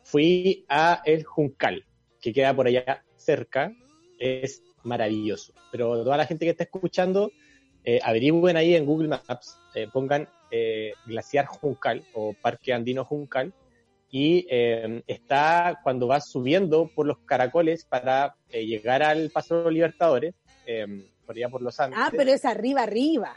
fui 0.03 0.65
a 0.69 1.01
el 1.03 1.23
Juncal, 1.25 1.85
que 2.25 2.33
queda 2.33 2.55
por 2.55 2.65
allá 2.65 3.03
cerca, 3.17 3.71
es 4.17 4.63
maravilloso. 4.81 5.53
Pero 5.71 6.03
toda 6.03 6.17
la 6.17 6.25
gente 6.25 6.43
que 6.45 6.51
está 6.51 6.63
escuchando, 6.63 7.31
eh, 7.83 7.99
averigüen 8.01 8.57
ahí 8.57 8.73
en 8.73 8.87
Google 8.87 9.09
Maps, 9.09 9.59
eh, 9.75 9.87
pongan 9.93 10.27
eh, 10.49 10.93
Glaciar 11.05 11.45
Juncal 11.45 12.03
o 12.15 12.33
Parque 12.33 12.73
Andino 12.73 13.05
Juncal, 13.05 13.53
y 14.09 14.47
está 15.07 15.81
cuando 15.83 16.07
vas 16.07 16.29
subiendo 16.31 16.89
por 16.95 17.05
los 17.05 17.17
caracoles 17.25 17.83
para 17.83 18.35
llegar 18.49 19.03
al 19.03 19.29
Paso 19.29 19.69
Libertadores, 19.69 20.33
por 21.25 21.35
allá 21.35 21.49
por 21.49 21.61
los 21.61 21.77
Andes, 21.81 21.99
Ah, 22.01 22.09
pero 22.15 22.31
es 22.31 22.45
arriba, 22.45 22.83
arriba. 22.83 23.35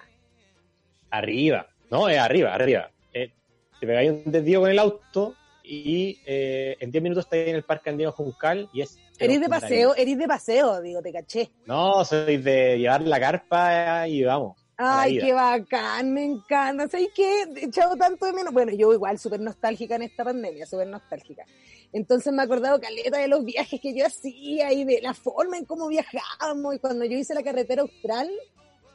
arriba, 1.11 1.67
no, 1.91 2.09
es 2.09 2.19
arriba, 2.19 2.55
arriba. 2.55 2.91
Te 3.13 3.87
pegáis 3.87 4.11
un 4.25 4.31
desvío 4.31 4.61
con 4.61 4.71
el 4.71 4.79
auto 4.79 5.35
y 5.69 6.19
eh, 6.25 6.77
en 6.81 6.91
10 6.91 7.03
minutos 7.03 7.27
estás 7.27 7.41
en 7.41 7.55
el 7.55 7.63
Parque 7.63 7.91
Andino 7.91 8.11
Juncal 8.11 8.71
y 8.73 8.81
es... 8.81 8.99
Eres 9.19 9.41
de 9.41 9.49
paseo, 9.49 9.95
eres 9.95 10.17
de 10.17 10.27
paseo, 10.27 10.81
digo, 10.81 11.03
te 11.03 11.13
caché. 11.13 11.51
No, 11.67 12.05
soy 12.05 12.39
de 12.39 12.79
llevar 12.79 13.03
la 13.03 13.21
carpa 13.21 14.09
y 14.09 14.25
vamos. 14.25 14.57
Ay, 14.79 15.19
qué 15.19 15.33
bacán, 15.33 16.15
me 16.15 16.25
encanta. 16.25 16.89
¿Sabes 16.89 17.09
qué? 17.15 17.43
He 17.57 17.67
echado 17.67 17.97
tanto 17.97 18.27
de 18.27 18.33
menos. 18.33 18.55
Bueno, 18.55 18.73
yo 18.73 18.93
igual, 18.93 19.19
súper 19.19 19.41
nostálgica 19.41 19.97
en 19.97 20.03
esta 20.03 20.25
pandemia, 20.25 20.67
súper 20.67 20.87
nostálgica. 20.87 21.45
Entonces 21.93 22.33
me 22.33 22.43
he 22.43 22.45
acordado 22.45 22.81
caleta 22.81 23.19
de 23.19 23.29
los 23.29 23.45
viajes 23.45 23.81
que 23.81 23.93
yo 23.93 24.07
hacía 24.07 24.73
y 24.73 24.85
de 24.85 25.03
la 25.03 25.15
forma 25.15 25.59
en 25.59 25.65
cómo 25.65 25.89
viajábamos. 25.89 26.77
Y 26.77 26.79
cuando 26.79 27.05
yo 27.05 27.19
hice 27.19 27.35
la 27.35 27.43
carretera 27.43 27.83
austral, 27.83 28.31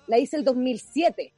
la 0.07 0.17
hice 0.17 0.37
el 0.37 0.43
2007 0.43 1.33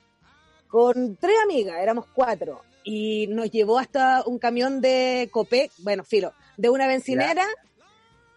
con 0.67 1.15
tres 1.17 1.35
amigas, 1.43 1.77
éramos 1.81 2.05
cuatro. 2.13 2.61
Y 2.85 3.27
nos 3.27 3.51
llevó 3.51 3.79
hasta 3.79 4.23
un 4.25 4.39
camión 4.39 4.79
de 4.79 5.27
Copec, 5.31 5.71
bueno, 5.79 6.05
filo, 6.05 6.33
de 6.55 6.69
una 6.69 6.87
bencinera. 6.87 7.45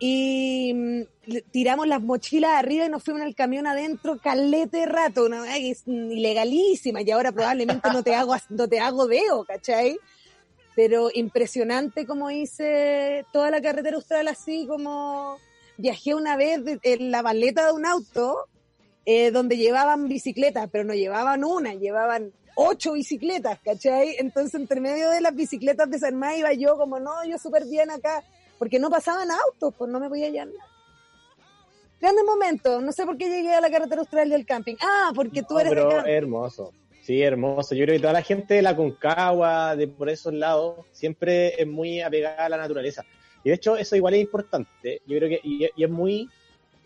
Y 0.01 0.73
mm, 0.75 1.03
tiramos 1.51 1.87
las 1.87 2.01
mochilas 2.01 2.53
arriba 2.53 2.87
y 2.87 2.89
nos 2.89 3.03
fuimos 3.03 3.23
en 3.23 3.29
el 3.29 3.35
camión 3.35 3.67
adentro 3.67 4.19
calete 4.19 4.79
de 4.79 4.87
rato, 4.87 5.27
una 5.27 5.45
que 5.45 5.71
es 5.71 5.83
ilegalísima 5.87 7.03
y 7.03 7.11
ahora 7.11 7.33
probablemente 7.33 7.91
no 7.93 8.03
te 8.03 8.15
hago, 8.15 8.35
no 8.49 8.69
te 8.69 8.81
hago 8.81 9.07
deo, 9.07 9.45
¿cachai? 9.45 9.99
Pero 10.75 11.11
impresionante 11.13 12.07
como 12.07 12.31
hice 12.31 13.27
toda 13.33 13.51
la 13.51 13.61
carretera 13.61 13.97
austral 13.97 14.29
así 14.29 14.67
como 14.67 15.39
viajé 15.77 16.15
una 16.15 16.37
vez 16.37 16.61
en 16.83 17.11
la 17.11 17.23
maleta 17.23 17.67
de 17.67 17.73
un 17.73 17.85
auto 17.85 18.47
eh, 19.05 19.31
donde 19.31 19.57
llevaban 19.57 20.07
bicicletas, 20.07 20.69
pero 20.71 20.85
no 20.85 20.95
llevaban 20.95 21.43
una, 21.43 21.75
llevaban 21.75 22.33
ocho 22.61 22.93
bicicletas, 22.93 23.61
¿cachai? 23.61 24.17
Entonces 24.19 24.61
entre 24.61 24.81
medio 24.81 25.11
de 25.11 25.21
las 25.21 25.33
bicicletas 25.33 25.89
desarmadas 25.89 26.39
iba 26.39 26.53
yo 26.55 26.77
como, 26.77 26.99
no, 26.99 27.25
yo 27.25 27.39
súper 27.39 27.65
bien 27.67 27.89
acá, 27.89 28.25
porque 28.59 28.81
no 28.81 28.91
pasaban 28.91 29.29
autos, 29.31 29.73
pues 29.79 29.89
no 29.89 30.01
me 30.01 30.09
voy 30.09 30.25
a 30.25 30.27
hallar 30.27 30.49
nada. 30.49 30.67
Grande 32.01 32.25
momento, 32.25 32.81
no 32.81 32.91
sé 32.91 33.07
por 33.07 33.17
qué 33.17 33.29
llegué 33.29 33.55
a 33.55 33.61
la 33.61 33.71
carretera 33.71 34.01
austral 34.01 34.29
del 34.29 34.45
camping. 34.45 34.75
Ah, 34.81 35.13
porque 35.15 35.45
tú 35.45 35.59
eres 35.59 35.71
pero 35.71 36.05
hermoso. 36.05 36.73
Sí, 37.03 37.23
hermoso. 37.23 37.77
Yo 37.77 37.85
creo 37.85 37.97
que 37.97 38.01
toda 38.01 38.13
la 38.13 38.23
gente 38.23 38.55
de 38.55 38.63
la 38.63 38.75
Concagua, 38.75 39.77
de 39.77 39.87
por 39.87 40.09
esos 40.11 40.35
lados, 40.35 40.85
siempre 40.91 41.61
es 41.61 41.67
muy 41.67 42.01
apegada 42.01 42.47
a 42.47 42.49
la 42.49 42.57
naturaleza. 42.57 43.05
Y 43.45 43.51
de 43.51 43.55
hecho, 43.55 43.77
eso 43.77 43.97
igual 43.97 44.15
es 44.15 44.21
importante. 44.21 45.01
Yo 45.07 45.17
creo 45.17 45.29
que, 45.29 45.41
y, 45.43 45.69
y 45.77 45.85
es 45.85 45.91
muy, 45.91 46.29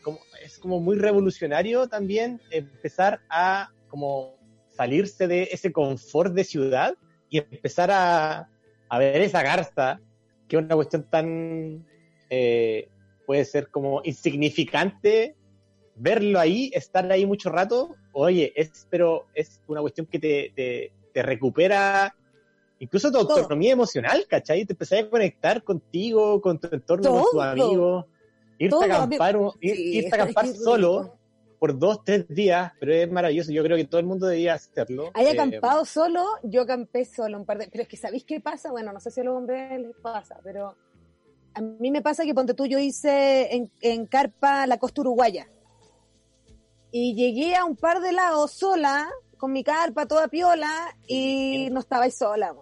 como, 0.03 0.21
es 0.43 0.59
como 0.59 0.81
muy 0.81 0.97
revolucionario 0.97 1.89
también 1.89 2.41
empezar 2.51 3.21
a 3.29 3.71
como 3.89 4.42
salirse 4.77 5.27
de 5.29 5.49
ese 5.53 5.73
confort 5.73 6.33
de 6.35 6.45
ciudad 6.45 6.95
y 7.29 7.39
empezar 7.39 7.91
a, 7.91 8.49
a 8.89 8.99
ver 8.99 9.21
esa 9.23 9.43
garza, 9.43 10.01
que 10.49 10.57
es 10.57 10.63
una 10.65 10.75
cuestión 10.75 11.07
tan, 11.09 11.87
eh, 12.31 12.89
puede 13.27 13.45
ser 13.45 13.69
como 13.69 14.01
insignificante, 14.05 15.35
verlo 15.95 16.39
ahí, 16.41 16.71
estar 16.75 17.11
ahí 17.11 17.27
mucho 17.27 17.51
rato, 17.51 17.95
oye, 18.13 18.53
es, 18.57 18.87
pero 18.91 19.27
es 19.35 19.61
una 19.67 19.81
cuestión 19.81 20.07
que 20.07 20.19
te, 20.19 20.53
te, 20.55 20.93
te 21.13 21.23
recupera 21.23 22.15
incluso 22.79 23.13
tu 23.13 23.19
Todo. 23.19 23.37
autonomía 23.39 23.73
emocional, 23.73 24.27
¿cachai? 24.29 24.65
Te 24.65 24.73
empezás 24.73 25.01
a 25.05 25.09
conectar 25.09 25.63
contigo, 25.63 26.41
con 26.41 26.59
tu 26.59 26.69
entorno, 26.73 27.13
con 27.13 27.23
tus 27.31 27.41
amigos, 27.43 28.07
irte 28.59 28.71
Todo. 28.71 28.83
a 28.83 28.87
acampar, 28.87 29.37
ir- 29.61 29.77
Sí, 29.77 29.97
irte 29.99 30.11
a 30.11 30.15
acampar 30.25 30.47
solo. 30.49 31.19
Por 31.63 31.79
dos, 31.79 32.03
tres 32.03 32.27
días, 32.27 32.73
pero 32.81 32.93
es 32.93 33.09
maravilloso. 33.09 33.53
Yo 33.53 33.63
creo 33.63 33.77
que 33.77 33.85
todo 33.85 34.01
el 34.01 34.07
mundo 34.07 34.27
debería 34.27 34.55
hacerlo. 34.55 35.13
¿Hay 35.15 35.27
Eh, 35.27 35.31
acampado 35.31 35.85
solo? 35.85 36.27
Yo 36.43 36.63
acampé 36.63 37.05
solo 37.05 37.39
un 37.39 37.47
par 37.47 37.59
de... 37.59 37.69
Pero 37.69 37.83
es 37.83 37.89
que 37.89 37.97
¿sabéis 37.97 38.25
qué 38.25 38.41
pasa? 38.41 38.73
Bueno, 38.73 38.93
no 38.93 38.99
sé 38.99 39.13
si 39.13 39.21
a 39.21 39.23
los 39.23 39.37
hombres 39.37 39.81
les 39.81 39.95
pasa, 39.99 40.41
pero 40.43 40.75
a 41.55 41.61
mí 41.61 41.93
me 41.93 42.03
pasa 42.03 42.25
que 42.25 42.35
ponte 42.35 42.55
tú, 42.55 42.67
yo 42.67 42.81
hice 42.81 43.55
en, 43.55 43.71
en 43.81 44.07
Carpa 44.07 44.67
la 44.67 44.79
costa 44.79 45.03
uruguaya. 45.03 45.47
Y 46.91 47.15
llegué 47.15 47.55
a 47.55 47.65
un 47.65 47.77
par 47.77 48.01
de 48.01 48.11
lados 48.11 48.51
sola, 48.51 49.09
con 49.37 49.53
mi 49.53 49.63
carpa 49.63 50.07
toda 50.07 50.27
piola, 50.27 50.97
y 51.07 51.69
no 51.71 51.79
estaba 51.79 52.07
ahí 52.07 52.11
sola. 52.11 52.57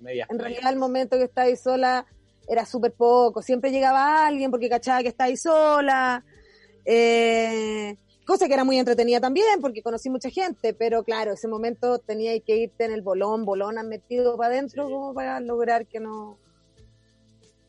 En 0.00 0.38
realidad 0.38 0.70
el 0.70 0.78
momento 0.78 1.16
que 1.16 1.24
estaba 1.24 1.46
ahí 1.46 1.56
sola 1.56 2.04
era 2.46 2.66
súper 2.66 2.92
poco. 2.92 3.40
Siempre 3.40 3.70
llegaba 3.70 4.26
alguien 4.26 4.50
porque 4.50 4.68
cachaba 4.68 5.00
que 5.00 5.08
estaba 5.08 5.28
ahí 5.28 5.38
sola. 5.38 6.22
Eh, 6.84 7.96
cosa 8.24 8.46
que 8.48 8.54
era 8.54 8.64
muy 8.64 8.78
entretenida 8.78 9.20
también 9.20 9.60
porque 9.60 9.82
conocí 9.82 10.10
mucha 10.10 10.30
gente, 10.30 10.74
pero 10.74 11.04
claro, 11.04 11.32
ese 11.32 11.48
momento 11.48 11.98
tenía 11.98 12.38
que 12.40 12.56
irte 12.56 12.84
en 12.84 12.92
el 12.92 13.02
bolón, 13.02 13.44
bolón 13.44 13.78
han 13.78 13.88
metido 13.88 14.36
para 14.36 14.54
adentro 14.54 14.86
Sí. 14.86 14.92
como 14.92 15.14
para 15.14 15.40
lograr 15.40 15.86
que 15.86 16.00
no... 16.00 16.38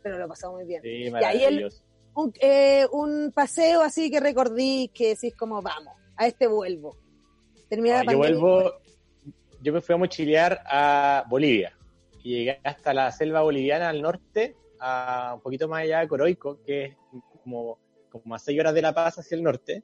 Pero 0.02 0.18
lo 0.20 0.28
pasó 0.28 0.52
muy 0.52 0.66
bien. 0.66 0.82
Sí, 0.84 1.12
ahí 1.16 1.44
el-. 1.44 1.70
Un, 2.14 2.32
eh, 2.40 2.86
un 2.92 3.32
paseo 3.34 3.82
así 3.82 4.10
que 4.10 4.20
recordí 4.20 4.90
que 4.94 5.10
decís 5.10 5.36
como, 5.36 5.62
vamos, 5.62 5.94
a 6.16 6.28
este 6.28 6.48
vuelvo. 6.48 6.96
Termina 7.68 8.00
Ah, 8.00 8.04
la 8.06 8.12
yo 8.14 8.18
vuelvo, 8.20 8.72
yo 9.62 9.74
me 9.74 9.82
fui 9.82 9.96
a 9.96 9.98
mochilear 9.98 10.62
a 10.66 11.26
Bolivia 11.28 11.76
y 12.24 12.38
llegué 12.38 12.60
hasta 12.64 12.94
la 12.94 13.12
selva 13.12 13.42
boliviana 13.42 13.90
al 13.90 14.02
norte, 14.02 14.56
a 14.80 15.34
un 15.36 15.42
poquito 15.42 15.68
más 15.68 15.82
allá 15.82 16.00
de 16.00 16.08
Coroico, 16.08 16.62
que 16.64 16.84
es 16.86 16.96
como, 17.44 17.80
como 18.10 18.36
a 18.36 18.40
seis 18.40 18.60
horas 18.60 18.74
de 18.74 18.82
La 18.82 18.94
Paz 18.94 19.18
hacia 19.20 19.36
el 19.36 19.44
norte. 19.44 19.84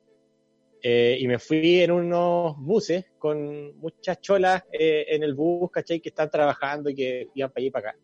Eh, 0.84 1.18
y 1.20 1.28
me 1.28 1.38
fui 1.38 1.82
en 1.82 1.92
unos 1.92 2.58
buses 2.58 3.06
con 3.20 3.78
muchas 3.78 4.20
cholas 4.20 4.64
eh, 4.72 5.06
en 5.10 5.24
el 5.24 5.36
bus, 5.36 5.70
¿cachai? 5.70 6.00
Que 6.00 6.10
están 6.10 6.30
trabajando 6.30 6.90
y 6.90 6.96
que 6.96 7.30
iban 7.36 7.52
para 7.52 7.62
allá 7.62 7.68
y 7.68 7.72
para 7.72 7.90
acá. 7.90 8.00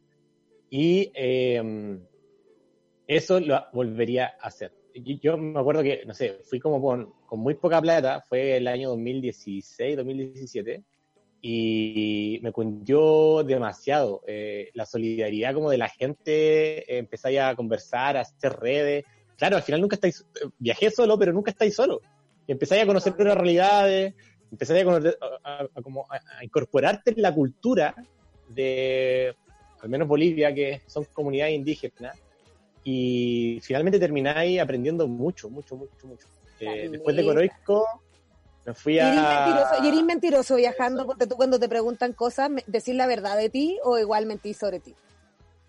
Y 0.70 1.12
eh, 1.16 2.00
eso 3.08 3.40
lo 3.40 3.66
volvería 3.74 4.36
a 4.40 4.48
hacer. 4.48 4.74
Yo 4.94 5.38
me 5.38 5.60
acuerdo 5.60 5.84
que, 5.84 6.04
no 6.06 6.14
sé, 6.14 6.40
fui 6.44 6.60
como 6.60 6.82
con, 6.82 7.14
con 7.26 7.40
muy 7.40 7.56
poca 7.56 7.82
plata, 7.82 8.24
fue 8.28 8.58
el 8.58 8.68
año 8.68 8.90
2016, 8.90 9.96
2017, 9.96 10.84
y 11.42 12.40
me 12.42 12.52
cundió 12.52 13.44
demasiado. 13.44 14.22
Eh, 14.28 14.72
la 14.74 14.86
solidaridad 14.86 15.54
como 15.54 15.70
de 15.70 15.78
la 15.78 15.88
gente, 15.88 16.98
empezáis 16.98 17.40
a 17.40 17.56
conversar, 17.56 18.18
a 18.18 18.22
hacer 18.22 18.54
redes. 18.54 19.06
Claro, 19.38 19.56
al 19.56 19.64
final 19.64 19.82
nunca 19.82 19.96
estáis, 19.96 20.26
viajé 20.58 20.90
solo, 20.90 21.18
pero 21.18 21.32
nunca 21.32 21.52
estáis 21.52 21.76
solo. 21.76 22.02
Y 22.48 22.54
empezáis 22.54 22.84
a 22.84 22.88
conocer 22.88 23.14
otras 23.14 23.36
realidades, 23.36 24.16
empezáis 24.52 24.86
a, 24.86 24.90
a- 24.92 25.62
a- 25.62 25.68
a 25.76 25.82
como 25.82 26.08
a- 26.10 26.40
a 26.40 26.44
incorporarte 26.44 27.12
en 27.12 27.22
la 27.22 27.34
cultura 27.34 27.94
de, 28.48 29.36
al 29.82 29.90
menos 29.90 30.08
Bolivia, 30.08 30.54
que 30.54 30.82
son 30.88 31.06
comunidades 31.14 31.54
indígenas, 31.56 32.18
y 32.84 33.60
finalmente 33.62 34.00
termináis 34.00 34.62
aprendiendo 34.62 35.08
mucho, 35.08 35.50
mucho, 35.50 35.76
mucho, 35.76 36.08
mucho. 36.08 36.26
Eh, 36.60 36.88
después 36.90 37.16
de. 37.16 37.26
Coroico, 37.26 37.86
me 38.66 38.74
fui 38.74 38.96
¿Y 38.96 39.00
a... 39.00 39.10
eres 39.10 39.24
mentiroso, 39.30 39.84
y 39.84 39.88
eres 39.88 40.04
mentiroso 40.04 40.56
viajando? 40.56 41.06
Porque 41.06 41.28
tú 41.28 41.36
cuando 41.36 41.60
te 41.60 41.68
preguntan 41.68 42.14
cosas, 42.14 42.50
¿decir 42.66 42.96
la 42.96 43.06
verdad 43.06 43.38
de 43.38 43.50
ti 43.50 43.78
o 43.84 43.98
igual 44.00 44.26
mentir 44.26 44.56
sobre 44.56 44.80
ti? 44.80 44.96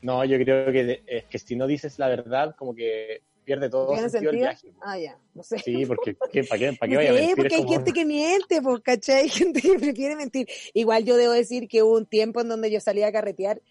No, 0.01 0.25
yo 0.25 0.39
creo 0.39 0.71
que 0.73 1.03
es 1.07 1.25
que 1.25 1.39
si 1.41 1.57
no 1.57 1.67
dices 1.67 1.99
la 1.99 2.07
verdad, 2.07 2.55
como 2.57 2.73
que 2.73 3.23
pierde 3.49 3.71
todo 3.71 3.95
¿Tiene 3.95 4.11
sentido 4.11 4.31
el 4.33 4.37
viaje. 4.39 4.73
Ah, 4.83 4.99
ya, 4.99 5.19
no 5.35 5.43
sé. 5.43 5.59
Sí, 5.61 5.87
porque 5.87 6.15
¿qué, 6.31 6.45
¿para 6.45 6.59
qué, 6.59 6.73
para 6.75 6.91
qué 6.91 6.95
No 6.95 7.01
vaya 7.01 7.11
a 7.11 7.15
mentir? 7.15 7.37
porque 7.37 7.55
hay 7.55 7.63
como- 7.63 7.73
gente 7.73 7.93
que 7.93 8.05
miente, 8.05 8.63
pues, 8.63 8.81
¿cachai? 8.83 9.17
Hay 9.23 9.29
gente 9.31 9.61
que 9.63 9.79
prefiere 9.79 10.17
mentir. 10.17 10.47
Igual 10.75 11.05
yo 11.05 11.17
debo 11.17 11.33
decir 11.33 11.67
que 11.67 11.83
hubo 11.83 11.97
un 11.97 12.05
tiempo 12.07 12.43
en 12.43 12.49
donde 12.49 12.71
yo 12.71 12.79
salía 12.81 13.07
a 13.07 13.13
carretear 13.13 13.63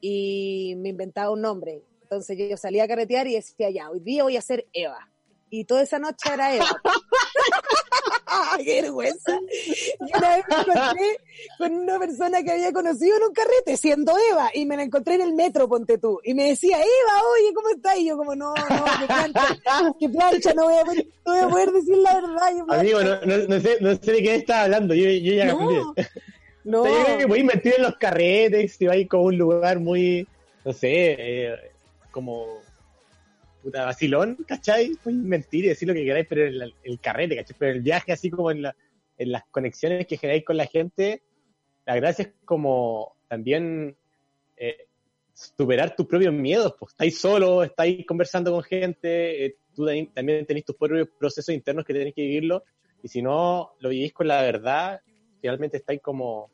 y 0.00 0.74
me 0.78 0.88
inventaba 0.88 1.30
un 1.30 1.42
nombre. 1.42 1.82
Entonces 2.02 2.38
yo 2.38 2.56
salía 2.56 2.84
a 2.84 2.88
carretear 2.88 3.26
y 3.26 3.34
decía, 3.34 3.68
ya, 3.70 3.90
hoy 3.90 4.00
día 4.00 4.22
voy 4.22 4.36
a 4.38 4.40
ser 4.40 4.66
Eva. 4.72 5.10
Y 5.50 5.64
toda 5.66 5.82
esa 5.82 5.98
noche 5.98 6.30
era 6.32 6.54
Eva. 6.56 6.80
¡Qué 8.64 8.82
vergüenza! 8.82 9.38
Y 10.00 10.16
una 10.16 10.36
vez 10.36 10.44
me 10.48 10.56
encontré 10.56 11.20
con 11.58 11.72
una 11.72 11.98
persona 11.98 12.42
que 12.42 12.52
había 12.52 12.72
conocido 12.72 13.16
en 13.16 13.22
un 13.24 13.32
carrete, 13.32 13.76
siendo 13.76 14.12
Eva, 14.30 14.50
y 14.54 14.66
me 14.66 14.76
la 14.76 14.82
encontré 14.82 15.14
en 15.14 15.22
el 15.22 15.32
metro, 15.32 15.68
ponte 15.68 15.98
tú. 15.98 16.20
Y 16.22 16.34
me 16.34 16.48
decía, 16.50 16.76
Eva, 16.76 17.22
oye, 17.34 17.54
¿cómo 17.54 17.68
estás? 17.70 17.98
Y 17.98 18.06
yo 18.06 18.16
como, 18.16 18.34
no, 18.34 18.54
no, 18.54 18.84
qué 18.98 19.06
plancha, 19.06 19.94
qué 19.98 20.08
plancha, 20.08 20.54
no 20.54 20.64
voy 20.64 20.76
a 20.76 20.84
poder, 20.84 21.06
no 21.24 21.32
voy 21.32 21.40
a 21.40 21.48
poder 21.48 21.72
decir 21.72 21.96
la 21.98 22.14
verdad. 22.14 22.78
Amigo, 22.78 23.02
no, 23.02 23.20
no, 23.22 23.36
no 23.48 23.60
sé, 23.60 23.78
no 23.80 23.94
sé 23.96 24.12
de 24.12 24.22
qué 24.22 24.34
estás 24.34 24.64
hablando, 24.64 24.94
yo, 24.94 25.10
yo 25.10 25.32
ya 25.34 25.46
no, 25.46 25.70
no. 25.70 25.94
O 26.82 26.84
sea, 26.84 26.92
yo 26.92 27.04
creo 27.04 27.18
que 27.18 27.26
voy 27.26 27.38
a 27.38 27.40
invertir 27.40 27.74
en 27.78 27.82
los 27.82 27.96
carretes, 27.96 28.72
si 28.76 28.86
vais 28.86 29.08
a 29.10 29.16
un 29.16 29.38
lugar 29.38 29.80
muy, 29.80 30.26
no 30.64 30.72
sé, 30.72 31.16
eh, 31.18 31.56
como 32.10 32.60
puta 33.62 33.84
vacilón, 33.84 34.36
¿cachai? 34.46 34.92
Mentir 35.04 35.64
y 35.64 35.68
decir 35.68 35.88
lo 35.88 35.94
que 35.94 36.04
queráis, 36.04 36.26
pero 36.28 36.46
el, 36.46 37.00
carrete, 37.00 37.36
¿cachai? 37.36 37.56
Pero 37.58 37.72
el 37.72 37.80
viaje, 37.80 38.12
así 38.12 38.30
como 38.30 38.50
en, 38.50 38.62
la, 38.62 38.76
en 39.18 39.32
las 39.32 39.44
conexiones 39.50 40.06
que 40.06 40.16
generáis 40.16 40.44
con 40.44 40.56
la 40.56 40.66
gente, 40.66 41.22
la 41.86 41.96
gracia 41.96 42.24
es 42.24 42.32
como 42.44 43.16
también 43.28 43.96
eh, 44.56 44.86
superar 45.32 45.96
tus 45.96 46.06
propios 46.06 46.32
miedos, 46.32 46.74
pues 46.78 46.92
estáis 46.92 47.18
solo, 47.18 47.62
estáis 47.62 48.04
conversando 48.06 48.52
con 48.52 48.62
gente, 48.62 49.46
eh, 49.46 49.56
tú 49.74 49.86
también 50.14 50.46
tenéis 50.46 50.66
tus 50.66 50.76
propios 50.76 51.08
procesos 51.18 51.54
internos 51.54 51.84
que 51.84 51.94
tenéis 51.94 52.14
que 52.14 52.22
vivirlo, 52.22 52.64
y 53.02 53.08
si 53.08 53.22
no 53.22 53.72
lo 53.80 53.88
vivís 53.88 54.12
con 54.12 54.28
la 54.28 54.42
verdad, 54.42 55.00
realmente 55.42 55.78
estáis 55.78 56.00
como, 56.02 56.50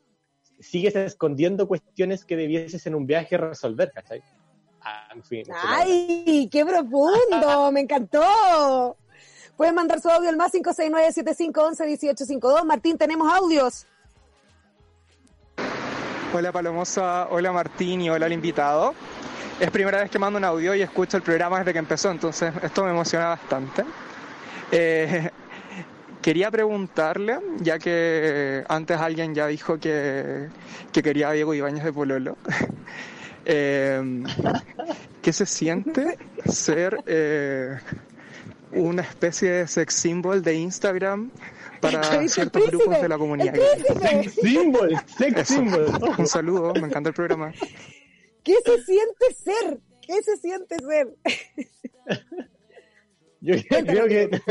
sigues 0.59 0.95
escondiendo 0.95 1.67
cuestiones 1.67 2.25
que 2.25 2.37
debieses 2.37 2.85
en 2.87 2.95
un 2.95 3.05
viaje 3.05 3.37
resolver, 3.37 3.91
¿cachai? 3.93 4.21
En 5.13 5.23
fin. 5.23 5.45
¡Ay, 5.65 6.49
qué 6.51 6.65
profundo! 6.65 7.71
¡Me 7.71 7.79
encantó! 7.81 8.97
Pueden 9.55 9.75
mandar 9.75 10.01
su 10.01 10.09
audio 10.09 10.29
al 10.29 10.37
más 10.37 10.51
569-7511-1852. 10.53 12.63
Martín, 12.63 12.97
tenemos 12.97 13.31
audios. 13.33 13.85
Hola 16.33 16.51
Palomosa, 16.51 17.27
hola 17.31 17.53
Martín 17.53 18.01
y 18.01 18.09
hola 18.09 18.25
al 18.25 18.33
invitado. 18.33 18.93
Es 19.59 19.71
primera 19.71 20.01
vez 20.01 20.11
que 20.11 20.19
mando 20.19 20.37
un 20.37 20.45
audio 20.45 20.75
y 20.75 20.83
escucho 20.83 21.17
el 21.17 21.23
programa 21.23 21.57
desde 21.59 21.73
que 21.73 21.79
empezó, 21.79 22.11
entonces 22.11 22.53
esto 22.61 22.83
me 22.83 22.91
emociona 22.91 23.29
bastante. 23.29 23.83
Eh, 24.71 25.31
quería 26.21 26.51
preguntarle, 26.51 27.39
ya 27.59 27.79
que 27.79 28.63
antes 28.67 28.99
alguien 28.99 29.33
ya 29.33 29.47
dijo 29.47 29.79
que, 29.79 30.49
que 30.91 31.01
quería 31.01 31.29
a 31.29 31.31
Diego 31.31 31.55
Ibáñez 31.55 31.85
de 31.85 31.93
Pololo, 31.93 32.37
eh, 33.49 34.23
¿qué 35.21 35.33
se 35.33 35.45
siente 35.45 36.17
ser 36.45 36.97
eh, 37.07 37.77
una 38.73 39.01
especie 39.01 39.49
de 39.49 39.67
sex 39.67 39.93
symbol 39.93 40.41
de 40.43 40.55
Instagram 40.55 41.31
para 41.81 42.03
ciertos 42.27 42.51
príncipe, 42.61 42.77
grupos 42.77 43.01
de 43.01 43.09
la 43.09 43.17
comunidad? 43.17 43.55
Sex 44.01 44.33
symbol, 44.35 44.95
sex 45.17 45.39
Eso. 45.41 45.53
symbol. 45.53 45.85
Un 46.17 46.27
saludo, 46.27 46.73
me 46.73 46.87
encanta 46.87 47.09
el 47.09 47.15
programa. 47.15 47.53
¿Qué 48.43 48.55
se 48.65 48.83
siente 48.83 49.33
ser? 49.33 49.79
¿Qué 50.01 50.21
se 50.23 50.37
siente 50.37 50.75
ser? 50.79 51.15
Yo 53.41 53.55
creo 53.69 54.07
que... 54.07 54.41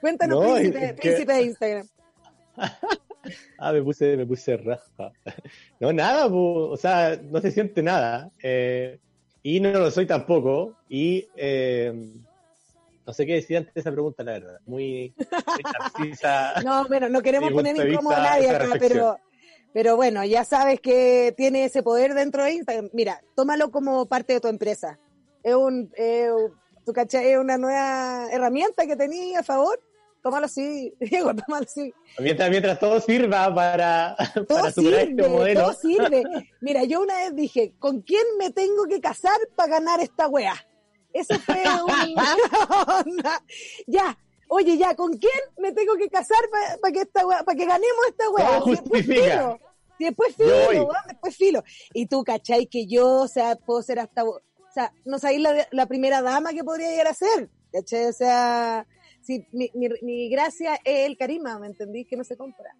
Cuéntanos, 0.00 0.44
No, 0.44 0.54
príncipe, 0.54 0.84
es 0.84 0.92
que- 0.92 1.00
príncipe 1.00 1.32
de 1.32 1.42
Instagram. 1.42 1.86
Ah, 3.58 3.72
me 3.72 3.82
puse, 3.82 4.16
me 4.16 4.26
puse 4.26 4.56
raja. 4.56 5.12
No, 5.80 5.92
nada, 5.92 6.28
pu, 6.28 6.38
o 6.70 6.76
sea, 6.76 7.18
no 7.22 7.40
se 7.40 7.50
siente 7.50 7.82
nada. 7.82 8.30
eh, 8.42 8.98
y 9.42 9.60
no 9.60 9.70
lo 9.72 9.90
soy 9.90 10.06
tampoco. 10.06 10.74
Y 10.88 11.28
eh, 11.36 11.92
no 13.06 13.12
sé 13.12 13.26
qué 13.26 13.34
decir 13.34 13.58
antes 13.58 13.74
de 13.74 13.80
esa 13.80 13.92
pregunta, 13.92 14.24
la 14.24 14.32
verdad. 14.32 14.58
Muy 14.66 15.14
narcisa. 15.72 16.54
No, 16.64 16.86
bueno, 16.88 17.08
no 17.08 17.20
queremos 17.20 17.52
poner 17.52 17.76
incómodo 17.76 18.16
a 18.16 18.20
nadie 18.20 18.48
acá, 18.48 18.66
pero, 18.78 19.18
pero 19.74 19.96
bueno, 19.96 20.24
ya 20.24 20.44
sabes 20.44 20.80
que 20.80 21.34
tiene 21.36 21.64
ese 21.66 21.82
poder 21.82 22.14
dentro 22.14 22.42
de 22.42 22.52
Instagram. 22.54 22.88
Mira, 22.94 23.22
tómalo 23.36 23.70
como 23.70 24.06
parte 24.06 24.32
de 24.32 24.40
tu 24.40 24.48
empresa. 24.48 24.98
Es 25.42 25.54
un, 25.54 25.92
eh, 25.98 26.30
cachai, 26.94 27.32
es 27.32 27.38
una 27.38 27.58
nueva 27.58 28.28
herramienta 28.32 28.86
que 28.86 28.96
tenías 28.96 29.40
a 29.40 29.44
favor. 29.44 29.78
Tómalo 30.24 30.46
así, 30.46 30.90
Diego, 31.00 31.34
tómalo 31.34 31.66
así. 31.66 31.92
Mientras, 32.18 32.48
mientras 32.48 32.80
todo 32.80 32.98
sirva 32.98 33.54
para, 33.54 34.16
Todo 34.34 34.46
para 34.46 34.72
superar 34.72 35.00
sirve, 35.06 35.20
este 35.22 35.28
modelo. 35.28 35.60
todo 35.60 35.72
sirve. 35.74 36.22
Mira, 36.62 36.84
yo 36.84 37.02
una 37.02 37.14
vez 37.16 37.36
dije, 37.36 37.74
¿con 37.78 38.00
quién 38.00 38.24
me 38.38 38.50
tengo 38.50 38.86
que 38.86 39.02
casar 39.02 39.36
para 39.54 39.72
ganar 39.72 40.00
esta 40.00 40.26
wea? 40.28 40.54
Eso 41.12 41.38
fue 41.40 41.62
un... 43.06 43.22
ya, 43.86 44.18
oye, 44.48 44.78
ya, 44.78 44.96
¿con 44.96 45.12
quién 45.18 45.40
me 45.58 45.72
tengo 45.72 45.94
que 45.96 46.08
casar 46.08 46.40
para 46.80 46.90
que 46.90 47.02
esta 47.02 47.20
para 47.44 47.56
que 47.56 47.66
ganemos 47.66 48.06
esta 48.08 48.24
Si 48.64 48.70
después 48.70 48.80
justifica. 48.80 49.22
filo, 49.22 49.60
después 49.98 50.36
filo, 50.36 50.88
después 51.06 51.36
filo. 51.36 51.64
Y 51.92 52.06
tú, 52.06 52.24
¿cachai? 52.24 52.66
Que 52.66 52.86
yo, 52.86 53.20
o 53.20 53.28
sea, 53.28 53.56
puedo 53.56 53.82
ser 53.82 53.98
hasta, 53.98 54.24
o 54.24 54.40
sea, 54.72 54.90
no 55.04 55.18
sabéis 55.18 55.42
la, 55.42 55.68
la 55.70 55.84
primera 55.86 56.22
dama 56.22 56.54
que 56.54 56.64
podría 56.64 56.88
llegar 56.88 57.08
a 57.08 57.14
ser, 57.14 57.50
¿cachai? 57.70 58.06
O 58.06 58.12
sea, 58.14 58.86
si 59.24 59.46
mi, 59.52 59.70
mi, 59.74 59.88
mi 60.02 60.28
gracia 60.28 60.74
es 60.84 61.06
el 61.06 61.16
carisma, 61.16 61.58
¿me 61.58 61.66
entendís? 61.66 62.06
Que 62.06 62.16
no 62.16 62.24
se 62.24 62.36
compra. 62.36 62.70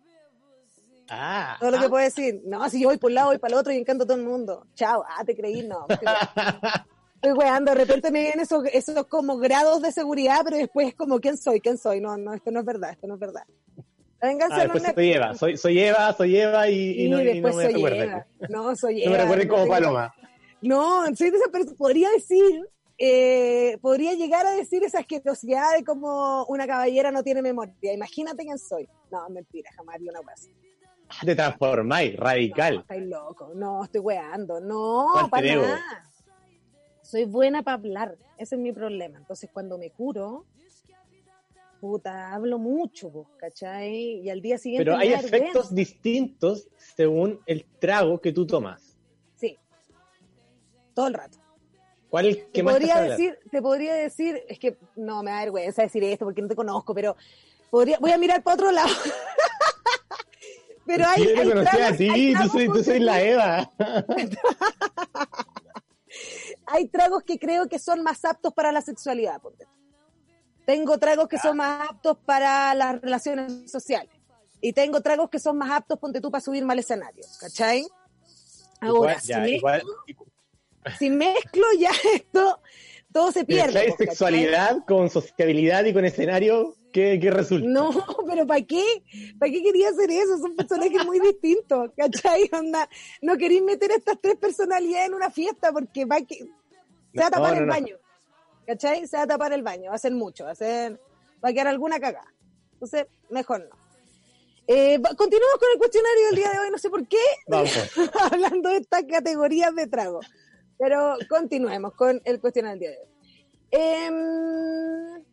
Ah, 1.09 1.57
Todo 1.61 1.71
lo 1.73 1.79
que 1.79 1.85
ah. 1.87 1.89
puedo 1.91 2.05
decir. 2.05 2.41
No, 2.47 2.69
si 2.71 2.81
yo 2.81 2.89
voy 2.89 2.97
por 2.99 3.11
un 3.11 3.15
lado, 3.17 3.29
voy 3.29 3.39
para 3.39 3.55
el 3.55 3.61
otro 3.61 3.73
y 3.73 3.77
encanto 3.77 4.05
a 4.05 4.07
todo 4.07 4.17
el 4.17 4.25
mundo. 4.25 4.67
Chao, 4.75 5.05
ah, 5.07 5.25
te 5.25 5.37
creí, 5.37 5.63
no. 5.67 5.87
Estoy 5.89 6.07
we- 6.63 6.71
Estoy 7.17 7.33
weando, 7.39 7.73
de 7.73 7.79
repente 7.79 8.11
me 8.11 8.21
vienen 8.21 8.41
esos, 8.41 8.65
esos 8.71 9.07
como 9.07 9.39
grados 9.39 9.81
de 9.81 9.93
seguridad, 9.93 10.41
pero 10.45 10.59
después 10.59 10.89
es 10.89 10.95
como, 10.95 11.21
¿quién 11.21 11.39
soy? 11.39 11.59
¿Quién 11.61 11.79
soy? 11.79 11.99
No, 12.01 12.19
no, 12.19 12.35
esto 12.35 12.51
no 12.51 12.61
es 12.61 12.67
verdad, 12.67 12.91
esto 12.91 13.07
no 13.07 13.15
es 13.15 13.21
verdad. 13.21 13.45
La 14.21 14.29
venganza 14.29 14.57
Ah, 14.63 14.67
no 14.67 14.75
es 14.75 14.83
soy 14.95 15.13
Eva, 15.13 15.35
soy, 15.35 15.57
soy 15.57 15.79
Eva, 15.81 16.13
soy 16.13 16.37
Eva 16.39 16.69
y, 16.69 16.75
y 16.75 17.05
Y 17.07 17.09
no, 17.09 17.23
y 17.23 17.41
no 17.41 17.49
me 17.49 17.53
soy 17.55 17.73
recuerden. 17.73 18.11
Eva. 18.11 18.27
No, 18.51 18.77
soy 18.77 19.03
Eva. 19.03 19.11
No 19.11 19.17
me 19.17 19.23
recuerden 19.23 19.49
como 19.49 19.67
Paloma. 19.69 20.15
No, 20.61 21.05
soy 21.17 21.31
de 21.31 21.37
esa 21.39 21.51
persona, 21.51 21.77
podría 21.79 22.11
decir, 22.11 22.67
eh, 22.99 23.79
podría 23.81 24.15
llegar 24.15 24.47
a 24.47 24.51
decir 24.53 24.85
esa 24.85 25.01
asquerosidad 25.01 25.75
de 25.77 25.85
como 25.85 26.45
una 26.47 26.67
caballera 26.67 27.11
no 27.11 27.23
tiene 27.23 27.43
memoria. 27.43 27.93
Imagínate 27.93 28.45
quién 28.45 28.59
soy. 28.59 28.89
No, 29.11 29.29
mentira, 29.31 29.71
jamás 29.77 29.97
haría 29.97 30.11
una. 30.13 30.21
Ah, 31.09 31.21
Te 31.25 31.35
transformáis, 31.35 32.15
No, 32.17 32.25
radical. 32.25 32.79
estáis 32.81 33.07
loco. 33.07 33.53
No, 33.55 33.85
estoy 33.85 34.01
weando. 34.01 34.61
No, 34.61 35.09
¿Cuál 35.13 35.31
para 35.31 35.47
debo? 35.47 35.63
nada. 35.63 36.11
Soy 37.03 37.25
buena 37.25 37.63
para 37.63 37.77
hablar. 37.77 38.17
Ese 38.39 38.55
es 38.55 38.61
mi 38.61 38.73
problema. 38.73 39.19
Entonces, 39.19 39.51
cuando 39.53 39.77
me 39.77 39.91
curo, 39.91 40.47
puta, 41.81 42.33
hablo 42.33 42.59
mucho, 42.59 43.27
¿cachai? 43.37 44.21
Y 44.23 44.31
al 44.31 44.41
día 44.41 44.57
siguiente. 44.57 44.85
Pero 44.85 44.97
hay 44.97 45.13
efectos 45.13 45.75
distintos 45.75 46.69
según 46.97 47.41
el 47.47 47.67
trago 47.79 48.21
que 48.21 48.33
tú 48.33 48.47
tomas. 48.47 48.97
Sí. 49.37 49.59
Todo 50.95 51.09
el 51.09 51.15
rato. 51.15 51.39
¿Cuál 52.15 52.27
es 52.27 52.45
que 52.53 52.63
más 52.63 52.75
podría 52.75 53.01
decir, 53.01 53.37
te 53.51 53.61
podría 53.61 53.93
decir, 53.95 54.41
es 54.47 54.61
que 54.61 54.79
no 54.95 55.25
me 55.25 55.33
da 55.33 55.41
vergüenza 55.41 55.83
decir 55.83 56.05
esto 56.05 56.25
porque 56.25 56.43
no 56.43 56.47
te 56.47 56.55
conozco, 56.55 56.95
pero 56.95 57.17
podría, 57.71 57.99
voy 57.99 58.13
a 58.13 58.19
mirar 58.19 58.41
para 58.45 58.55
otro 58.55 58.71
lado. 58.71 58.89
pero 60.87 61.07
hay, 61.09 61.25
Yo 61.27 61.35
te 61.35 61.49
conocí 61.49 61.81
a 61.81 61.97
ti, 61.97 62.35
tú 62.41 62.49
soy, 62.51 62.69
tú 62.69 62.85
soy 62.85 63.01
la 63.01 63.21
Eva. 63.21 63.73
hay 66.67 66.87
tragos 66.87 67.25
que 67.25 67.37
creo 67.37 67.69
que 67.69 67.81
son 67.81 68.05
más 68.05 68.25
aptos 68.25 68.55
para 68.55 68.71
la 68.71 68.81
sexualidad. 68.81 69.43
Tengo 70.67 70.99
tragos 70.99 71.27
que 71.27 71.39
son 71.39 71.57
más 71.57 71.91
aptos 71.91 72.17
para 72.25 72.77
las 72.77 73.01
relaciones 73.01 73.69
sociales. 73.69 74.15
Y 74.61 74.73
tengo 74.73 75.01
tragos 75.01 75.31
que 75.31 75.41
son 75.41 75.59
más 75.59 75.73
aptos, 75.73 75.99
ponte 75.99 76.21
tú, 76.21 76.31
para 76.31 76.43
subirme 76.43 76.75
al 76.75 76.79
escenario, 76.79 77.25
¿cachai? 77.41 77.85
Ahora, 78.81 79.19
ya, 79.21 79.49
igual- 79.49 79.83
si 80.99 81.11
mezclo 81.11 81.65
ya 81.79 81.91
esto, 82.15 82.61
todo 83.13 83.33
se 83.33 83.45
pierde. 83.45 83.73
¿cachai? 83.73 83.93
sexualidad 83.97 84.85
con 84.87 85.09
sociabilidad 85.11 85.85
y 85.85 85.93
con 85.93 86.05
escenario, 86.05 86.75
¿qué, 86.93 87.19
qué 87.21 87.31
resulta? 87.31 87.69
No, 87.69 87.91
pero 88.27 88.47
¿para 88.47 88.63
qué? 88.63 88.85
¿Para 89.39 89.53
qué 89.53 89.63
quería 89.63 89.91
hacer 89.91 90.11
eso? 90.11 90.39
Son 90.39 90.57
personajes 90.57 91.05
muy 91.05 91.21
distintos, 91.21 91.91
¿cachai? 91.97 92.49
Onda, 92.53 92.89
no 93.23 93.37
queréis 93.37 93.63
meter 93.63 93.91
estas 93.93 94.21
tres 94.21 94.37
personalidades 94.37 95.09
en 95.09 95.15
una 95.15 95.31
fiesta 95.31 95.73
porque 95.73 96.05
va 96.05 96.21
que... 96.23 96.39
se 96.39 96.45
va 97.21 97.27
a 97.27 97.31
No, 97.31 97.31
tapar 97.31 97.53
no, 97.55 97.61
el 97.61 97.67
no. 97.67 97.73
baño, 97.73 97.97
¿cachai? 98.67 99.07
Se 99.07 99.17
va 99.17 99.23
a 99.23 99.27
tapar 99.27 99.53
el 99.53 99.63
baño, 99.63 99.91
va 99.91 99.97
a 99.97 99.99
ser 99.99 100.13
mucho, 100.13 100.45
va 100.45 100.51
a 100.51 100.55
ser... 100.57 101.01
va 101.45 101.51
a 101.51 101.53
quedar 101.53 101.69
alguna 101.69 102.01
cagada. 102.01 102.33
Entonces, 102.73 103.07
mejor 103.31 103.61
no. 103.71 103.85
Eh, 104.67 104.99
continuamos 105.17 105.59
con 105.59 105.69
el 105.73 105.79
cuestionario 105.79 106.27
del 106.27 106.37
día 106.37 106.51
de 106.51 106.59
hoy, 106.59 106.71
no 106.71 106.79
sé 106.79 106.89
por 106.89 107.07
qué, 107.07 107.19
hablando 108.33 108.71
de 108.71 108.79
estas 108.79 109.05
categorías 109.05 109.75
de 109.75 109.87
trago. 109.87 110.21
Pero 110.79 111.17
continuemos 111.29 111.95
con 111.95 112.21
el 112.25 112.41
cuestionario 112.41 112.81
del 112.81 112.81
día 112.81 112.91
de 112.91 112.99
hoy. 112.99 113.09
Em, 113.71 115.25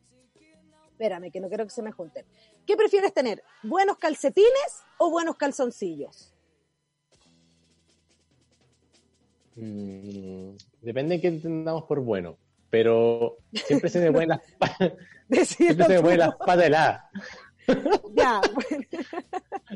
espérame, 0.92 1.32
que 1.32 1.40
no 1.40 1.48
quiero 1.50 1.64
que 1.66 1.70
se 1.72 1.82
me 1.82 1.92
junten. 1.92 2.26
¿Qué 2.66 2.76
prefieres 2.78 3.14
tener? 3.14 3.44
¿Buenos 3.64 3.98
calcetines 3.98 4.84
o 4.98 5.10
buenos 5.12 5.36
calzoncillos? 5.38 6.34
Mm, 9.56 10.52
depende 10.82 11.16
de 11.16 11.22
qué 11.22 11.28
entendamos 11.28 11.84
por 11.84 12.00
bueno. 12.00 12.38
Pero 12.70 13.38
siempre 13.54 13.90
se 13.90 14.00
me 14.00 14.12
ponen 14.12 14.30
las, 14.30 14.42
pa- 14.58 14.78
siempre 15.44 15.86
se 15.86 15.94
me 15.96 16.02
ponen 16.02 16.20
las 16.20 16.36
patas 16.36 16.66
heladas. 16.66 17.04
Ya, 18.14 18.42
bueno, 18.54 18.86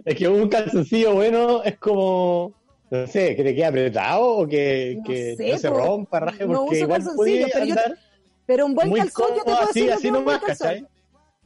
Es 0.05 0.16
que 0.16 0.28
un 0.28 0.47
calzoncillo 0.49 1.13
bueno 1.13 1.61
es 1.63 1.78
como, 1.78 2.53
no 2.91 3.07
sé, 3.07 3.36
que 3.36 3.43
te 3.43 3.55
quede 3.55 3.65
apretado 3.65 4.23
o 4.25 4.47
que 4.47 4.95
No 4.97 5.03
que 5.03 5.36
no, 5.51 5.57
se 5.57 5.69
rompa, 5.69 6.19
raje, 6.19 6.45
No 6.45 6.65
porque 6.65 6.79
igual 6.79 7.03
puede 7.15 7.47
pero 7.51 7.65
yo- 7.65 7.73
andar 7.73 7.97
pero 8.45 8.65
un 8.67 8.75
buen 8.75 8.91
calzón, 8.93 9.29
yo 9.29 9.36
te 9.38 9.43
puedo 9.43 9.57
así, 9.59 9.79
decir 9.79 9.91
así 9.93 10.07
es 10.07 10.13
un 10.13 10.23
buen 10.25 10.39
calzón. 10.39 10.88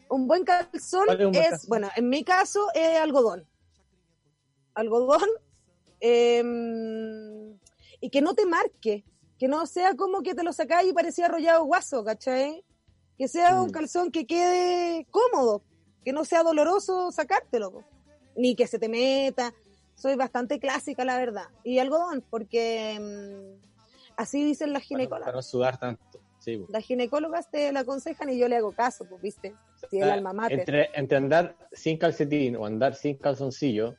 Un 0.09 0.27
buen 0.27 0.43
calzón 0.43 1.05
¿Cuál 1.05 1.19
es 1.21 1.25
un 1.27 1.31
buen 1.31 1.43
es, 1.43 1.49
calzón? 1.51 1.69
bueno, 1.69 1.89
en 1.95 2.09
mi 2.09 2.23
caso 2.23 2.67
es 2.73 2.97
algodón. 2.97 3.47
Algodón. 4.73 5.21
em, 6.01 7.57
y 8.01 8.09
que 8.09 8.21
no 8.21 8.33
te 8.33 8.45
marque. 8.45 9.03
Que 9.37 9.47
no 9.47 9.65
sea 9.65 9.95
como 9.95 10.21
que 10.21 10.35
te 10.35 10.43
lo 10.43 10.51
sacáis 10.53 10.89
y 10.89 10.93
parecía 10.93 11.25
arrollado 11.25 11.63
guaso, 11.65 12.03
¿cachai? 12.03 12.63
Que 13.17 13.27
sea 13.27 13.61
un 13.61 13.67
Mm. 13.69 13.71
calzón 13.71 14.11
que 14.11 14.25
quede 14.25 15.05
cómodo. 15.11 15.61
Que 16.03 16.11
no 16.13 16.25
sea 16.25 16.43
doloroso 16.43 17.11
sacártelo. 17.11 17.83
Ni 18.35 18.55
que 18.55 18.67
se 18.67 18.79
te 18.79 18.89
meta. 18.89 19.53
Soy 19.99 20.15
bastante 20.15 20.59
clásica, 20.59 21.03
la 21.03 21.17
verdad. 21.17 21.45
Y 21.63 21.79
algodón, 21.79 22.23
porque 22.29 22.91
em, 22.93 23.59
así 24.15 24.43
dicen 24.45 24.71
las 24.73 24.83
ginecólogas. 24.83 25.25
para 25.25 25.35
no 25.35 25.41
sudar 25.41 25.77
tanto. 25.77 26.19
Sí. 26.39 26.63
Las 26.69 26.85
ginecólogas 26.85 27.51
te 27.51 27.71
la 27.73 27.81
aconsejan 27.81 28.29
y 28.29 28.39
yo 28.39 28.47
le 28.47 28.55
hago 28.55 28.71
caso, 28.71 29.05
pues, 29.09 29.21
¿viste? 29.21 29.53
Si 29.89 29.97
el 29.97 30.09
Ah, 30.09 30.13
alma 30.13 30.31
mater. 30.33 30.59
Entre, 30.59 30.89
entre 30.93 31.17
andar 31.17 31.55
sin 31.73 31.97
calcetín 31.97 32.55
o 32.55 32.65
andar 32.65 32.95
sin 32.95 33.17
calzoncillo, 33.17 33.95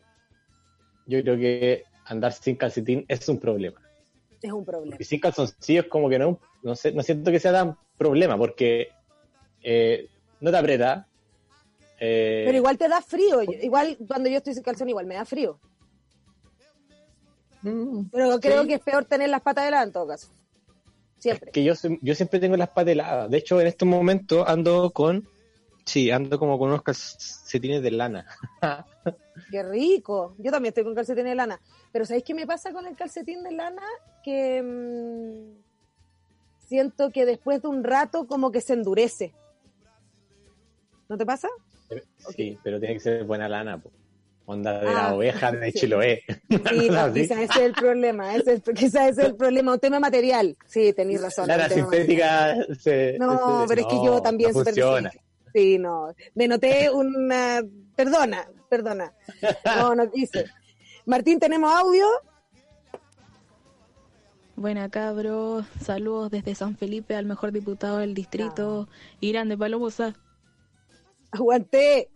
yo 1.06 1.22
creo 1.22 1.36
que 1.36 1.84
andar 2.06 2.32
sin 2.32 2.56
calcetín 2.56 3.04
es 3.08 3.28
un 3.28 3.38
problema. 3.38 3.80
Es 4.40 4.52
un 4.52 4.64
problema. 4.64 4.92
Porque 4.92 5.04
sin 5.04 5.20
calzoncillo 5.20 5.82
es 5.82 5.88
como 5.88 6.08
que 6.08 6.18
no, 6.18 6.40
no, 6.62 6.74
sé, 6.74 6.92
no 6.92 7.02
siento 7.02 7.30
que 7.30 7.38
sea 7.40 7.52
tan 7.52 7.76
problema, 7.98 8.38
porque 8.38 8.88
eh, 9.62 10.08
no 10.40 10.50
te 10.50 10.56
aprieta. 10.56 11.06
eh, 12.00 12.44
Pero 12.46 12.56
igual 12.56 12.78
te 12.78 12.88
da 12.88 13.02
frío. 13.02 13.42
Igual 13.42 13.98
cuando 14.08 14.30
yo 14.30 14.38
estoy 14.38 14.54
sin 14.54 14.62
calzón, 14.62 14.88
igual 14.88 15.04
me 15.04 15.16
da 15.16 15.26
frío. 15.26 15.60
Mm, 17.62 18.04
Pero 18.12 18.40
creo 18.40 18.62
Sí. 18.62 18.68
que 18.68 18.74
es 18.74 18.80
peor 18.80 19.04
tener 19.04 19.28
las 19.30 19.42
patas 19.42 19.66
heladas 19.66 19.86
en 19.86 19.92
todo 19.92 20.06
caso. 20.08 20.28
Siempre. 21.18 21.50
que 21.52 21.62
yo, 21.62 21.74
yo 22.00 22.14
siempre 22.14 22.40
tengo 22.40 22.56
las 22.56 22.70
patas 22.70 22.92
heladas. 22.92 23.30
De 23.30 23.36
hecho, 23.38 23.60
en 23.60 23.66
estos 23.66 23.86
momentos 23.86 24.46
ando 24.48 24.90
con. 24.90 25.28
Sí, 25.84 26.10
ando 26.10 26.38
como 26.38 26.58
con 26.58 26.68
unos 26.68 26.82
calcetines 26.82 27.82
de 27.82 27.90
lana. 27.90 28.26
Qué 29.50 29.62
rico. 29.62 30.34
Yo 30.38 30.50
también 30.50 30.70
estoy 30.70 30.84
con 30.84 30.94
calcetín 30.94 31.24
de 31.24 31.34
lana. 31.34 31.60
Pero 31.92 32.04
¿sabéis 32.04 32.24
qué 32.24 32.34
me 32.34 32.46
pasa 32.46 32.72
con 32.72 32.86
el 32.86 32.94
calcetín 32.96 33.42
de 33.42 33.52
lana? 33.52 33.82
Que 34.22 34.62
mm, 34.62 35.58
siento 36.68 37.10
que 37.10 37.26
después 37.26 37.60
de 37.62 37.68
un 37.68 37.82
rato 37.82 38.26
como 38.26 38.52
que 38.52 38.60
se 38.60 38.74
endurece. 38.74 39.34
¿No 41.08 41.16
te 41.18 41.26
pasa? 41.26 41.48
Sí, 42.36 42.56
pero 42.62 42.78
tiene 42.78 42.94
que 42.94 43.00
ser 43.00 43.24
buena 43.24 43.48
lana. 43.48 43.78
po. 43.78 43.90
Onda 44.50 44.80
de 44.80 44.88
Ah, 44.88 44.92
la 44.92 45.14
oveja 45.14 45.52
de 45.52 45.70
sí. 45.72 45.78
Chiloé. 45.80 46.22
Sí, 46.48 46.88
no, 46.90 47.12
quizás 47.12 47.38
ese 47.38 47.44
es 47.44 47.56
el 47.58 47.72
problema. 47.72 48.34
Ese 48.34 48.54
es, 48.54 48.62
quizás 48.74 49.10
ese 49.10 49.22
es 49.22 49.28
el 49.28 49.36
problema. 49.36 49.72
Un 49.74 49.78
tema 49.78 50.00
material. 50.00 50.56
Sí, 50.66 50.92
tenéis 50.92 51.22
razón. 51.22 51.44
Un 51.48 51.56
tema 51.56 51.68
sintética 51.68 52.56
se, 52.80 53.16
No, 53.18 53.62
se- 53.62 53.68
pero 53.68 53.80
es 53.82 53.86
que 53.86 54.04
yo 54.04 54.20
también 54.20 54.50
no 54.52 54.64
funciona. 54.64 55.10
Sí, 55.54 55.78
no. 55.78 56.12
Denoté 56.34 56.90
una. 56.90 57.62
Perdona, 57.94 58.48
perdona. 58.68 59.12
No, 59.64 59.94
no 59.94 60.10
quise. 60.10 60.46
Martín, 61.06 61.38
¿tenemos 61.38 61.72
audio? 61.72 62.06
Buena 64.56 64.90
cabros, 64.90 65.64
saludos 65.82 66.30
desde 66.30 66.54
San 66.54 66.76
Felipe 66.76 67.14
al 67.14 67.24
mejor 67.24 67.50
diputado 67.52 67.98
del 67.98 68.14
distrito, 68.14 68.88
Irán 69.20 69.48
de 69.48 69.56
Palomosa. 69.56 70.14
Aguanté. 71.30 72.10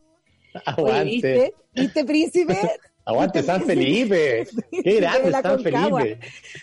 Aguante. 0.65 1.05
¿viste? 1.05 1.55
¿Viste, 1.75 2.05
príncipe? 2.05 2.59
Aguante 3.07 3.43
San 3.43 3.63
Felipe. 3.63 4.47
Qué 4.71 4.83
de 4.83 4.97
grande 4.97 5.31
San. 5.31 5.63
Felipe. 5.63 6.19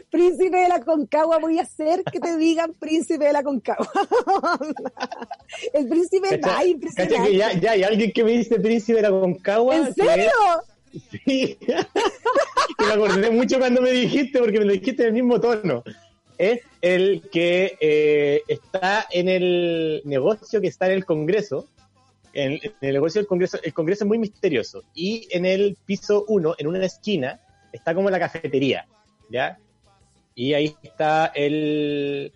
Príncipe 0.10 0.58
de 0.58 0.68
la 0.70 0.80
Concagua, 0.80 1.38
voy 1.38 1.60
a 1.60 1.62
hacer 1.62 2.04
que 2.12 2.20
te 2.20 2.36
digan 2.38 2.74
príncipe 2.74 3.26
de 3.26 3.34
la 3.34 3.44
Concagua. 3.44 3.92
El 5.74 5.88
príncipe 5.88 6.40
más 6.40 6.66
impresionante. 6.66 7.36
ya, 7.36 7.54
ya 7.54 7.72
hay 7.72 7.84
alguien 7.84 8.12
que 8.12 8.24
me 8.24 8.32
dice 8.32 8.60
príncipe 8.60 8.98
de 8.98 9.02
la 9.04 9.12
Concagua. 9.12 9.76
¿En 9.76 9.94
serio? 9.94 10.32
Sí. 11.12 11.58
Me 12.80 12.94
acordé 12.94 13.30
mucho 13.30 13.60
cuando 13.60 13.82
me 13.82 13.92
dijiste, 13.92 14.40
porque 14.40 14.60
me 14.60 14.66
lo 14.66 14.74
dijiste 14.74 15.04
en 15.04 15.10
el 15.10 15.14
mismo 15.14 15.40
tono. 15.40 15.84
Es 16.40 16.62
el 16.82 17.22
que 17.32 17.78
eh, 17.80 18.42
está 18.48 19.06
en 19.12 19.30
el 19.30 20.02
negocio 20.06 20.60
que 20.60 20.68
está 20.68 20.88
en 20.88 20.94
el 20.94 21.06
Congreso. 21.06 21.68
En, 22.34 22.60
el 22.82 22.94
negocio 22.94 23.20
del 23.20 23.28
Congreso, 23.28 23.58
el 23.64 23.74
Congreso 23.74 24.04
es 24.04 24.08
muy 24.08 24.18
misterioso. 24.18 24.84
Y 24.94 25.28
en 25.32 25.46
el 25.46 25.78
piso 25.86 26.26
1, 26.28 26.56
en 26.58 26.68
una 26.68 26.86
esquina, 26.86 27.40
está 27.72 27.94
como 27.94 28.10
la 28.10 28.20
cafetería. 28.20 28.86
¿Ya? 29.30 29.58
Y 30.36 30.54
ahí 30.54 30.76
está 30.84 31.28
el, 31.28 32.32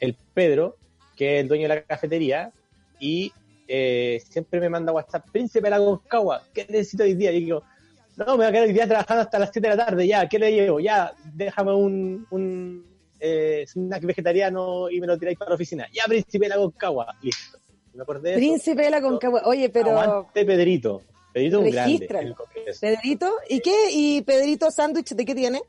el 0.00 0.16
Pedro, 0.34 0.76
que 1.16 1.36
es 1.36 1.42
el 1.42 1.48
dueño 1.48 1.68
de 1.68 1.74
la 1.74 1.82
cafetería, 1.82 2.52
y 2.98 3.32
eh, 3.68 4.22
siempre 4.28 4.60
me 4.60 4.68
manda 4.68 4.92
WhatsApp, 4.92 5.28
Príncipe 5.30 5.66
de 5.66 5.70
la 5.70 5.78
Concagua, 5.78 6.42
¿qué 6.54 6.66
necesito 6.68 7.02
hoy 7.02 7.14
día? 7.14 7.32
Y 7.32 7.40
digo, 7.40 7.62
no, 8.16 8.26
me 8.26 8.36
voy 8.36 8.46
a 8.46 8.52
quedar 8.52 8.66
hoy 8.66 8.72
día 8.72 8.86
trabajando 8.86 9.22
hasta 9.22 9.38
las 9.38 9.50
7 9.52 9.68
de 9.68 9.76
la 9.76 9.86
tarde, 9.86 10.06
ya, 10.06 10.28
¿qué 10.28 10.38
le 10.38 10.52
llevo? 10.52 10.80
Ya, 10.80 11.12
déjame 11.34 11.74
un, 11.74 12.26
un 12.30 12.86
eh, 13.18 13.64
snack 13.66 14.04
vegetariano 14.04 14.88
y 14.90 15.00
me 15.00 15.06
lo 15.06 15.18
tiráis 15.18 15.38
para 15.38 15.50
la 15.50 15.56
oficina. 15.56 15.86
Ya, 15.92 16.04
Príncipe 16.04 16.46
de 16.46 16.50
la 16.50 16.56
Concagua, 16.56 17.14
listo. 17.22 17.58
Me 17.96 18.02
acordé 18.02 18.30
de. 18.30 18.36
Príncipe 18.36 18.82
de 18.82 18.90
la 18.90 19.00
Concagua. 19.00 19.42
Oye, 19.46 19.68
pero 19.70 19.98
Aguante 19.98 20.44
Pedrito. 20.44 21.02
Pedrito 21.32 21.58
es 21.60 21.64
un 21.66 21.70
grande. 21.70 22.34
Pedrito, 22.80 23.30
¿y 23.48 23.60
qué? 23.60 23.74
¿Y 23.92 24.22
Pedrito 24.22 24.70
sándwich 24.70 25.14
de 25.14 25.24
qué 25.24 25.34
tiene? 25.34 25.60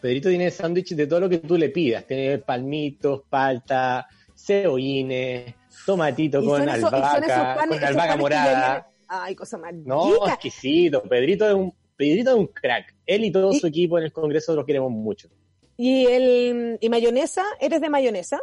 Pedrito 0.00 0.28
tiene 0.28 0.50
sándwich 0.50 0.94
de 0.94 1.06
todo 1.06 1.20
lo 1.20 1.28
que 1.28 1.38
tú 1.38 1.56
le 1.56 1.68
pidas. 1.68 2.04
Tiene 2.06 2.38
palmitos, 2.38 3.22
palta, 3.30 4.06
cebollines, 4.36 5.54
tomatito 5.86 6.44
con 6.44 6.68
albahaca, 6.68 7.54
panes- 7.56 7.78
con 7.78 7.84
albahaca 7.88 8.16
morada. 8.16 8.88
Ay, 9.08 9.34
cosa 9.34 9.58
más 9.58 9.72
No, 9.74 10.26
exquisito. 10.26 11.02
Pedrito 11.02 11.46
es 11.48 11.54
un 11.54 11.72
Pedrito 11.96 12.30
es 12.30 12.36
un 12.36 12.46
crack. 12.48 12.94
Él 13.06 13.24
y 13.26 13.30
todo 13.30 13.52
Y- 13.52 13.60
su 13.60 13.66
equipo 13.66 13.96
en 13.98 14.04
el 14.04 14.12
Congreso 14.12 14.54
lo 14.56 14.64
queremos 14.66 14.90
mucho. 14.90 15.28
¿Y, 15.76 16.06
el, 16.06 16.78
¿Y 16.80 16.88
mayonesa? 16.88 17.44
¿Eres 17.60 17.80
de 17.80 17.88
mayonesa? 17.90 18.40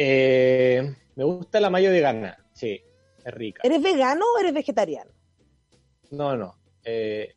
Eh, 0.00 0.94
me 1.16 1.24
gusta 1.24 1.58
la 1.58 1.70
mayo 1.70 1.90
vegana. 1.90 2.38
Sí, 2.52 2.80
es 3.24 3.34
rica. 3.34 3.62
¿Eres 3.64 3.82
vegano 3.82 4.24
o 4.24 4.38
eres 4.38 4.54
vegetariano? 4.54 5.10
No, 6.12 6.36
no. 6.36 6.54
Eh, 6.84 7.34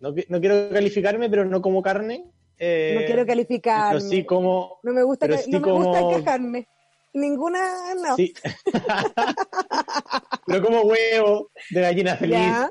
no, 0.00 0.14
no 0.28 0.40
quiero 0.40 0.70
calificarme, 0.70 1.28
pero 1.28 1.44
no 1.44 1.60
como 1.60 1.82
carne. 1.82 2.24
Eh, 2.58 2.96
no 2.98 3.06
quiero 3.06 3.26
calificarme. 3.26 3.98
Pero 3.98 4.10
sí 4.10 4.24
como... 4.24 4.80
no 4.82 4.92
me 4.94 5.02
gusta, 5.02 5.26
pero 5.26 5.38
sí 5.38 5.50
no 5.50 5.60
me 5.60 5.70
gusta 5.70 6.00
como- 6.00 6.16
quejarme. 6.16 6.66
Ninguna, 7.12 7.94
no. 7.94 8.16
Sí. 8.16 8.32
pero 10.46 10.62
como 10.62 10.82
huevo 10.82 11.50
de 11.70 11.80
gallina 11.80 12.16
feliz. 12.16 12.36
Ya. 12.36 12.70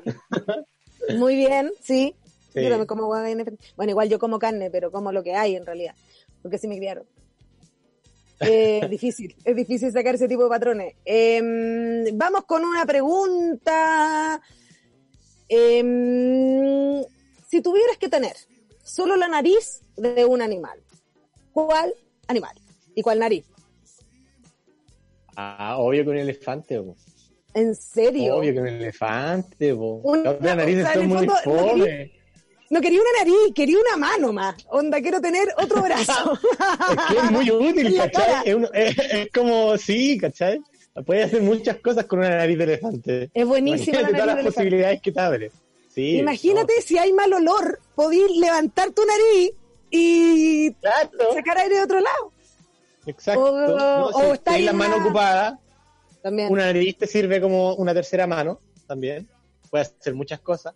Muy 1.16 1.36
bien, 1.36 1.72
sí. 1.80 2.14
Sí. 2.52 2.62
Yo 2.62 2.70
también 2.70 2.86
como 2.86 3.06
guagua 3.06 3.28
Bueno, 3.76 3.90
igual 3.90 4.08
yo 4.08 4.18
como 4.18 4.38
carne, 4.38 4.70
pero 4.70 4.90
como 4.90 5.12
lo 5.12 5.22
que 5.22 5.34
hay 5.34 5.56
en 5.56 5.66
realidad. 5.66 5.94
Porque 6.42 6.56
así 6.56 6.66
me 6.66 6.76
criaron. 6.76 7.04
Eh, 8.40 8.80
es 8.82 8.90
difícil, 8.90 9.34
es 9.44 9.56
difícil 9.56 9.90
sacar 9.92 10.14
ese 10.14 10.28
tipo 10.28 10.44
de 10.44 10.48
patrones. 10.50 10.94
Em, 11.04 12.04
vamos 12.16 12.44
con 12.44 12.64
una 12.64 12.84
pregunta. 12.86 14.40
Em, 15.48 17.02
si 17.48 17.60
tuvieras 17.62 17.96
que 17.98 18.08
tener 18.08 18.36
solo 18.82 19.16
la 19.16 19.28
nariz 19.28 19.82
de 19.96 20.24
un 20.24 20.42
animal, 20.42 20.78
¿cuál 21.52 21.94
animal? 22.26 22.54
¿Y 22.94 23.02
cuál 23.02 23.18
nariz? 23.18 23.44
Ah, 25.36 25.76
obvio 25.78 26.04
que 26.04 26.10
un 26.10 26.16
elefante. 26.18 26.82
¿En 27.54 27.74
serio? 27.74 28.36
Obvio 28.36 28.52
que 28.54 28.60
un 28.60 28.68
elefante, 28.68 29.74
po. 29.74 30.00
Una- 30.04 30.30
o 30.32 30.38
sea, 30.40 30.92
son 30.94 31.02
el 31.02 31.08
muy 31.08 31.26
fondo, 31.28 31.34
fome. 31.44 32.12
No 32.70 32.80
quería 32.82 33.00
una 33.00 33.10
nariz, 33.24 33.54
quería 33.54 33.78
una 33.78 33.96
mano 33.96 34.32
más. 34.32 34.54
Onda, 34.68 35.00
quiero 35.00 35.20
tener 35.20 35.48
otro 35.56 35.82
brazo. 35.82 36.38
Es 36.90 37.14
que 37.14 37.16
es 37.24 37.30
muy 37.30 37.50
útil. 37.50 37.96
¿cachai? 37.96 38.42
Es, 38.48 38.54
un- 38.54 38.68
es- 38.74 38.98
es 38.98 39.28
como, 39.32 39.76
sí, 39.78 40.18
¿cachai? 40.18 40.60
Puedes 41.06 41.26
hacer 41.26 41.42
muchas 41.42 41.76
cosas 41.76 42.04
con 42.06 42.18
una 42.18 42.30
nariz 42.30 42.58
de 42.58 42.64
elefante. 42.64 43.30
Es 43.32 43.46
buenísima 43.46 44.00
la 44.00 44.10
Imagínate 44.10 44.12
nariz 44.12 44.12
todas 44.12 44.26
las 44.26 44.34
de 44.36 44.40
elefante. 44.42 44.52
posibilidades 44.54 45.00
que 45.02 45.12
te 45.12 45.20
abre. 45.20 45.52
Sí, 45.94 46.18
Imagínate 46.18 46.82
si 46.82 46.98
hay 46.98 47.12
mal 47.12 47.32
olor, 47.32 47.80
podís 47.94 48.30
levantar 48.36 48.90
tu 48.90 49.02
nariz 49.04 49.52
y 49.90 50.74
sacar 51.34 51.58
aire 51.58 51.76
de 51.76 51.82
otro 51.82 52.00
lado. 52.00 52.32
exacto. 53.06 53.42
o- 53.42 53.76
No, 53.78 54.06
o 54.08 54.22
si 54.26 54.30
está 54.32 54.52
ahí 54.52 54.64
la 54.64 54.72
una- 54.72 54.88
mano 54.88 55.04
ocupada, 55.04 55.58
También. 56.22 56.52
una 56.52 56.66
nariz 56.66 56.98
te 56.98 57.06
sirve 57.06 57.40
como 57.40 57.74
una 57.76 57.94
tercera 57.94 58.26
mano 58.26 58.60
también. 58.86 59.26
Puedes 59.70 59.94
hacer 59.98 60.14
muchas 60.14 60.40
cosas. 60.40 60.74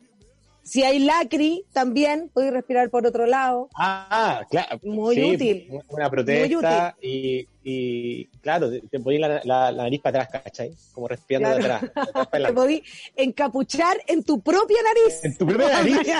Si 0.64 0.82
hay 0.84 1.00
lacri, 1.00 1.64
también 1.72 2.30
podéis 2.32 2.52
respirar 2.52 2.88
por 2.88 3.04
otro 3.06 3.26
lado. 3.26 3.68
Ah, 3.76 4.42
claro. 4.48 4.78
Muy 4.84 5.16
sí, 5.16 5.34
útil. 5.34 5.68
Una 5.88 6.08
protesta 6.08 6.96
y, 7.02 7.48
y, 7.64 8.26
claro, 8.40 8.70
te, 8.70 9.00
pones 9.00 9.18
la, 9.20 9.40
la- 9.44 9.72
la 9.72 9.82
nariz 9.84 10.00
para 10.00 10.22
atrás, 10.22 10.42
¿cachai? 10.44 10.72
Como 10.92 11.08
respirando 11.08 11.48
de 11.58 11.64
atrás. 11.64 11.82
de 11.82 12.00
atrás 12.00 12.26
para 12.28 12.46
Te 12.48 12.52
podéis 12.52 12.82
encapuchar 13.16 13.96
en 14.06 14.22
tu 14.22 14.40
propia 14.40 14.78
nariz. 14.82 15.24
En 15.24 15.36
tu 15.36 15.46
propia 15.46 15.68
nariz. 15.68 15.98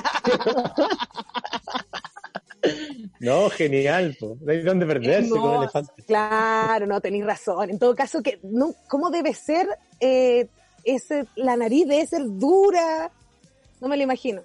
No, 3.18 3.51
genial, 3.51 4.16
po. 4.20 4.36
no 4.40 4.53
hay 4.53 4.62
dónde 4.62 4.86
perderse 4.86 5.30
con 5.30 5.38
un 5.40 5.45
Hermoso. 5.47 5.62
elefante. 5.62 6.03
Claro, 6.07 6.86
no, 6.86 7.01
tenéis 7.01 7.24
razón. 7.24 7.70
En 7.70 7.78
todo 7.78 7.95
caso, 7.97 8.22
que 8.22 8.38
no, 8.45 8.72
¿cómo 8.88 9.11
debe 9.11 9.34
ser 9.34 9.66
eh, 10.01 10.47
ese, 10.84 11.26
la 11.36 11.57
nariz? 11.57 11.86
Debe 11.88 12.07
ser 12.07 12.22
dura. 12.24 13.11
No 13.83 13.89
me 13.89 13.97
lo 13.97 14.05
imagino. 14.05 14.43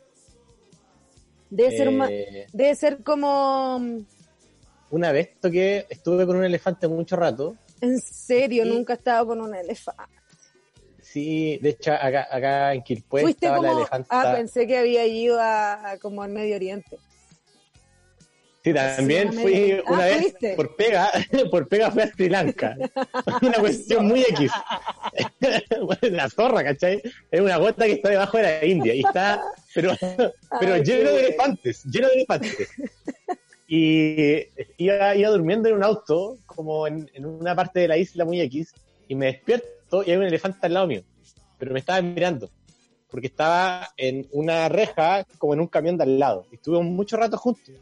Debe 1.52 1.78
ser, 1.78 1.88
Eh, 2.10 2.48
debe 2.52 2.76
ser 2.76 3.04
como... 3.04 3.80
una 4.90 5.12
vez 5.12 5.40
toqué, 5.40 5.86
estuve 5.90 6.26
con 6.26 6.38
un 6.38 6.44
elefante 6.44 6.88
mucho 6.88 7.16
rato. 7.16 7.56
En 7.80 8.00
serio, 8.00 8.66
nunca 8.66 8.94
he 8.94 8.96
estado 8.96 9.28
con 9.28 9.40
un 9.40 9.54
elefante. 9.54 10.04
Sí, 11.00 11.60
de 11.62 11.70
hecho, 11.70 11.94
acá, 11.94 12.28
acá 12.32 12.74
en 12.74 12.82
Quilpué 12.82 13.22
Fuiste 13.22 13.46
estaba 13.46 13.62
la 13.62 13.68
como... 13.70 13.80
elefanta. 13.82 14.08
Ah, 14.10 14.34
pensé 14.36 14.66
que 14.66 14.76
había 14.76 15.06
ido 15.06 15.40
a, 15.40 15.92
a 15.92 15.98
como 16.00 16.24
al 16.24 16.32
Medio 16.32 16.56
Oriente. 16.56 16.98
Sí, 18.68 18.74
también 18.74 19.32
Sí, 19.32 19.40
fui 19.40 19.82
una 19.88 20.04
Ah, 20.04 20.08
vez 20.08 20.36
por 20.56 20.76
pega, 20.76 21.10
por 21.52 21.68
pega 21.70 21.90
fui 21.90 22.02
a 22.02 22.08
Sri 22.08 22.28
Lanka. 22.28 22.76
una 23.42 23.60
cuestión 23.60 24.06
muy 24.08 24.22
X. 24.22 24.52
la 26.02 26.30
zorra, 26.30 26.64
¿cachai? 26.66 27.02
Es 27.32 27.40
una 27.40 27.58
gota 27.58 27.86
que 27.86 27.94
está 27.94 28.10
debajo 28.10 28.36
de 28.38 28.44
la 28.44 28.66
India 28.66 28.94
y 28.94 29.00
está, 29.00 29.42
pero, 29.74 29.94
pero 30.60 30.74
Ay, 30.74 30.84
lleno 30.84 31.12
de 31.12 31.20
elefantes, 31.28 31.84
lleno 31.86 32.08
de 32.10 32.16
elefantes. 32.16 32.70
Y 33.70 34.48
iba, 34.78 35.16
iba 35.16 35.30
durmiendo 35.30 35.70
en 35.70 35.76
un 35.76 35.84
auto, 35.84 36.38
como 36.46 36.88
en, 36.88 37.10
en 37.14 37.26
una 37.26 37.56
parte 37.56 37.80
de 37.80 37.88
la 37.88 37.98
isla 37.98 38.26
muy 38.26 38.42
X, 38.42 38.74
y 39.08 39.16
me 39.16 39.28
despierto 39.28 40.04
y 40.06 40.12
hay 40.12 40.18
un 40.18 40.24
elefante 40.24 40.66
al 40.66 40.74
lado 40.74 40.88
mío, 40.88 41.04
pero 41.58 41.72
me 41.72 41.80
estaba 41.80 42.02
mirando, 42.02 42.50
porque 43.10 43.28
estaba 43.28 43.90
en 43.96 44.28
una 44.32 44.68
reja, 44.68 45.26
como 45.38 45.54
en 45.54 45.62
un 45.62 45.68
camión 45.68 45.96
de 45.98 46.04
al 46.04 46.20
lado, 46.20 46.46
y 46.52 46.56
estuve 46.56 46.82
mucho 46.82 47.16
rato 47.16 47.38
juntos 47.38 47.76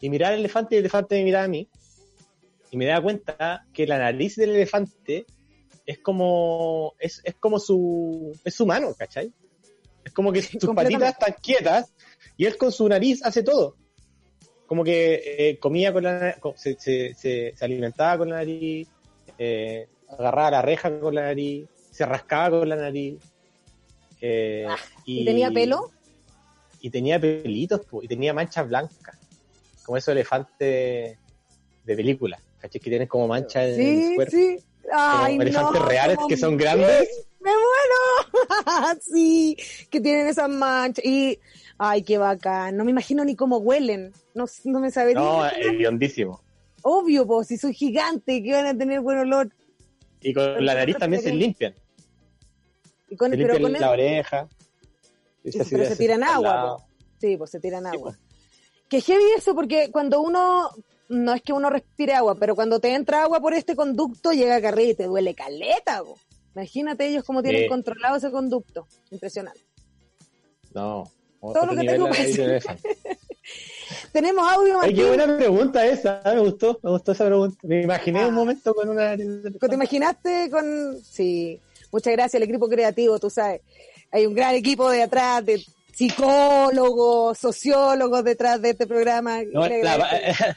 y 0.00 0.10
miraba 0.10 0.34
al 0.34 0.40
elefante 0.40 0.74
y 0.74 0.78
el 0.78 0.82
elefante 0.84 1.16
me 1.16 1.24
miraba 1.24 1.44
a 1.44 1.48
mí 1.48 1.68
y 2.70 2.76
me 2.76 2.86
daba 2.86 3.02
cuenta 3.02 3.66
que 3.72 3.86
la 3.86 3.98
nariz 3.98 4.36
del 4.36 4.50
elefante 4.50 5.26
es 5.86 5.98
como 5.98 6.94
es, 6.98 7.20
es 7.24 7.34
como 7.36 7.58
su 7.58 8.38
es 8.44 8.54
su 8.54 8.66
mano, 8.66 8.94
¿cachai? 8.94 9.32
Es 10.04 10.12
como 10.12 10.32
que 10.32 10.42
sus 10.60 10.74
patitas 10.74 11.12
están 11.14 11.34
quietas 11.42 11.92
y 12.36 12.44
él 12.44 12.56
con 12.56 12.72
su 12.72 12.88
nariz 12.88 13.24
hace 13.24 13.42
todo. 13.42 13.76
Como 14.66 14.84
que 14.84 15.22
eh, 15.24 15.58
comía 15.58 15.92
con 15.94 16.04
la 16.04 16.38
se, 16.56 16.74
se, 16.78 17.14
se, 17.14 17.54
se 17.56 17.64
alimentaba 17.64 18.18
con 18.18 18.28
la 18.28 18.36
nariz, 18.36 18.86
eh, 19.38 19.88
agarraba 20.10 20.50
la 20.50 20.62
reja 20.62 21.00
con 21.00 21.14
la 21.14 21.22
nariz, 21.22 21.66
se 21.90 22.04
rascaba 22.04 22.60
con 22.60 22.68
la 22.68 22.76
nariz. 22.76 23.18
eh, 24.20 24.66
Ah, 24.68 24.76
¿Y 25.06 25.24
tenía 25.24 25.50
pelo? 25.50 25.90
y 26.80 26.90
tenía 26.90 27.18
pelitos 27.18 27.80
po, 27.86 28.02
y 28.02 28.08
tenía 28.08 28.32
manchas 28.32 28.68
blancas 28.68 29.17
como 29.88 29.96
esos 29.96 30.12
elefantes 30.12 31.16
de 31.84 31.96
película 31.96 32.38
¿cachai? 32.58 32.78
que 32.78 32.90
tienen 32.90 33.08
como 33.08 33.26
manchas 33.26 33.68
en 33.68 33.80
el 33.80 34.02
Sí, 34.08 34.14
cuerpo 34.16 34.30
sí. 34.36 34.58
Ay, 34.92 35.30
como 35.32 35.42
elefantes 35.42 35.80
no, 35.80 35.88
reales 35.88 36.16
como- 36.16 36.28
que 36.28 36.36
son 36.36 36.56
grandes 36.58 37.26
¡Me 37.40 37.50
muero! 37.52 38.98
sí, 39.00 39.56
que 39.88 40.00
tienen 40.02 40.26
esas 40.26 40.50
manchas. 40.50 41.02
Y, 41.04 41.38
ay, 41.78 42.02
qué 42.02 42.18
bacán. 42.18 42.76
No 42.76 42.84
me 42.84 42.90
imagino 42.90 43.24
ni 43.24 43.36
cómo 43.36 43.58
huelen. 43.58 44.12
No, 44.34 44.44
no 44.64 44.80
me 44.80 44.90
sabería. 44.90 45.20
no 45.22 45.46
hediondísimo 45.46 46.42
Obvio, 46.82 47.26
pues, 47.26 47.46
si 47.48 47.56
son 47.56 47.72
gigantes, 47.72 48.42
que 48.42 48.52
van 48.52 48.66
a 48.66 48.76
tener 48.76 49.00
buen 49.00 49.18
olor. 49.18 49.50
y 50.20 50.34
con 50.34 50.66
la 50.66 50.74
nariz 50.74 50.98
también 50.98 51.22
se 51.22 51.32
limpian 51.32 51.74
Y 53.08 53.16
con, 53.16 53.30
se 53.30 53.36
pero 53.38 53.54
limpian 53.54 53.62
con 53.62 53.74
el- 53.76 53.80
la 53.80 53.90
oreja 53.92 54.48
Sí, 55.44 55.58
pero 55.70 55.84
se 55.86 55.96
tiran 55.96 56.22
agua. 56.24 56.84
Sí, 57.20 57.36
pues 57.38 57.50
se 57.50 57.60
tiran 57.60 57.86
agua. 57.86 58.12
pues. 58.12 58.27
Que 58.88 59.00
heavy 59.00 59.24
eso, 59.36 59.54
porque 59.54 59.90
cuando 59.90 60.20
uno, 60.20 60.70
no 61.08 61.34
es 61.34 61.42
que 61.42 61.52
uno 61.52 61.68
respire 61.70 62.14
agua, 62.14 62.34
pero 62.36 62.54
cuando 62.54 62.80
te 62.80 62.94
entra 62.94 63.22
agua 63.22 63.40
por 63.40 63.54
este 63.54 63.76
conducto, 63.76 64.32
llega 64.32 64.56
acá 64.56 64.68
arriba 64.68 64.90
y 64.90 64.94
te 64.94 65.04
duele 65.04 65.34
caleta, 65.34 66.02
po. 66.02 66.16
Imagínate 66.54 67.06
ellos 67.06 67.24
cómo 67.24 67.42
tienen 67.42 67.62
Sí. 67.64 67.68
controlado 67.68 68.16
ese 68.16 68.30
conducto. 68.30 68.86
Impresionante. 69.10 69.60
no 70.74 71.04
Todo 71.40 71.66
lo 71.66 71.76
que 71.76 71.86
tengo 71.86 72.08
para 72.08 72.22
decir. 72.24 72.60
Tenemos 74.12 74.46
audio, 74.50 74.80
Ay, 74.80 74.94
qué 74.94 75.06
buena 75.06 75.36
pregunta 75.36 75.86
esa 75.86 76.20
me 76.24 76.40
gustó 76.40 76.78
me 76.82 76.90
gustó 76.90 77.12
esa 77.12 77.24
pregunta 77.26 77.56
me 77.62 77.82
imaginé 77.82 78.20
Ah. 78.22 78.26
un 78.28 78.34
momento 78.34 78.74
con 78.74 78.88
una 78.88 79.16
¿Te 79.16 79.74
imaginaste 79.74 80.50
con...? 80.50 80.98
Sí. 81.02 81.60
Muchas 81.90 82.12
gracias 82.12 82.34
al 82.42 82.42
equipo 82.48 82.68
creativo, 82.68 83.18
tú 83.18 83.30
sabes. 83.30 83.62
Hay 84.10 84.26
un 84.26 84.34
gran 84.34 84.54
equipo 84.54 84.90
de 84.90 85.02
atrás, 85.02 85.44
de 85.46 85.62
psicólogos, 85.98 87.36
sociólogos 87.38 88.22
detrás 88.22 88.62
de 88.62 88.70
este 88.70 88.86
programa. 88.86 89.42
No, 89.52 89.66
la, 89.66 90.56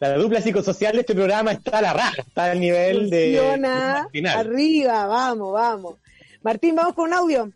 la 0.00 0.16
dupla 0.16 0.40
psicosocial 0.40 0.94
de 0.94 1.00
este 1.00 1.14
programa 1.14 1.52
está 1.52 1.78
a 1.78 1.82
la 1.82 1.92
raja 1.92 2.22
está 2.22 2.50
al 2.52 2.58
nivel 2.58 3.10
de 3.10 3.36
Funciona 3.38 4.08
final. 4.10 4.38
arriba, 4.38 5.06
vamos, 5.06 5.52
vamos. 5.52 5.96
Martín, 6.42 6.74
vamos 6.74 6.94
con 6.94 7.08
un 7.08 7.12
audio. 7.12 7.52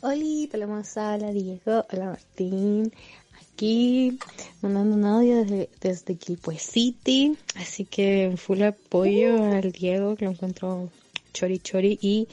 Hola, 0.00 0.48
tenemos 0.50 0.96
a 0.96 1.18
la 1.18 1.32
Diego, 1.32 1.84
hola 1.92 2.06
Martín, 2.06 2.94
aquí 3.42 4.18
mandando 4.62 4.96
un 4.96 5.04
audio 5.04 5.44
desde, 5.44 5.68
desde 5.82 6.16
Quilpue 6.16 6.58
City, 6.58 7.36
así 7.56 7.84
que 7.84 8.32
full 8.38 8.62
apoyo 8.62 9.52
al 9.52 9.70
Diego, 9.70 10.16
que 10.16 10.24
lo 10.24 10.30
encuentro 10.30 10.88
chori 11.32 11.58
chori 11.58 11.98
y 12.00 12.28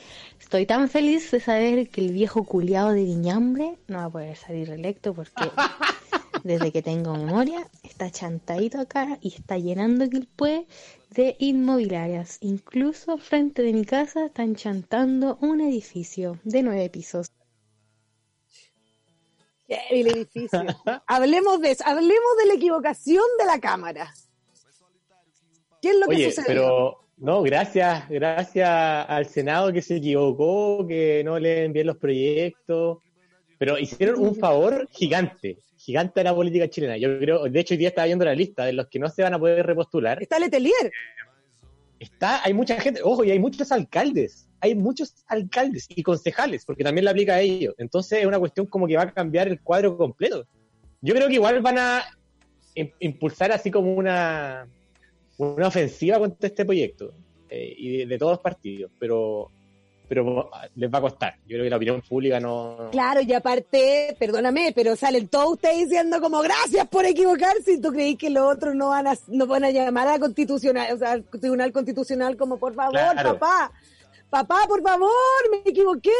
estoy 0.45 0.67
tan 0.67 0.89
feliz 0.89 1.31
de 1.31 1.39
saber 1.39 1.89
que 1.89 2.01
el 2.01 2.11
viejo 2.11 2.43
culiado 2.43 2.91
de 2.91 3.03
Viñambre 3.03 3.79
no 3.87 3.97
va 3.97 4.05
a 4.05 4.09
poder 4.11 4.37
salir 4.37 4.69
electo 4.69 5.15
porque 5.15 5.33
desde 6.43 6.71
que 6.71 6.83
tengo 6.83 7.15
memoria 7.15 7.67
está 7.81 8.11
chantadito 8.11 8.79
acá 8.79 9.17
y 9.21 9.33
está 9.33 9.57
llenando 9.57 10.07
Quilpue 10.07 10.67
de 11.09 11.35
inmobiliarias. 11.39 12.37
Incluso 12.41 13.17
frente 13.17 13.63
de 13.63 13.73
mi 13.73 13.85
casa 13.85 14.27
están 14.27 14.55
chantando 14.55 15.39
un 15.41 15.61
edificio 15.61 16.39
de 16.43 16.61
nueve 16.61 16.91
pisos. 16.91 17.31
El 19.67 20.05
edificio. 20.05 20.61
hablemos 21.07 21.59
de 21.59 21.71
eso, 21.71 21.83
hablemos 21.87 22.37
de 22.37 22.45
la 22.45 22.53
equivocación 22.53 23.25
de 23.39 23.45
la 23.45 23.59
cámara. 23.59 24.13
¿Qué 25.81 25.89
es 25.89 25.99
lo 25.99 26.07
que 26.07 26.15
Oye, 26.15 26.31
sucedió? 26.31 26.45
pero 26.47 27.04
no, 27.17 27.41
gracias, 27.43 28.09
gracias 28.09 28.69
al 28.69 29.25
Senado 29.25 29.71
que 29.71 29.81
se 29.81 29.97
equivocó, 29.97 30.85
que 30.87 31.23
no 31.23 31.39
le 31.39 31.65
envíen 31.65 31.87
los 31.87 31.97
proyectos, 31.97 32.99
pero 33.57 33.77
hicieron 33.79 34.19
un 34.19 34.35
favor 34.35 34.87
gigante, 34.91 35.59
gigante 35.77 36.21
a 36.21 36.25
la 36.25 36.35
política 36.35 36.69
chilena. 36.69 36.97
Yo 36.97 37.17
creo, 37.19 37.43
de 37.43 37.59
hecho 37.59 37.73
hoy 37.73 37.77
día 37.77 37.89
estaba 37.89 38.05
viendo 38.05 38.25
la 38.25 38.35
lista 38.35 38.65
de 38.65 38.73
los 38.73 38.87
que 38.87 38.99
no 38.99 39.09
se 39.09 39.23
van 39.23 39.33
a 39.33 39.39
poder 39.39 39.65
repostular. 39.65 40.21
Está 40.21 40.39
Letelier. 40.39 40.91
Está, 41.97 42.43
hay 42.43 42.53
mucha 42.53 42.79
gente, 42.79 43.01
ojo, 43.01 43.23
y 43.23 43.31
hay 43.31 43.39
muchos 43.39 43.71
alcaldes, 43.71 44.49
hay 44.59 44.75
muchos 44.75 45.15
alcaldes 45.27 45.87
y 45.87 46.03
concejales, 46.03 46.65
porque 46.65 46.83
también 46.83 47.05
le 47.05 47.11
aplica 47.11 47.35
a 47.35 47.39
ellos. 47.39 47.73
Entonces 47.77 48.19
es 48.19 48.25
una 48.25 48.37
cuestión 48.37 48.65
como 48.65 48.85
que 48.85 48.97
va 48.97 49.03
a 49.03 49.11
cambiar 49.13 49.47
el 49.47 49.61
cuadro 49.61 49.97
completo. 49.97 50.45
Yo 50.99 51.15
creo 51.15 51.29
que 51.29 51.35
igual 51.35 51.61
van 51.61 51.79
a 51.79 52.03
im- 52.75 52.91
impulsar 52.99 53.53
así 53.53 53.71
como 53.71 53.93
una, 53.93 54.67
una 55.37 55.67
ofensiva 55.67 56.19
contra 56.19 56.47
este 56.47 56.65
proyecto, 56.65 57.13
eh, 57.49 57.73
y 57.77 57.97
de, 57.97 58.05
de 58.05 58.17
todos 58.17 58.33
los 58.33 58.39
partidos, 58.39 58.91
pero 58.99 59.51
pero 60.07 60.51
les 60.75 60.93
va 60.93 60.99
a 60.99 61.01
costar. 61.01 61.33
Yo 61.47 61.55
creo 61.55 61.63
que 61.63 61.69
la 61.71 61.77
opinión 61.77 61.99
pública 62.07 62.39
no... 62.39 62.89
Claro, 62.91 63.21
y 63.21 63.33
aparte, 63.33 64.15
perdóname, 64.19 64.71
pero 64.75 64.95
salen 64.95 65.27
todos 65.29 65.53
ustedes 65.53 65.89
diciendo 65.89 66.21
como 66.21 66.41
gracias 66.43 66.87
por 66.89 67.05
equivocarse 67.05 67.73
y 67.73 67.81
tú 67.81 67.91
creí 67.91 68.15
que 68.15 68.29
los 68.29 68.43
otros 68.55 68.75
no 68.75 68.89
van 68.89 69.07
a, 69.07 69.15
no 69.29 69.47
van 69.47 69.63
a 69.63 69.71
llamar 69.71 70.07
a 70.07 70.19
constitucional, 70.19 70.93
o 70.93 70.97
sea, 70.99 71.13
al 71.13 71.23
Tribunal 71.23 71.71
Constitucional 71.71 72.37
como 72.37 72.59
por 72.59 72.75
favor, 72.75 72.91
Claro. 72.93 73.39
papá, 73.39 73.71
papá, 74.29 74.59
por 74.67 74.83
favor, 74.83 75.09
me 75.49 75.71
equivoqué. 75.71 76.11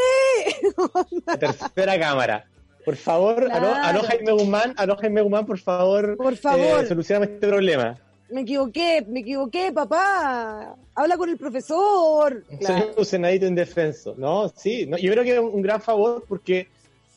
La 1.28 1.38
tercera 1.38 2.00
cámara. 2.00 2.46
Por 2.84 2.96
favor, 2.96 3.46
Claro. 3.46 3.68
aló, 3.68 3.76
aló 3.84 4.04
Jaime 4.04 4.32
Guzmán, 4.32 4.74
aló 4.78 4.96
Jaime 4.98 5.22
Guzmán, 5.22 5.46
por 5.46 5.60
favor, 5.60 6.18
Por 6.18 6.36
favor. 6.38 6.84
eh, 6.84 6.88
solucioname 6.88 7.26
este 7.34 7.48
problema. 7.48 7.98
Me 8.30 8.42
equivoqué, 8.42 9.06
me 9.08 9.20
equivoqué, 9.22 9.72
papá. 9.72 10.76
Habla 10.96 11.18
con 11.18 11.30
el 11.30 11.38
profesor. 11.38 12.44
Claro. 12.60 12.86
Soy 12.86 12.94
un 12.98 13.06
senadito 13.06 13.46
indefenso, 13.46 14.16
¿no? 14.18 14.50
Sí, 14.50 14.86
no, 14.86 14.98
yo 14.98 15.12
creo 15.12 15.24
que 15.24 15.34
es 15.34 15.40
un 15.40 15.62
gran 15.62 15.82
favor 15.82 16.26
porque, 16.28 16.68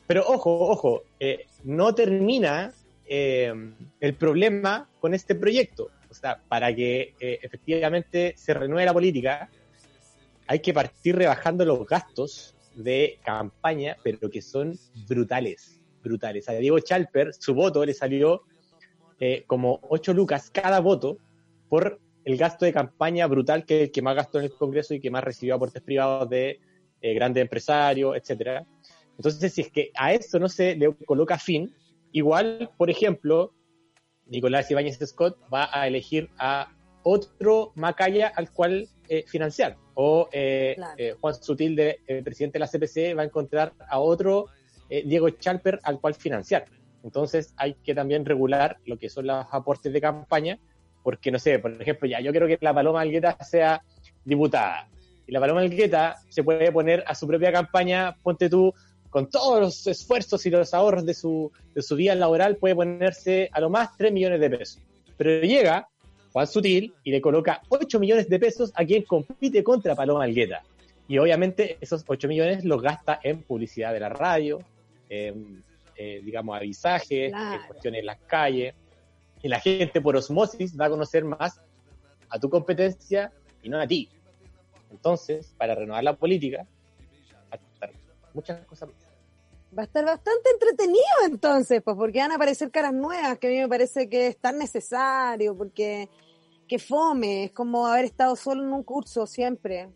pero 0.07 0.25
ojo, 0.27 0.69
ojo, 0.69 1.03
eh, 1.19 1.47
no 1.65 1.95
termina 1.95 2.73
eh, 3.07 3.53
el 4.01 4.15
problema 4.15 4.89
con 5.01 5.15
este 5.15 5.35
proyecto. 5.35 5.91
O 6.11 6.15
sea, 6.15 6.41
para 6.49 6.75
que 6.75 7.15
eh, 7.21 7.39
efectivamente 7.43 8.35
se 8.37 8.55
renueve 8.55 8.85
la 8.85 8.93
política, 8.93 9.51
hay 10.47 10.61
que 10.61 10.73
partir 10.73 11.17
rebajando 11.17 11.65
los 11.65 11.87
gastos 11.87 12.55
de 12.75 13.19
campaña, 13.25 13.97
pero 14.03 14.31
que 14.31 14.41
son 14.41 14.79
brutales, 15.07 15.81
brutales. 16.03 16.49
A 16.49 16.53
Diego 16.53 16.79
Chalper, 16.81 17.35
su 17.35 17.55
voto 17.55 17.85
le 17.85 17.93
salió 17.93 18.43
eh, 19.21 19.45
como 19.47 19.81
8 19.89 20.13
lucas 20.15 20.51
cada 20.51 20.81
voto 20.81 21.19
por 21.69 22.01
el 22.25 22.37
gasto 22.37 22.65
de 22.65 22.73
campaña 22.73 23.27
brutal 23.27 23.65
que 23.65 23.85
el 23.85 23.91
que 23.91 24.03
más 24.03 24.15
gastó 24.15 24.39
en 24.39 24.47
el 24.47 24.53
Congreso 24.53 24.95
y 24.95 25.01
que 25.01 25.11
más 25.11 25.25
recibió 25.25 25.55
aportes 25.55 25.83
privados 25.83 26.29
de 26.29 26.61
eh, 27.01 27.15
grandes 27.15 27.43
empresarios, 27.43 28.17
etcétera. 28.17 28.67
Entonces, 29.17 29.53
si 29.53 29.63
es 29.63 29.71
que 29.73 29.91
a 29.95 30.13
eso 30.13 30.39
no 30.39 30.49
se 30.49 30.77
le 30.77 30.95
coloca 31.07 31.39
fin, 31.39 31.73
igual, 32.13 32.71
por 32.77 32.91
ejemplo, 32.91 33.53
Nicolás 34.27 34.71
Ibáñez 34.71 34.99
Scott 35.05 35.39
va 35.53 35.69
a 35.73 35.87
elegir 35.89 36.29
a 36.39 36.71
otro 37.03 37.73
Macaya 37.75 38.29
al 38.29 38.53
cual 38.53 38.89
eh, 39.09 39.25
financiar. 39.27 39.77
O 39.95 40.29
eh, 40.33 40.75
Claro. 40.77 40.95
eh, 40.99 41.15
Juan 41.21 41.35
Sutil, 41.35 41.75
de, 41.75 42.01
el 42.07 42.23
presidente 42.23 42.59
de 42.59 42.61
la 42.61 42.69
CPC, 42.69 43.17
va 43.17 43.23
a 43.23 43.25
encontrar 43.25 43.73
a 43.89 43.99
otro 43.99 44.47
eh, 44.91 45.03
Diego 45.05 45.31
Chalper 45.31 45.81
al 45.83 46.01
cual 46.01 46.15
financiar. 46.15 46.67
Entonces 47.09 47.55
hay 47.57 47.73
que 47.73 47.95
también 47.95 48.27
regular 48.27 48.77
lo 48.85 48.99
que 48.99 49.09
son 49.09 49.29
los 49.29 49.47
aportes 49.51 49.91
de 49.91 49.99
campaña, 49.99 50.59
porque 51.03 51.31
no 51.31 51.39
sé, 51.39 51.59
por 51.59 51.73
ejemplo, 51.81 52.07
ya 52.07 52.21
yo 52.21 52.33
quiero 52.33 52.47
que 52.47 52.59
la 52.61 52.75
Paloma 52.75 53.01
Algueta 53.01 53.35
sea 53.43 53.83
diputada. 54.27 54.91
Y 55.27 55.33
la 55.33 55.41
Paloma 55.41 55.63
Algueta 55.63 56.17
se 56.29 56.45
puede 56.45 56.71
poner 56.71 57.03
a 57.07 57.15
su 57.15 57.27
propia 57.27 57.51
campaña, 57.51 58.15
ponte 58.23 58.51
tú, 58.51 58.75
con 59.09 59.31
todos 59.31 59.59
los 59.59 59.87
esfuerzos 59.87 60.45
y 60.45 60.51
los 60.51 60.75
ahorros 60.75 61.07
de 61.07 61.15
su, 61.15 61.51
de 61.75 61.81
su 61.81 61.97
vida 61.97 62.15
laboral, 62.15 62.57
puede 62.57 62.75
ponerse 62.75 63.49
a 63.53 63.61
lo 63.61 63.71
más 63.71 63.97
3 63.97 64.13
millones 64.13 64.39
de 64.39 64.51
pesos. 64.51 64.83
Pero 65.17 65.41
llega 65.41 65.89
Juan 66.31 66.47
Sutil 66.47 66.93
y 67.05 67.11
le 67.11 67.23
coloca 67.23 67.63
8 67.71 67.99
millones 67.99 68.29
de 68.29 68.39
pesos 68.39 68.71
a 68.75 68.85
quien 68.85 69.05
compite 69.05 69.65
contra 69.65 69.97
Paloma 69.97 70.25
Algueta. 70.25 70.63
Y 71.09 71.17
obviamente 71.17 71.79
esos 71.81 72.05
8 72.07 72.29
millones 72.29 72.67
los 72.67 72.83
gasta 72.83 73.19
en 73.23 73.41
publicidad 73.41 73.95
de 73.95 74.01
la 74.01 74.11
radio, 74.11 74.61
en, 75.09 75.63
eh, 75.99 76.21
digamos, 76.25 76.57
avisaje, 76.57 77.29
Claro. 77.31 77.61
en 77.61 77.67
cuestiones 77.67 78.01
en 78.01 78.07
las 78.07 78.19
calles. 78.27 78.75
Y 79.43 79.49
la 79.49 79.61
gente 79.61 80.01
por 80.01 80.17
osmosis 80.17 80.79
va 80.79 80.87
a 80.87 80.91
conocer 80.91 81.25
más 81.25 81.61
a 82.31 82.39
tu 82.39 82.49
competencia 82.49 83.33
y 83.63 83.69
no 83.69 83.81
a 83.81 83.87
ti. 83.87 84.09
Entonces, 84.91 85.55
para 85.59 85.75
renovar 85.75 86.03
la 86.05 86.17
política, 86.17 86.67
va 87.53 87.57
a 87.57 87.59
costar 87.59 87.93
muchas 88.33 88.65
cosas 88.67 88.89
más. 88.89 88.99
Va 89.77 89.83
a 89.83 89.85
estar 89.85 90.05
bastante 90.05 90.51
entretenido 90.51 91.03
entonces, 91.27 91.83
pues 91.83 91.97
porque 91.97 92.21
van 92.21 92.33
a 92.33 92.37
aparecer 92.37 92.71
caras 92.71 92.95
nuevas, 92.95 93.39
que 93.39 93.49
a 93.49 93.51
mí 93.51 93.59
me 93.59 93.69
parece 93.69 94.09
que 94.09 94.29
es 94.29 94.39
tan 94.39 94.57
necesario, 94.59 95.55
porque 95.57 96.09
que 96.67 96.79
fome, 96.79 97.45
es 97.45 97.53
como 97.53 97.87
haber 97.87 98.05
estado 98.07 98.35
solo 98.37 98.63
en 98.63 98.73
un 98.73 98.83
curso 98.83 99.27
siempre. 99.27 99.89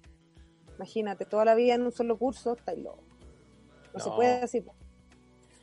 Imagínate, 0.76 1.24
toda 1.26 1.44
la 1.44 1.54
vida 1.54 1.74
en 1.74 1.82
un 1.82 1.92
solo 1.92 2.18
curso, 2.18 2.54
está 2.54 2.74
loco. 2.74 3.02
No, 3.94 4.00
se 4.00 4.08
No. 4.08 4.16
puede 4.16 4.30
así. 4.42 4.64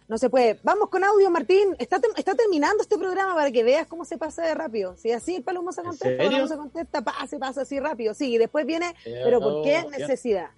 No 0.10 0.18
se 0.18 0.28
puede. 0.28 0.60
Vamos 0.64 0.90
con 0.90 1.04
audio, 1.04 1.30
Martín. 1.30 1.76
Está, 1.78 2.02
está 2.18 2.34
terminando 2.34 2.82
este 2.82 2.98
programa 2.98 3.36
para 3.36 3.52
que 3.52 3.64
veas 3.64 3.86
cómo 3.86 4.06
se 4.06 4.18
pasa 4.18 4.42
de 4.42 4.56
rápido. 4.56 4.98
Si 4.98 5.12
así 5.12 5.36
el 5.36 5.44
Palomo 5.44 5.72
se 5.72 5.82
¿En 5.82 5.88
contesta, 5.88 6.24
el? 6.24 6.30
Palomo 6.32 6.48
se 6.48 6.58
contesta, 6.58 7.02
pa, 7.04 7.28
se 7.28 7.38
pasa 7.38 7.62
así 7.62 7.80
rápido. 7.80 8.16
Sí, 8.16 8.34
y 8.34 8.38
después 8.40 8.66
viene, 8.66 8.96
pero 9.04 9.40
¿por 9.40 9.64
qué 9.64 9.86
necesidad? 9.96 10.50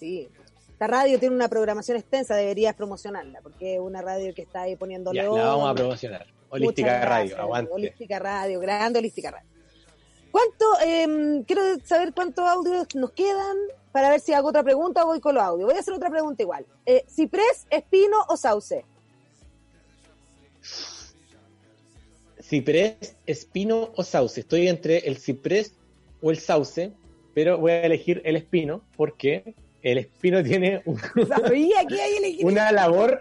Sí. 0.00 0.28
Esta 0.72 0.88
radio 0.88 1.20
tiene 1.20 1.36
una 1.36 1.48
programación 1.48 1.98
extensa, 1.98 2.34
deberías 2.34 2.74
promocionarla, 2.74 3.40
porque 3.42 3.74
es 3.74 3.80
una 3.80 4.02
radio 4.02 4.34
que 4.34 4.42
está 4.42 4.62
ahí 4.62 4.74
poniéndole 4.74 5.18
Ya, 5.22 5.28
la 5.28 5.44
vamos 5.44 5.70
a 5.70 5.74
promocionar. 5.74 6.26
Holística 6.48 7.04
Radio, 7.04 7.38
aguante. 7.38 7.72
Holística 7.72 8.18
Radio, 8.18 8.58
grande 8.58 8.98
Holística 8.98 9.30
Radio. 9.30 9.48
¿Cuánto, 10.32 10.64
eh, 10.84 11.44
quiero 11.46 11.62
saber 11.84 12.12
cuántos 12.12 12.44
audios 12.44 12.92
nos 12.96 13.12
quedan 13.12 13.56
para 13.92 14.10
ver 14.10 14.20
si 14.20 14.32
hago 14.32 14.48
otra 14.48 14.62
pregunta 14.62 15.02
o 15.04 15.06
voy 15.08 15.20
con 15.20 15.34
los 15.34 15.42
audios? 15.44 15.68
Voy 15.68 15.76
a 15.76 15.80
hacer 15.80 15.94
otra 15.94 16.10
pregunta 16.10 16.42
igual. 16.42 16.64
Eh, 16.86 17.04
¿Ciprés, 17.08 17.66
espino 17.70 18.18
o 18.28 18.36
sauce? 18.36 18.84
Ciprés, 22.42 23.16
espino 23.26 23.90
o 23.96 24.02
sauce. 24.02 24.40
Estoy 24.40 24.68
entre 24.68 24.98
el 24.98 25.18
ciprés 25.18 25.72
o 26.22 26.30
el 26.30 26.38
sauce, 26.38 26.92
pero 27.34 27.58
voy 27.58 27.72
a 27.72 27.82
elegir 27.82 28.22
el 28.24 28.36
espino 28.36 28.82
porque 28.96 29.54
el 29.82 29.98
espino 29.98 30.42
tiene 30.44 30.82
un- 30.84 30.98
Sabía 31.28 31.84
que 31.86 32.00
hay 32.00 32.14
elegir. 32.16 32.44
una 32.46 32.72
labor 32.72 33.20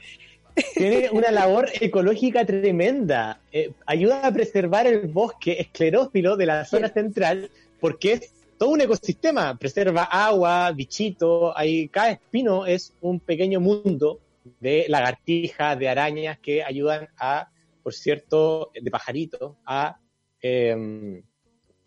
tiene 0.74 1.09
una 1.11 1.32
labor 1.32 1.70
ecológica 1.80 2.45
tremenda. 2.45 3.39
Eh, 3.53 3.72
ayuda 3.86 4.26
a 4.28 4.32
preservar 4.34 4.88
el 4.88 5.07
bosque 5.07 5.53
esclerófilo 5.59 6.36
de 6.36 6.45
la 6.47 6.65
zona 6.65 6.89
central 6.89 7.49
porque 7.80 8.13
es 8.13 8.34
todo 8.60 8.70
un 8.70 8.82
ecosistema. 8.82 9.57
Preserva 9.57 10.03
agua, 10.03 10.72
bichito. 10.74 11.57
Ahí, 11.57 11.88
cada 11.88 12.12
espino 12.12 12.66
es 12.68 12.93
un 13.01 13.22
pequeño 13.22 13.62
mundo 13.62 14.20
de 14.60 14.86
lagartijas, 14.89 15.80
de 15.80 15.88
arañas 15.88 16.38
que 16.39 16.62
ayudan 16.64 17.07
a, 17.18 17.49
por 17.82 17.93
cierto, 17.93 18.72
de 18.80 18.91
pajaritos, 18.91 19.55
a 19.66 19.97
eh, 20.41 21.24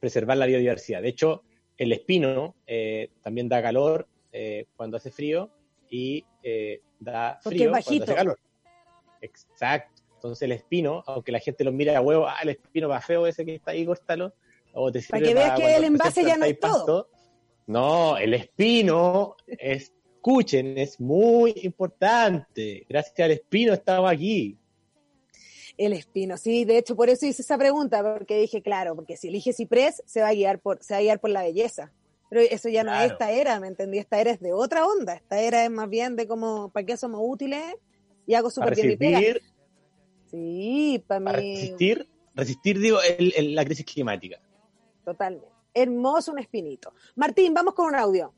preservar 0.00 0.38
la 0.38 0.46
biodiversidad. 0.46 1.02
De 1.02 1.08
hecho, 1.08 1.42
el 1.76 1.92
espino 1.92 2.54
eh, 2.66 3.10
también 3.22 3.50
da 3.50 3.60
calor 3.60 4.08
eh, 4.32 4.64
cuando 4.74 4.96
hace 4.96 5.10
frío 5.10 5.50
y 5.90 6.24
eh, 6.42 6.80
da 6.98 7.38
Porque 7.44 7.58
frío 7.58 7.70
cuando 7.70 8.04
hace 8.04 8.14
calor. 8.14 8.38
Exacto. 9.20 10.02
Entonces 10.14 10.42
el 10.42 10.52
espino, 10.52 11.02
aunque 11.06 11.32
la 11.32 11.40
gente 11.40 11.64
lo 11.64 11.72
mira 11.72 11.98
a 11.98 12.00
huevo, 12.00 12.26
ah, 12.26 12.38
el 12.42 12.50
espino 12.50 12.88
va 12.88 13.00
feo 13.00 13.26
ese 13.26 13.44
que 13.44 13.56
está 13.56 13.72
ahí, 13.72 13.84
córtalo. 13.84 14.32
O 14.72 14.90
te 14.90 15.02
Para 15.02 15.22
que 15.22 15.34
veas 15.34 15.50
para 15.50 15.56
que 15.68 15.76
el 15.76 15.84
envase 15.84 16.24
ya 16.24 16.36
no 16.36 16.44
es 16.46 16.58
todo. 16.58 17.08
No, 17.66 18.16
el 18.16 18.34
espino, 18.34 19.36
escuchen, 19.46 20.76
es 20.78 21.00
muy 21.00 21.54
importante. 21.62 22.84
Gracias 22.88 23.18
al 23.20 23.30
espino 23.32 23.72
estamos 23.72 24.10
aquí. 24.10 24.58
El 25.78 25.92
espino, 25.94 26.36
sí, 26.36 26.64
de 26.64 26.78
hecho 26.78 26.96
por 26.96 27.08
eso 27.08 27.24
hice 27.24 27.42
esa 27.42 27.56
pregunta, 27.56 28.02
porque 28.02 28.38
dije, 28.38 28.60
claro, 28.62 28.94
porque 28.94 29.16
si 29.16 29.28
elige 29.28 29.52
ciprés, 29.52 30.02
se 30.06 30.20
va 30.20 30.28
a 30.28 30.34
guiar 30.34 30.60
por, 30.60 30.82
se 30.82 30.94
va 30.94 30.98
a 30.98 31.02
guiar 31.02 31.20
por 31.20 31.30
la 31.30 31.42
belleza. 31.42 31.92
Pero 32.28 32.42
eso 32.42 32.68
ya 32.68 32.82
no 32.82 32.94
es 32.94 33.12
esta 33.12 33.30
era, 33.30 33.60
¿me 33.60 33.68
entendí? 33.68 33.98
Esta 33.98 34.20
era 34.20 34.30
es 34.30 34.40
de 34.40 34.52
otra 34.52 34.86
onda. 34.86 35.14
Esta 35.14 35.40
era 35.40 35.64
es 35.64 35.70
más 35.70 35.88
bien 35.88 36.16
de 36.16 36.26
como, 36.26 36.70
¿para 36.70 36.86
qué 36.86 36.96
somos 36.96 37.20
útiles? 37.22 37.62
Y 38.26 38.34
hago 38.34 38.50
súper 38.50 38.74
bien 38.74 38.88
mi 38.88 38.96
pega. 38.96 39.18
resistir, 39.18 39.42
Sí, 40.30 41.04
para 41.06 41.24
para 41.24 41.38
mí, 41.38 41.54
resistir, 41.54 42.08
resistir, 42.34 42.78
digo, 42.78 42.98
el- 43.02 43.34
el- 43.36 43.54
la 43.54 43.64
crisis 43.66 43.84
climática. 43.84 44.40
Totalmente. 45.04 45.48
Hermoso 45.74 46.32
un 46.32 46.38
espinito. 46.38 46.92
Martín, 47.16 47.54
vamos 47.54 47.74
con 47.74 47.86
un 47.86 47.94
audio. 47.94 48.32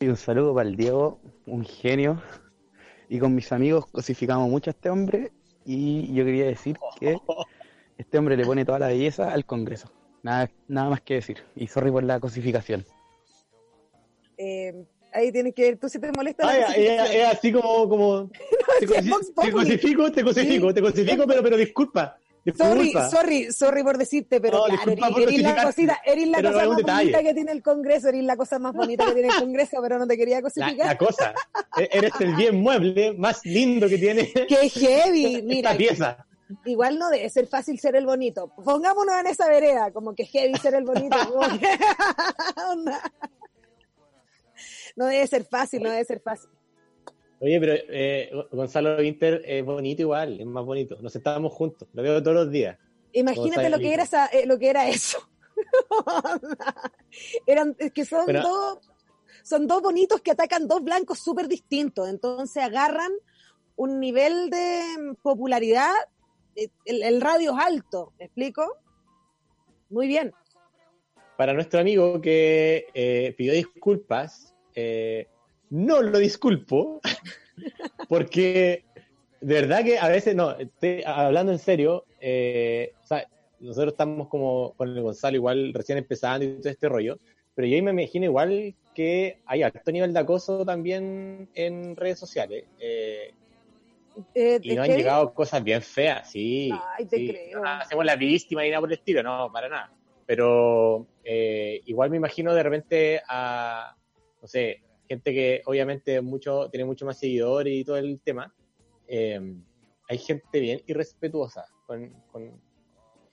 Y 0.00 0.08
un 0.08 0.16
saludo 0.16 0.54
para 0.54 0.68
el 0.68 0.76
Diego, 0.76 1.20
un 1.46 1.64
genio. 1.64 2.22
Y 3.08 3.18
con 3.18 3.34
mis 3.34 3.52
amigos 3.52 3.86
cosificamos 3.86 4.48
mucho 4.48 4.70
a 4.70 4.72
este 4.72 4.88
hombre. 4.90 5.32
Y 5.64 6.12
yo 6.14 6.24
quería 6.24 6.46
decir 6.46 6.76
que 6.98 7.18
este 7.98 8.18
hombre 8.18 8.36
le 8.36 8.44
pone 8.44 8.64
toda 8.64 8.78
la 8.78 8.88
belleza 8.88 9.32
al 9.32 9.44
Congreso. 9.44 9.92
Nada, 10.22 10.50
nada 10.68 10.90
más 10.90 11.00
que 11.02 11.14
decir. 11.14 11.44
Y 11.54 11.66
sorry 11.68 11.90
por 11.90 12.02
la 12.02 12.18
cosificación. 12.18 12.84
Eh, 14.38 14.86
ahí 15.12 15.30
tienes 15.30 15.54
que 15.54 15.62
ver, 15.62 15.78
tú 15.78 15.88
si 15.88 15.98
te 16.00 16.10
molesta. 16.12 16.48
Ah, 16.48 16.72
es, 16.74 17.10
es 17.14 17.26
así 17.26 17.52
como, 17.52 17.88
como 17.88 18.22
Vox 19.08 19.32
te 19.34 19.52
cosifico, 19.52 20.10
te 20.10 20.24
cosifico, 20.24 20.68
Sí. 20.68 20.74
te 20.74 20.80
cosifico, 20.80 21.26
pero, 21.26 21.42
pero 21.42 21.56
disculpa. 21.56 22.16
Sorry, 22.56 22.92
sorry, 23.10 23.52
sorry 23.52 23.82
por 23.84 23.98
decirte, 23.98 24.40
pero 24.40 24.58
No, 24.58 24.64
claro, 24.64 24.82
eres, 24.90 25.40
la 25.42 25.64
cosita, 25.64 26.00
eres 26.04 26.26
la 26.28 26.42
cosa 26.42 26.66
más 26.66 26.76
detalle. 26.76 26.98
bonita 27.12 27.22
que 27.22 27.34
tiene 27.34 27.52
el 27.52 27.62
Congreso, 27.62 28.08
eres 28.08 28.24
la 28.24 28.36
cosa 28.36 28.58
más 28.58 28.72
bonita 28.74 29.04
que 29.06 29.12
tiene 29.12 29.28
el 29.28 29.34
Congreso, 29.40 29.76
pero 29.80 29.98
no 29.98 30.06
te 30.08 30.16
quería 30.16 30.36
La, 30.36 30.42
cosificar. 30.42 30.86
la 30.86 30.98
cosa, 30.98 31.34
e- 31.76 31.88
eres 31.92 32.12
el 32.20 32.34
bien 32.34 32.60
mueble 32.60 33.14
más 33.16 33.44
lindo 33.44 33.88
que 33.88 33.96
tiene 33.98 34.32
Qué 34.48 34.68
heavy, 34.70 35.40
mira, 35.42 35.70
esta 35.70 35.78
pieza. 35.78 36.26
igual 36.64 36.98
no 36.98 37.10
debe 37.10 37.30
ser 37.30 37.46
fácil 37.46 37.78
ser 37.78 37.94
el 37.94 38.06
bonito. 38.06 38.52
Pongámonos 38.56 39.14
en 39.20 39.26
esa 39.28 39.46
vereda, 39.48 39.92
como 39.92 40.12
que 40.14 40.24
heavy 40.24 40.58
ser 40.58 40.74
el 40.74 40.84
bonito. 40.84 41.16
que- 41.60 41.78
no 44.96 45.06
debe 45.06 45.26
ser 45.26 45.44
fácil, 45.44 45.82
no 45.82 45.90
debe 45.90 46.04
ser 46.04 46.20
fácil. 46.20 46.50
Oye, 47.42 47.58
pero 47.58 47.72
eh, 47.88 48.30
Gonzalo 48.52 48.96
Winter 48.98 49.42
es 49.44 49.64
bonito 49.64 50.02
igual, 50.02 50.40
es 50.40 50.46
más 50.46 50.64
bonito. 50.64 50.96
Nos 51.02 51.12
sentábamos 51.12 51.52
juntos, 51.52 51.88
lo 51.92 52.00
veo 52.00 52.22
todos 52.22 52.36
los 52.36 52.50
días. 52.52 52.78
Imagínate 53.12 53.68
lo 53.68 53.80
que, 53.80 53.92
era 53.92 54.04
esa, 54.04 54.26
eh, 54.26 54.46
lo 54.46 54.60
que 54.60 54.70
era 54.70 54.88
eso. 54.88 55.18
Eran, 57.46 57.74
es 57.80 57.92
que 57.92 58.04
son 58.04 58.26
Pero- 58.26 58.42
dos, 58.42 58.78
son 59.42 59.66
dos 59.66 59.82
bonitos 59.82 60.20
que 60.20 60.30
atacan 60.30 60.68
dos 60.68 60.84
blancos 60.84 61.18
súper 61.18 61.48
distintos. 61.48 62.08
Entonces 62.08 62.62
agarran 62.62 63.10
un 63.74 63.98
nivel 63.98 64.48
de 64.48 65.16
popularidad, 65.20 65.90
eh, 66.54 66.68
el, 66.84 67.02
el 67.02 67.20
radio 67.20 67.58
es 67.58 67.64
alto, 67.66 68.12
¿me 68.20 68.26
explico? 68.26 68.78
Muy 69.90 70.06
bien. 70.06 70.32
Para 71.36 71.54
nuestro 71.54 71.80
amigo 71.80 72.20
que 72.20 72.86
eh, 72.94 73.34
pidió 73.36 73.52
disculpas, 73.52 74.54
eh, 74.76 75.26
no 75.72 76.02
lo 76.02 76.18
disculpo, 76.18 77.00
porque 78.08 78.84
de 79.40 79.54
verdad 79.54 79.82
que 79.82 79.98
a 79.98 80.08
veces, 80.08 80.34
no, 80.34 80.52
estoy 80.52 81.02
hablando 81.06 81.50
en 81.50 81.58
serio, 81.58 82.04
eh, 82.20 82.92
o 83.02 83.06
sea, 83.06 83.26
nosotros 83.58 83.94
estamos 83.94 84.28
como 84.28 84.74
con 84.74 84.90
el 84.90 85.00
Gonzalo 85.02 85.36
igual 85.36 85.72
recién 85.72 85.96
empezando 85.96 86.44
y 86.44 86.60
todo 86.60 86.68
este 86.68 86.88
rollo, 86.90 87.18
pero 87.54 87.66
yo 87.66 87.74
ahí 87.74 87.82
me 87.82 87.90
imagino 87.92 88.26
igual 88.26 88.74
que 88.94 89.38
hay 89.46 89.62
alto 89.62 89.90
nivel 89.90 90.12
de 90.12 90.20
acoso 90.20 90.64
también 90.66 91.48
en 91.54 91.96
redes 91.96 92.18
sociales. 92.18 92.64
eh, 92.78 93.32
Eh, 94.34 94.60
y 94.62 94.74
nos 94.76 94.84
¿qué? 94.86 94.92
han 94.92 94.98
llegado 94.98 95.32
cosas 95.32 95.64
bien 95.64 95.80
feas, 95.80 96.30
sí. 96.30 96.70
Ay, 96.98 97.06
te 97.06 97.16
sí. 97.16 97.28
creo. 97.28 97.60
No 97.62 97.68
hacemos 97.68 98.04
la 98.04 98.14
víctima 98.16 98.66
y 98.66 98.68
nada 98.68 98.80
por 98.80 98.90
el 98.90 98.98
estilo, 98.98 99.22
no, 99.22 99.50
para 99.50 99.70
nada. 99.70 99.90
Pero 100.26 101.06
eh, 101.24 101.80
igual 101.86 102.10
me 102.10 102.18
imagino 102.18 102.52
de 102.54 102.62
repente 102.62 103.22
a, 103.26 103.96
no 104.42 104.46
sé, 104.46 104.82
gente 105.12 105.32
que 105.32 105.62
obviamente 105.66 106.20
mucho 106.20 106.68
tiene 106.70 106.84
mucho 106.84 107.04
más 107.06 107.18
seguidores 107.18 107.72
y 107.74 107.84
todo 107.84 107.96
el 107.96 108.20
tema. 108.20 108.52
eh, 109.06 109.40
hay 110.08 110.18
gente 110.18 110.60
bien 110.60 110.82
irrespetuosa 110.86 111.64
con, 111.86 112.10
con, 112.30 112.60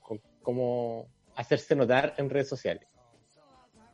con 0.01 0.21
cómo 0.41 1.07
hacerse 1.35 1.75
notar 1.75 2.13
en 2.17 2.29
redes 2.29 2.47
sociales. 2.47 2.87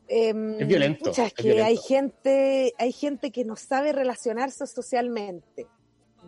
Em, 0.07 0.59
Es 0.61 0.67
violento, 0.67 1.05
pucha, 1.09 1.23
es 1.23 1.27
es 1.29 1.33
que 1.33 1.43
violento. 1.43 1.67
hay 1.67 1.77
gente, 1.77 2.73
hay 2.77 2.91
gente 2.91 3.31
que 3.31 3.43
no 3.43 3.55
sabe 3.55 3.91
relacionarse 3.91 4.67
socialmente. 4.67 5.65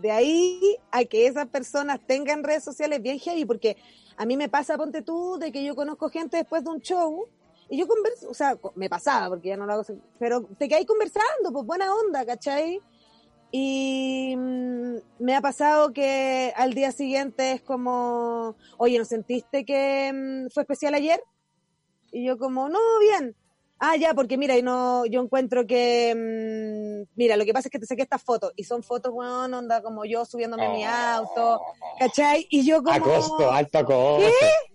De 0.02 0.10
ahí 0.12 0.78
a 0.92 1.06
que 1.06 1.28
esas 1.28 1.48
personas 1.48 2.00
tengan 2.08 2.44
redes 2.44 2.64
sociales 2.64 3.02
bien 3.02 3.20
heavy, 3.20 3.46
porque 3.46 3.78
a 4.16 4.26
mí 4.26 4.36
me 4.38 4.50
pasa, 4.50 4.78
ponte 4.78 5.02
tú, 5.04 5.38
de 5.40 5.52
que 5.52 5.64
yo 5.64 5.76
conozco 5.76 6.10
gente 6.10 6.38
después 6.38 6.64
de 6.64 6.70
un 6.72 6.82
show 6.82 7.28
y 7.70 7.78
yo 7.78 7.88
converso, 7.88 8.30
o 8.30 8.34
sea, 8.34 8.58
me 8.76 8.90
pasaba, 8.90 9.30
porque 9.30 9.50
ya 9.50 9.58
no 9.58 9.66
lo 9.66 9.74
hago, 9.74 9.84
pero 10.20 10.44
te 10.58 10.68
quedáis 10.68 10.88
conversando, 10.88 11.52
pues 11.52 11.66
buena 11.66 11.94
onda, 11.94 12.26
¿cachai? 12.26 12.82
Y 13.52 14.36
mm, 14.38 14.96
me 15.20 15.36
ha 15.36 15.42
pasado 15.42 15.94
que 15.94 16.54
al 16.56 16.74
día 16.74 16.92
siguiente 16.92 17.54
es 17.54 17.62
como, 17.62 18.56
oye, 18.78 18.98
¿no 18.98 19.06
sentiste 19.06 19.66
que 19.66 20.12
mm, 20.14 20.50
fue 20.50 20.64
especial 20.64 20.94
ayer? 20.94 21.22
Y 22.12 22.26
yo 22.26 22.38
como, 22.38 22.70
no, 22.70 22.80
bien. 23.00 23.36
Ah, 23.80 23.96
ya, 23.96 24.14
porque 24.16 24.38
mira, 24.38 24.58
y 24.58 24.64
no, 24.64 25.06
yo 25.06 25.22
encuentro 25.22 25.68
que, 25.68 26.14
mm, 26.16 27.16
mira, 27.16 27.38
lo 27.38 27.46
que 27.46 27.54
pasa 27.54 27.68
es 27.68 27.72
que 27.72 27.80
te 27.80 27.86
saqué 27.86 28.02
estas 28.02 28.24
fotos, 28.24 28.52
y 28.56 28.64
son 28.64 28.82
fotos, 28.82 29.12
weón, 29.14 29.54
onda 29.54 29.82
como 29.82 30.04
yo 30.04 30.26
subiéndome 30.26 30.66
a 30.66 30.72
mi 30.72 30.84
auto, 30.84 31.62
¿cachai? 32.00 32.48
Y 32.50 32.66
yo 32.66 32.82
como... 32.82 32.96
Acoso, 32.96 33.52
alto 33.52 33.78
acoso. 33.78 34.28
¿Qué? 34.40 34.67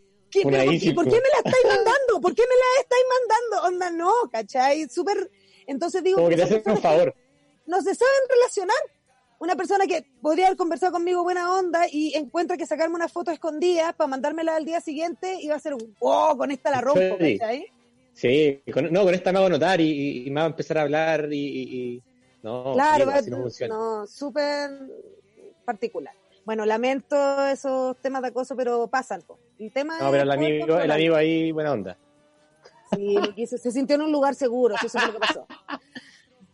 ¿Pero 0.42 0.64
por, 0.64 0.72
easy, 0.74 0.88
qué, 0.88 0.94
por 0.94 1.04
qué 1.04 1.10
me 1.10 1.16
la 1.16 1.36
estáis 1.38 1.64
mandando? 1.76 2.20
¿Por 2.20 2.34
qué 2.34 2.42
me 2.42 2.54
la 2.54 2.80
estáis 2.82 3.02
mandando? 3.12 3.68
Onda, 3.68 3.90
no, 3.90 4.12
¿cachai? 4.30 4.88
Súper... 4.88 5.30
Entonces 5.66 6.02
digo... 6.02 6.16
Como 6.16 6.28
que 6.28 6.36
te 6.36 6.42
hacen 6.44 6.62
un 6.66 6.78
favor. 6.78 7.14
no 7.66 7.76
se 7.82 7.94
saben 7.94 8.20
relacionar. 8.28 8.76
Una 9.38 9.56
persona 9.56 9.86
que 9.86 10.06
podría 10.20 10.46
haber 10.46 10.56
conversado 10.56 10.92
conmigo 10.92 11.22
buena 11.24 11.52
onda 11.58 11.86
y 11.90 12.14
encuentra 12.16 12.56
que 12.56 12.64
sacarme 12.66 12.94
una 12.94 13.08
foto 13.08 13.32
escondida 13.32 13.92
para 13.92 14.06
mandármela 14.08 14.54
al 14.54 14.64
día 14.64 14.80
siguiente 14.80 15.36
iba 15.40 15.56
a 15.56 15.58
ser 15.58 15.74
wow, 16.00 16.36
con 16.36 16.50
esta 16.52 16.70
la 16.70 16.80
rompo, 16.80 17.16
Sí. 17.20 17.38
¿cachai? 17.38 17.66
Sí, 18.14 18.62
con- 18.72 18.92
no, 18.92 19.02
con 19.02 19.14
esta 19.14 19.32
me 19.32 19.38
hago 19.40 19.48
notar 19.48 19.80
y, 19.80 19.90
y- 19.90 20.26
y 20.28 20.30
me 20.30 20.40
va 20.42 20.46
a 20.46 20.50
empezar 20.50 20.78
a 20.78 20.82
hablar 20.82 21.28
y... 21.32 21.38
y- 21.38 21.62
y- 21.94 22.02
no, 22.44 22.72
claro, 22.74 23.06
va- 23.06 23.14
así 23.16 23.30
no 23.30 23.38
funciona. 23.38 23.74
no, 23.74 24.06
súper 24.06 24.70
particular. 25.64 26.14
Bueno, 26.44 26.64
lamento 26.66 27.16
esos 27.46 27.96
temas 28.00 28.22
de 28.22 28.28
acoso, 28.28 28.56
pero 28.56 28.88
pasan. 28.88 29.22
po. 29.22 29.38
El 29.62 29.70
tema 29.70 29.96
No, 30.00 30.10
pero 30.10 30.24
el 30.24 30.30
amigo, 30.32 30.78
el 30.80 30.90
amigo 30.90 31.14
ahí, 31.14 31.52
buena 31.52 31.72
onda. 31.72 31.96
Sí, 32.92 33.46
se 33.46 33.70
sintió 33.70 33.94
en 33.94 34.02
un 34.02 34.10
lugar 34.10 34.34
seguro, 34.34 34.74
eso 34.74 34.98
es 34.98 35.06
lo 35.06 35.12
que 35.12 35.18
pasó. 35.18 35.46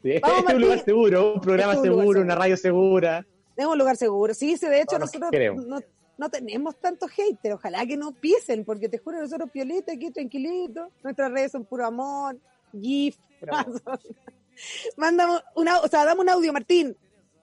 Sí, 0.01 0.13
este, 0.13 0.21
Vamos, 0.21 0.39
este 0.39 0.53
es 0.53 0.55
un 0.55 0.63
lugar 0.63 0.85
seguro, 0.85 1.35
un 1.35 1.41
programa 1.41 1.77
un 1.77 1.83
seguro, 1.83 2.01
seguro. 2.03 2.21
una 2.21 2.35
radio 2.37 2.57
segura. 2.57 3.27
Es 3.57 3.67
un 3.67 3.77
lugar 3.77 3.97
seguro. 3.97 4.33
Sí, 4.33 4.57
sí, 4.57 4.67
de 4.67 4.83
hecho 4.83 4.97
No, 4.97 5.07
no 5.07 5.21
nosotros 5.21 5.67
no, 5.67 5.81
no 6.19 6.31
tenemos 6.31 6.77
tantos 6.77 7.11
haters. 7.11 7.57
Ojalá 7.57 7.85
que 7.85 7.97
no 7.97 8.13
pisen, 8.13 8.65
porque 8.65 8.89
te 8.89 8.99
juro, 8.99 9.21
nosotros 9.21 9.51
piolitos 9.51 9.93
aquí, 9.93 10.13
tranquilitos. 10.13 10.91
Nuestras 11.03 11.33
redes 11.33 11.51
son 11.51 11.65
puro 11.65 11.85
amor, 11.85 12.39
GIF. 12.71 13.17
Mandamos 14.97 15.43
una, 15.57 15.81
o 15.81 15.89
sea, 15.89 16.05
dame 16.05 16.21
un 16.21 16.29
audio, 16.29 16.53
Martín. 16.53 16.97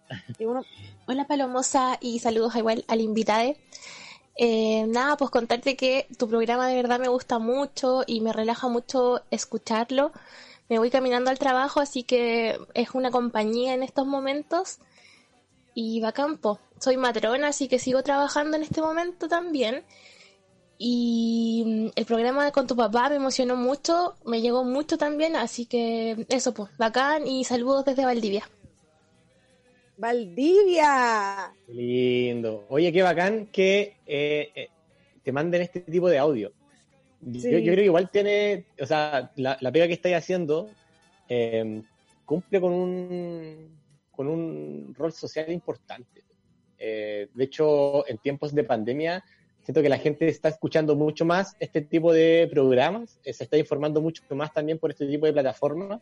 Y 0.39 0.45
uno, 0.45 0.63
Hola 1.07 1.28
Palomosa 1.28 1.99
y 2.01 2.18
saludos 2.18 2.55
igual 2.55 2.84
al 2.88 2.99
invitado. 2.99 3.53
Eh, 4.38 4.86
nada, 4.88 5.15
pues 5.17 5.31
contarte 5.31 5.75
que 5.77 6.07
tu 6.17 6.27
programa 6.27 6.67
de 6.67 6.75
verdad 6.75 6.99
me 6.99 7.07
gusta 7.07 7.39
mucho 7.39 8.03
y 8.05 8.21
me 8.21 8.33
relaja 8.33 8.67
mucho 8.67 9.21
escucharlo. 9.31 10.11
Me 10.69 10.79
voy 10.79 10.89
caminando 10.89 11.29
al 11.29 11.39
trabajo, 11.39 11.79
así 11.79 12.03
que 12.03 12.59
es 12.73 12.89
una 12.93 13.11
compañía 13.11 13.73
en 13.73 13.83
estos 13.83 14.05
momentos. 14.07 14.79
Y 15.73 15.99
va 16.01 16.11
campo. 16.13 16.59
Soy 16.79 16.97
matrona, 16.97 17.49
así 17.49 17.67
que 17.67 17.79
sigo 17.79 18.03
trabajando 18.03 18.57
en 18.57 18.63
este 18.63 18.81
momento 18.81 19.27
también. 19.27 19.83
Y 20.77 21.63
mm, 21.65 21.88
el 21.95 22.05
programa 22.05 22.51
con 22.51 22.67
tu 22.67 22.75
papá 22.75 23.09
me 23.09 23.15
emocionó 23.15 23.55
mucho, 23.55 24.15
me 24.25 24.41
llegó 24.41 24.63
mucho 24.63 24.97
también, 24.97 25.36
así 25.36 25.65
que 25.65 26.25
eso 26.29 26.53
pues, 26.53 26.69
bacán 26.77 27.27
y 27.27 27.45
saludos 27.45 27.86
desde 27.86 28.05
Valdivia. 28.05 28.49
Valdivia. 29.98 31.54
Qué 31.66 31.74
lindo. 31.74 32.66
Oye, 32.70 32.91
qué 32.91 33.02
bacán 33.02 33.48
que 33.48 33.98
eh, 34.06 34.50
eh, 34.56 34.68
te 35.24 35.32
manden 35.32 35.62
este 35.62 35.82
tipo 35.82 36.10
de 36.10 36.18
audio. 36.18 36.52
Yo, 37.22 37.39
Sí. 37.41 37.50
yo 37.52 37.58
creo 37.60 37.76
que 37.78 37.86
igual 37.86 38.10
tiene, 38.12 38.66
o 38.80 38.86
sea, 38.86 39.32
la, 39.36 39.58
la 39.60 39.72
pega 39.72 39.88
que 39.88 39.93
estáis 39.93 40.16
haciendo 40.16 40.70
eh, 41.30 41.82
cumple 42.26 42.62
con 42.62 42.72
un, 42.74 43.80
con 44.12 44.28
un 44.28 44.93
rol 44.96 45.12
social 45.12 45.52
importante. 45.52 46.24
Eh, 46.78 47.30
de 47.34 47.43
hecho, 47.43 48.08
en 48.08 48.18
tiempos 48.18 48.54
de 48.54 48.64
pandemia, 48.64 49.24
siento 49.64 49.82
que 49.82 49.89
la 49.89 49.98
gente 49.98 50.28
está 50.28 50.50
escuchando 50.50 50.96
mucho 50.96 51.26
más 51.26 51.56
este 51.60 51.82
tipo 51.82 52.14
de 52.14 52.48
programas, 52.52 53.20
eh, 53.24 53.34
se 53.34 53.46
está 53.46 53.58
informando 53.58 54.02
mucho 54.02 54.22
más 54.32 54.54
también 54.54 54.78
por 54.78 54.91
este 54.91 55.08
tipo 55.08 55.26
de 55.26 55.34
plataformas. 55.34 56.02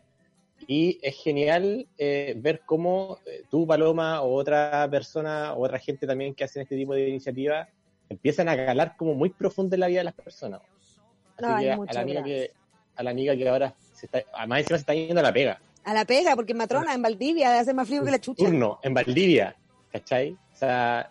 Y 0.66 0.98
es 1.02 1.16
genial 1.16 1.86
eh, 1.98 2.34
ver 2.36 2.62
cómo 2.64 3.18
eh, 3.26 3.42
tú, 3.50 3.66
Paloma, 3.66 4.22
o 4.22 4.34
otra 4.34 4.88
persona, 4.90 5.52
o 5.54 5.64
otra 5.64 5.78
gente 5.78 6.06
también 6.06 6.34
que 6.34 6.44
hacen 6.44 6.62
este 6.62 6.76
tipo 6.76 6.94
de 6.94 7.08
iniciativas, 7.08 7.68
empiezan 8.08 8.48
a 8.48 8.56
calar 8.56 8.96
como 8.96 9.14
muy 9.14 9.30
profundo 9.30 9.74
en 9.74 9.80
la 9.80 9.86
vida 9.86 10.00
de 10.00 10.04
las 10.04 10.14
personas. 10.14 10.60
Así 11.36 11.46
Ay, 11.46 11.64
que 11.64 11.72
a, 11.72 11.92
la 11.92 12.00
amiga 12.00 12.22
que, 12.22 12.50
a 12.96 13.02
la 13.02 13.10
amiga 13.10 13.36
que 13.36 13.48
ahora 13.48 13.74
se 13.92 14.06
está, 14.06 14.22
además 14.34 14.60
encima 14.60 14.78
se 14.78 14.82
está 14.82 14.94
yendo 14.94 15.20
a 15.20 15.22
la 15.24 15.32
pega, 15.32 15.60
A 15.84 15.94
la 15.94 16.04
pega, 16.04 16.36
porque 16.36 16.54
matrona 16.54 16.94
en 16.94 17.02
Valdivia 17.02 17.58
hace 17.58 17.74
más 17.74 17.88
frío 17.88 18.04
que 18.04 18.10
la 18.10 18.20
chucha. 18.20 18.44
turno, 18.44 18.78
en 18.82 18.94
Valdivia, 18.94 19.56
¿cachai? 19.90 20.32
O 20.32 20.56
sea, 20.56 21.10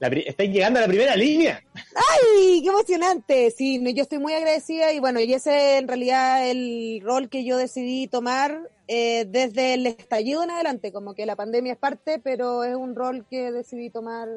la 0.00 0.08
estáis 0.08 0.50
llegando 0.50 0.78
a 0.78 0.82
la 0.82 0.88
primera 0.88 1.14
línea. 1.14 1.62
¡Ay, 1.74 2.62
qué 2.62 2.68
emocionante! 2.70 3.50
Sí, 3.50 3.82
yo 3.94 4.02
estoy 4.02 4.18
muy 4.18 4.32
agradecida 4.32 4.92
y 4.92 4.98
bueno, 4.98 5.20
y 5.20 5.34
ese 5.34 5.76
en 5.76 5.88
realidad 5.88 6.48
el 6.48 7.02
rol 7.04 7.28
que 7.28 7.44
yo 7.44 7.58
decidí 7.58 8.08
tomar 8.08 8.70
eh, 8.92 9.24
desde 9.28 9.74
el 9.74 9.86
estallido 9.86 10.42
en 10.42 10.50
adelante, 10.50 10.92
como 10.92 11.14
que 11.14 11.24
la 11.24 11.36
pandemia 11.36 11.74
es 11.74 11.78
parte, 11.78 12.18
pero 12.18 12.64
es 12.64 12.74
un 12.74 12.96
rol 12.96 13.24
que 13.30 13.52
decidí 13.52 13.88
tomar 13.88 14.28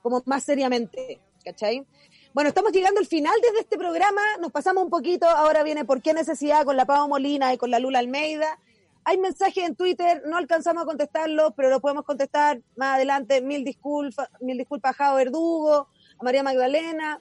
como 0.00 0.22
más 0.24 0.42
seriamente, 0.42 1.20
¿cachai? 1.44 1.84
Bueno, 2.32 2.48
estamos 2.48 2.72
llegando 2.72 3.00
al 3.00 3.06
final 3.06 3.34
desde 3.42 3.60
este 3.60 3.76
programa, 3.76 4.22
nos 4.40 4.52
pasamos 4.52 4.84
un 4.84 4.88
poquito, 4.88 5.28
ahora 5.28 5.62
viene 5.62 5.84
¿Por 5.84 6.00
qué 6.00 6.14
necesidad? 6.14 6.64
con 6.64 6.78
la 6.78 6.86
Pau 6.86 7.06
Molina 7.10 7.52
y 7.52 7.58
con 7.58 7.70
la 7.70 7.78
Lula 7.78 7.98
Almeida. 7.98 8.58
Hay 9.04 9.18
mensajes 9.18 9.62
en 9.64 9.76
Twitter, 9.76 10.22
no 10.24 10.38
alcanzamos 10.38 10.84
a 10.84 10.86
contestarlos, 10.86 11.52
pero 11.54 11.68
lo 11.68 11.80
podemos 11.82 12.04
contestar 12.04 12.62
más 12.76 12.94
adelante. 12.94 13.42
Mil 13.42 13.64
disculpas, 13.64 14.30
mil 14.40 14.56
disculpas 14.56 14.92
a 14.92 15.04
Jao 15.04 15.16
Verdugo, 15.16 15.88
a 16.18 16.24
María 16.24 16.42
Magdalena 16.42 17.20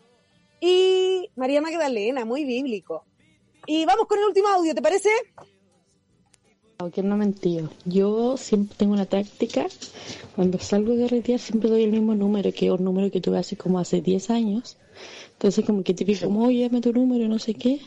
y 0.61 1.30
María 1.36 1.61
Magdalena, 1.61 2.24
muy 2.24 2.45
bíblico. 2.45 3.03
Y 3.66 3.84
vamos 3.84 4.07
con 4.07 4.18
el 4.18 4.26
último 4.26 4.47
audio, 4.47 4.74
¿te 4.74 4.82
parece? 4.82 5.09
Que 6.91 7.03
no 7.03 7.17
mentido. 7.17 7.69
Yo 7.86 8.38
siempre 8.38 8.75
tengo 8.77 8.93
una 8.93 9.05
táctica. 9.05 9.67
Cuando 10.36 10.59
salgo 10.59 10.95
de 10.95 11.03
carretera 11.03 11.38
siempre 11.38 11.69
doy 11.69 11.84
el 11.84 11.91
mismo 11.91 12.15
número, 12.15 12.51
que 12.51 12.65
es 12.65 12.71
un 12.71 12.84
número 12.84 13.11
que 13.11 13.21
tuve 13.21 13.38
hace 13.38 13.55
como 13.55 13.79
hace 13.79 14.01
10 14.01 14.29
años. 14.29 14.77
Entonces 15.34 15.65
como 15.65 15.84
que 15.84 15.93
típico, 15.93 16.25
como, 16.25 16.45
oye, 16.45 16.63
dame 16.63 16.81
tu 16.81 16.91
número, 16.91 17.27
no 17.27 17.39
sé 17.39 17.53
qué. 17.53 17.79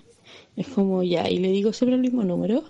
Es 0.57 0.68
como 0.68 1.03
ya, 1.03 1.28
y 1.28 1.38
le 1.38 1.51
digo 1.51 1.72
siempre 1.72 1.97
el 1.97 2.01
mismo 2.01 2.22
número. 2.22 2.64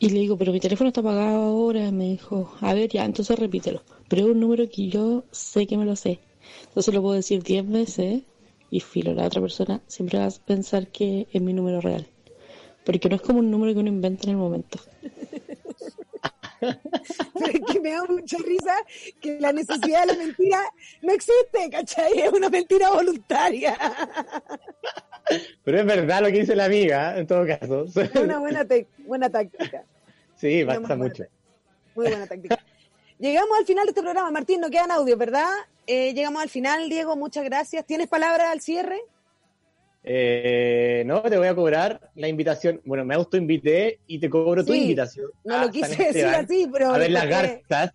Y 0.00 0.10
le 0.10 0.20
digo, 0.20 0.36
pero 0.36 0.52
mi 0.52 0.60
teléfono 0.60 0.88
está 0.88 1.00
apagado 1.00 1.42
ahora. 1.42 1.90
Me 1.90 2.10
dijo, 2.10 2.54
a 2.60 2.74
ver, 2.74 2.90
ya, 2.90 3.04
entonces 3.04 3.38
repítelo. 3.38 3.82
Pero 4.08 4.26
es 4.26 4.28
un 4.32 4.40
número 4.40 4.68
que 4.68 4.88
yo 4.88 5.24
sé 5.30 5.66
que 5.66 5.76
me 5.76 5.84
lo 5.84 5.96
sé. 5.96 6.20
Entonces 6.68 6.94
lo 6.94 7.02
puedo 7.02 7.14
decir 7.14 7.42
10 7.42 7.68
veces 7.68 8.22
y 8.70 8.80
filo, 8.80 9.14
la 9.14 9.26
otra 9.26 9.40
persona 9.40 9.80
siempre 9.86 10.18
va 10.18 10.26
a 10.26 10.30
pensar 10.30 10.88
que 10.88 11.26
es 11.32 11.42
mi 11.42 11.52
número 11.52 11.80
real. 11.80 12.06
Porque 12.88 13.06
no 13.10 13.16
es 13.16 13.20
como 13.20 13.40
un 13.40 13.50
número 13.50 13.74
que 13.74 13.80
uno 13.80 13.90
inventa 13.90 14.22
en 14.24 14.30
el 14.30 14.36
momento. 14.38 14.78
Pero 16.58 16.72
es 17.52 17.60
que 17.70 17.80
me 17.80 17.90
da 17.90 18.02
mucha 18.08 18.38
risa 18.38 18.74
que 19.20 19.38
la 19.38 19.52
necesidad 19.52 20.06
de 20.06 20.14
la 20.14 20.14
mentira 20.14 20.58
no 21.02 21.12
existe, 21.12 21.68
¿cachai? 21.70 22.18
Es 22.18 22.32
una 22.32 22.48
mentira 22.48 22.88
voluntaria. 22.90 23.76
Pero 25.64 25.80
es 25.80 25.84
verdad 25.84 26.22
lo 26.22 26.28
que 26.28 26.40
dice 26.40 26.56
la 26.56 26.64
amiga, 26.64 27.18
en 27.18 27.26
todo 27.26 27.46
caso. 27.46 27.84
Es 27.94 28.14
una 28.14 28.38
buena, 28.38 28.64
te- 28.64 28.86
buena 29.00 29.28
táctica. 29.28 29.84
Sí, 30.36 30.64
muy 30.64 30.96
mucho. 30.96 31.24
Muy 31.94 32.06
buena 32.08 32.26
táctica. 32.26 32.58
Llegamos 33.18 33.50
al 33.58 33.66
final 33.66 33.84
de 33.84 33.90
este 33.90 34.00
programa, 34.00 34.30
Martín, 34.30 34.60
no 34.62 34.70
quedan 34.70 34.92
audios, 34.92 35.18
¿verdad? 35.18 35.50
Eh, 35.86 36.14
llegamos 36.14 36.40
al 36.42 36.48
final, 36.48 36.88
Diego, 36.88 37.16
muchas 37.16 37.44
gracias. 37.44 37.84
¿Tienes 37.84 38.08
palabras 38.08 38.48
al 38.50 38.62
cierre? 38.62 38.98
Eh, 40.10 41.02
no, 41.04 41.20
te 41.20 41.36
voy 41.36 41.48
a 41.48 41.54
cobrar 41.54 42.10
la 42.14 42.28
invitación. 42.28 42.80
Bueno, 42.86 43.04
me 43.04 43.14
autoinvité 43.14 44.00
y 44.06 44.18
te 44.18 44.30
cobro 44.30 44.64
tu 44.64 44.72
invitación. 44.72 45.30
No 45.44 45.60
lo 45.60 45.70
quise 45.70 45.94
San 45.94 46.06
decir 46.06 46.24
así, 46.24 46.66
pero... 46.72 46.94
A 46.94 46.98
ver 46.98 47.10
las 47.10 47.28
garzas. 47.28 47.92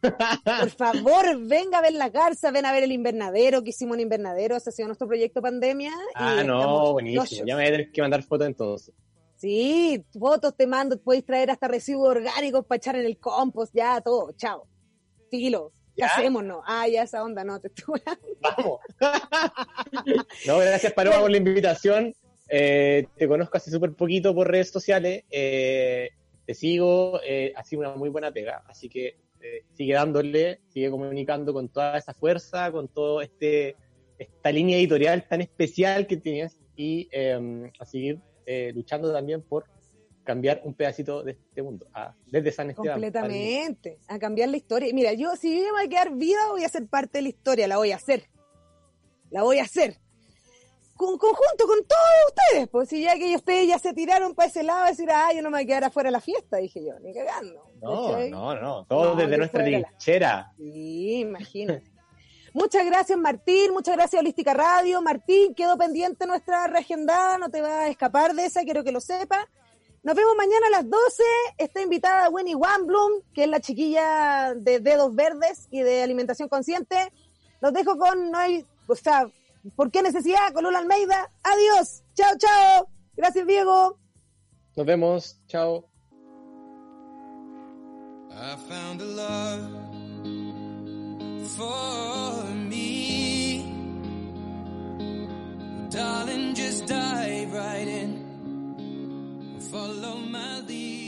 Por 0.00 0.70
favor, 0.70 1.40
venga 1.40 1.78
a 1.78 1.82
ver 1.82 1.94
la 1.94 2.10
garza, 2.10 2.52
ven 2.52 2.64
a 2.64 2.70
ver 2.70 2.84
el 2.84 2.92
invernadero, 2.92 3.64
que 3.64 3.70
hicimos 3.70 3.96
un 3.96 4.00
invernadero, 4.00 4.54
ese 4.54 4.70
ha 4.70 4.72
sido 4.72 4.86
nuestro 4.86 5.08
proyecto 5.08 5.42
pandemia. 5.42 5.92
Ah, 6.14 6.44
no, 6.44 6.92
buenísimo. 6.92 7.44
Ya 7.44 7.56
me 7.56 7.62
voy 7.62 7.68
a 7.68 7.72
tener 7.72 7.90
que 7.90 8.02
mandar 8.02 8.22
fotos 8.22 8.46
entonces. 8.46 8.94
Sí, 9.34 10.04
fotos 10.16 10.56
te 10.56 10.68
mando, 10.68 11.00
podéis 11.00 11.24
traer 11.24 11.50
hasta 11.50 11.66
residuos 11.66 12.08
orgánicos 12.08 12.64
para 12.66 12.76
echar 12.76 12.94
en 12.94 13.06
el 13.06 13.18
compost, 13.18 13.74
ya, 13.74 14.00
todo, 14.00 14.30
chao. 14.36 14.68
Filo, 15.28 15.72
¿qué 15.87 15.87
¿Ya? 15.98 16.06
hacemos, 16.06 16.44
no? 16.44 16.62
Ah, 16.66 16.86
ya 16.88 17.02
esa 17.02 17.22
onda, 17.22 17.44
no, 17.44 17.60
te 17.60 17.68
estoy 17.68 18.00
Vamos. 18.40 18.80
No, 20.46 20.58
gracias 20.58 20.92
Paloma 20.92 21.20
por 21.20 21.30
la 21.30 21.36
invitación. 21.36 22.14
Eh, 22.48 23.06
te 23.16 23.28
conozco 23.28 23.56
hace 23.56 23.70
súper 23.70 23.92
poquito 23.92 24.34
por 24.34 24.50
redes 24.50 24.70
sociales. 24.70 25.24
Eh, 25.30 26.10
te 26.46 26.54
sigo, 26.54 27.20
eh, 27.24 27.52
ha 27.56 27.64
sido 27.64 27.80
una 27.80 27.94
muy 27.94 28.08
buena 28.08 28.30
pega. 28.30 28.64
Así 28.68 28.88
que 28.88 29.18
eh, 29.40 29.64
sigue 29.74 29.94
dándole, 29.94 30.60
sigue 30.68 30.90
comunicando 30.90 31.52
con 31.52 31.68
toda 31.68 31.98
esa 31.98 32.14
fuerza, 32.14 32.72
con 32.72 32.88
todo 32.88 33.20
este 33.20 33.76
esta 34.18 34.50
línea 34.50 34.76
editorial 34.76 35.26
tan 35.28 35.40
especial 35.40 36.06
que 36.06 36.16
tienes 36.16 36.58
y 36.74 37.08
eh, 37.12 37.70
a 37.78 37.84
seguir 37.84 38.18
eh, 38.46 38.72
luchando 38.74 39.12
también 39.12 39.42
por 39.42 39.66
cambiar 40.28 40.60
un 40.62 40.74
pedacito 40.74 41.22
de 41.22 41.30
este 41.32 41.62
mundo, 41.62 41.86
desde 42.26 42.52
San 42.52 42.68
Esteban. 42.68 43.00
Completamente, 43.00 43.98
a 44.08 44.18
cambiar 44.18 44.50
la 44.50 44.58
historia. 44.58 44.92
Mira, 44.92 45.14
yo 45.14 45.34
si 45.36 45.56
yo 45.56 45.64
me 45.64 45.70
voy 45.70 45.86
a 45.86 45.88
quedar 45.88 46.14
viva 46.14 46.50
voy 46.50 46.64
a 46.64 46.68
ser 46.68 46.86
parte 46.86 47.16
de 47.16 47.22
la 47.22 47.28
historia, 47.30 47.66
la 47.66 47.78
voy 47.78 47.92
a 47.92 47.96
hacer. 47.96 48.28
La 49.30 49.42
voy 49.42 49.58
a 49.58 49.62
hacer. 49.62 49.96
Con, 50.96 51.16
conjunto 51.16 51.66
con 51.66 51.78
todos 51.86 52.10
ustedes, 52.28 52.68
pues 52.68 52.90
si 52.90 53.00
ya 53.00 53.14
que 53.14 53.34
ustedes 53.34 53.68
ya 53.68 53.78
se 53.78 53.94
tiraron 53.94 54.34
para 54.34 54.50
ese 54.50 54.62
lado, 54.62 54.84
decir, 54.84 55.08
ah, 55.10 55.32
yo 55.34 55.40
no 55.40 55.48
me 55.48 55.56
voy 55.56 55.64
a 55.64 55.66
quedar 55.66 55.84
afuera 55.84 56.08
de 56.08 56.12
la 56.12 56.20
fiesta, 56.20 56.58
dije 56.58 56.84
yo, 56.84 57.00
ni 57.00 57.14
cagando. 57.14 57.70
No, 57.80 58.18
no, 58.28 58.54
no, 58.60 58.84
todo 58.84 59.14
No, 59.14 59.16
desde 59.16 59.38
nuestra 59.38 59.66
la- 59.66 59.80
trinchera. 59.80 60.52
Sí, 60.58 61.20
imagínate. 61.20 61.90
Muchas 62.52 62.84
gracias 62.84 63.18
Martín, 63.18 63.72
muchas 63.72 63.96
gracias 63.96 64.20
Holística 64.20 64.52
Radio. 64.52 65.00
Martín, 65.00 65.54
quedó 65.54 65.78
pendiente 65.78 66.26
nuestra 66.26 66.66
reagendada, 66.66 67.38
no 67.38 67.50
te 67.50 67.62
va 67.62 67.82
a 67.84 67.88
escapar 67.88 68.34
de 68.34 68.44
esa, 68.44 68.62
quiero 68.64 68.84
que 68.84 68.92
lo 68.92 69.00
sepa. 69.00 69.48
Nos 70.02 70.14
vemos 70.14 70.36
mañana 70.36 70.66
a 70.68 70.70
las 70.70 70.88
12. 70.88 71.22
Está 71.58 71.82
invitada 71.82 72.30
Winnie 72.30 72.54
Wanblum, 72.54 73.22
que 73.34 73.44
es 73.44 73.48
la 73.48 73.60
chiquilla 73.60 74.54
de 74.54 74.80
dedos 74.80 75.14
verdes 75.14 75.66
y 75.70 75.80
de 75.80 76.02
alimentación 76.02 76.48
consciente. 76.48 77.12
Los 77.60 77.72
dejo 77.72 77.98
con, 77.98 78.30
no 78.30 78.38
hay, 78.38 78.64
o 78.86 78.94
sea, 78.94 79.28
¿por 79.74 79.90
qué 79.90 80.02
necesidad? 80.02 80.52
Con 80.52 80.64
Lula 80.64 80.78
Almeida. 80.78 81.30
Adiós. 81.42 82.04
Chao, 82.14 82.36
chao. 82.38 82.88
Gracias, 83.16 83.46
Diego. 83.46 83.98
Nos 84.76 84.86
vemos. 84.86 85.40
Chao. 85.48 85.84
I 88.30 88.56
found 88.68 89.00
a 89.00 89.04
love 89.04 89.60
for 91.56 92.44
me. 92.54 93.64
Darling, 95.90 96.54
just 96.54 96.86
dive 96.86 97.52
right 97.52 97.88
in. 97.88 98.27
Follow 99.60 100.16
my 100.18 100.60
lead. 100.60 101.07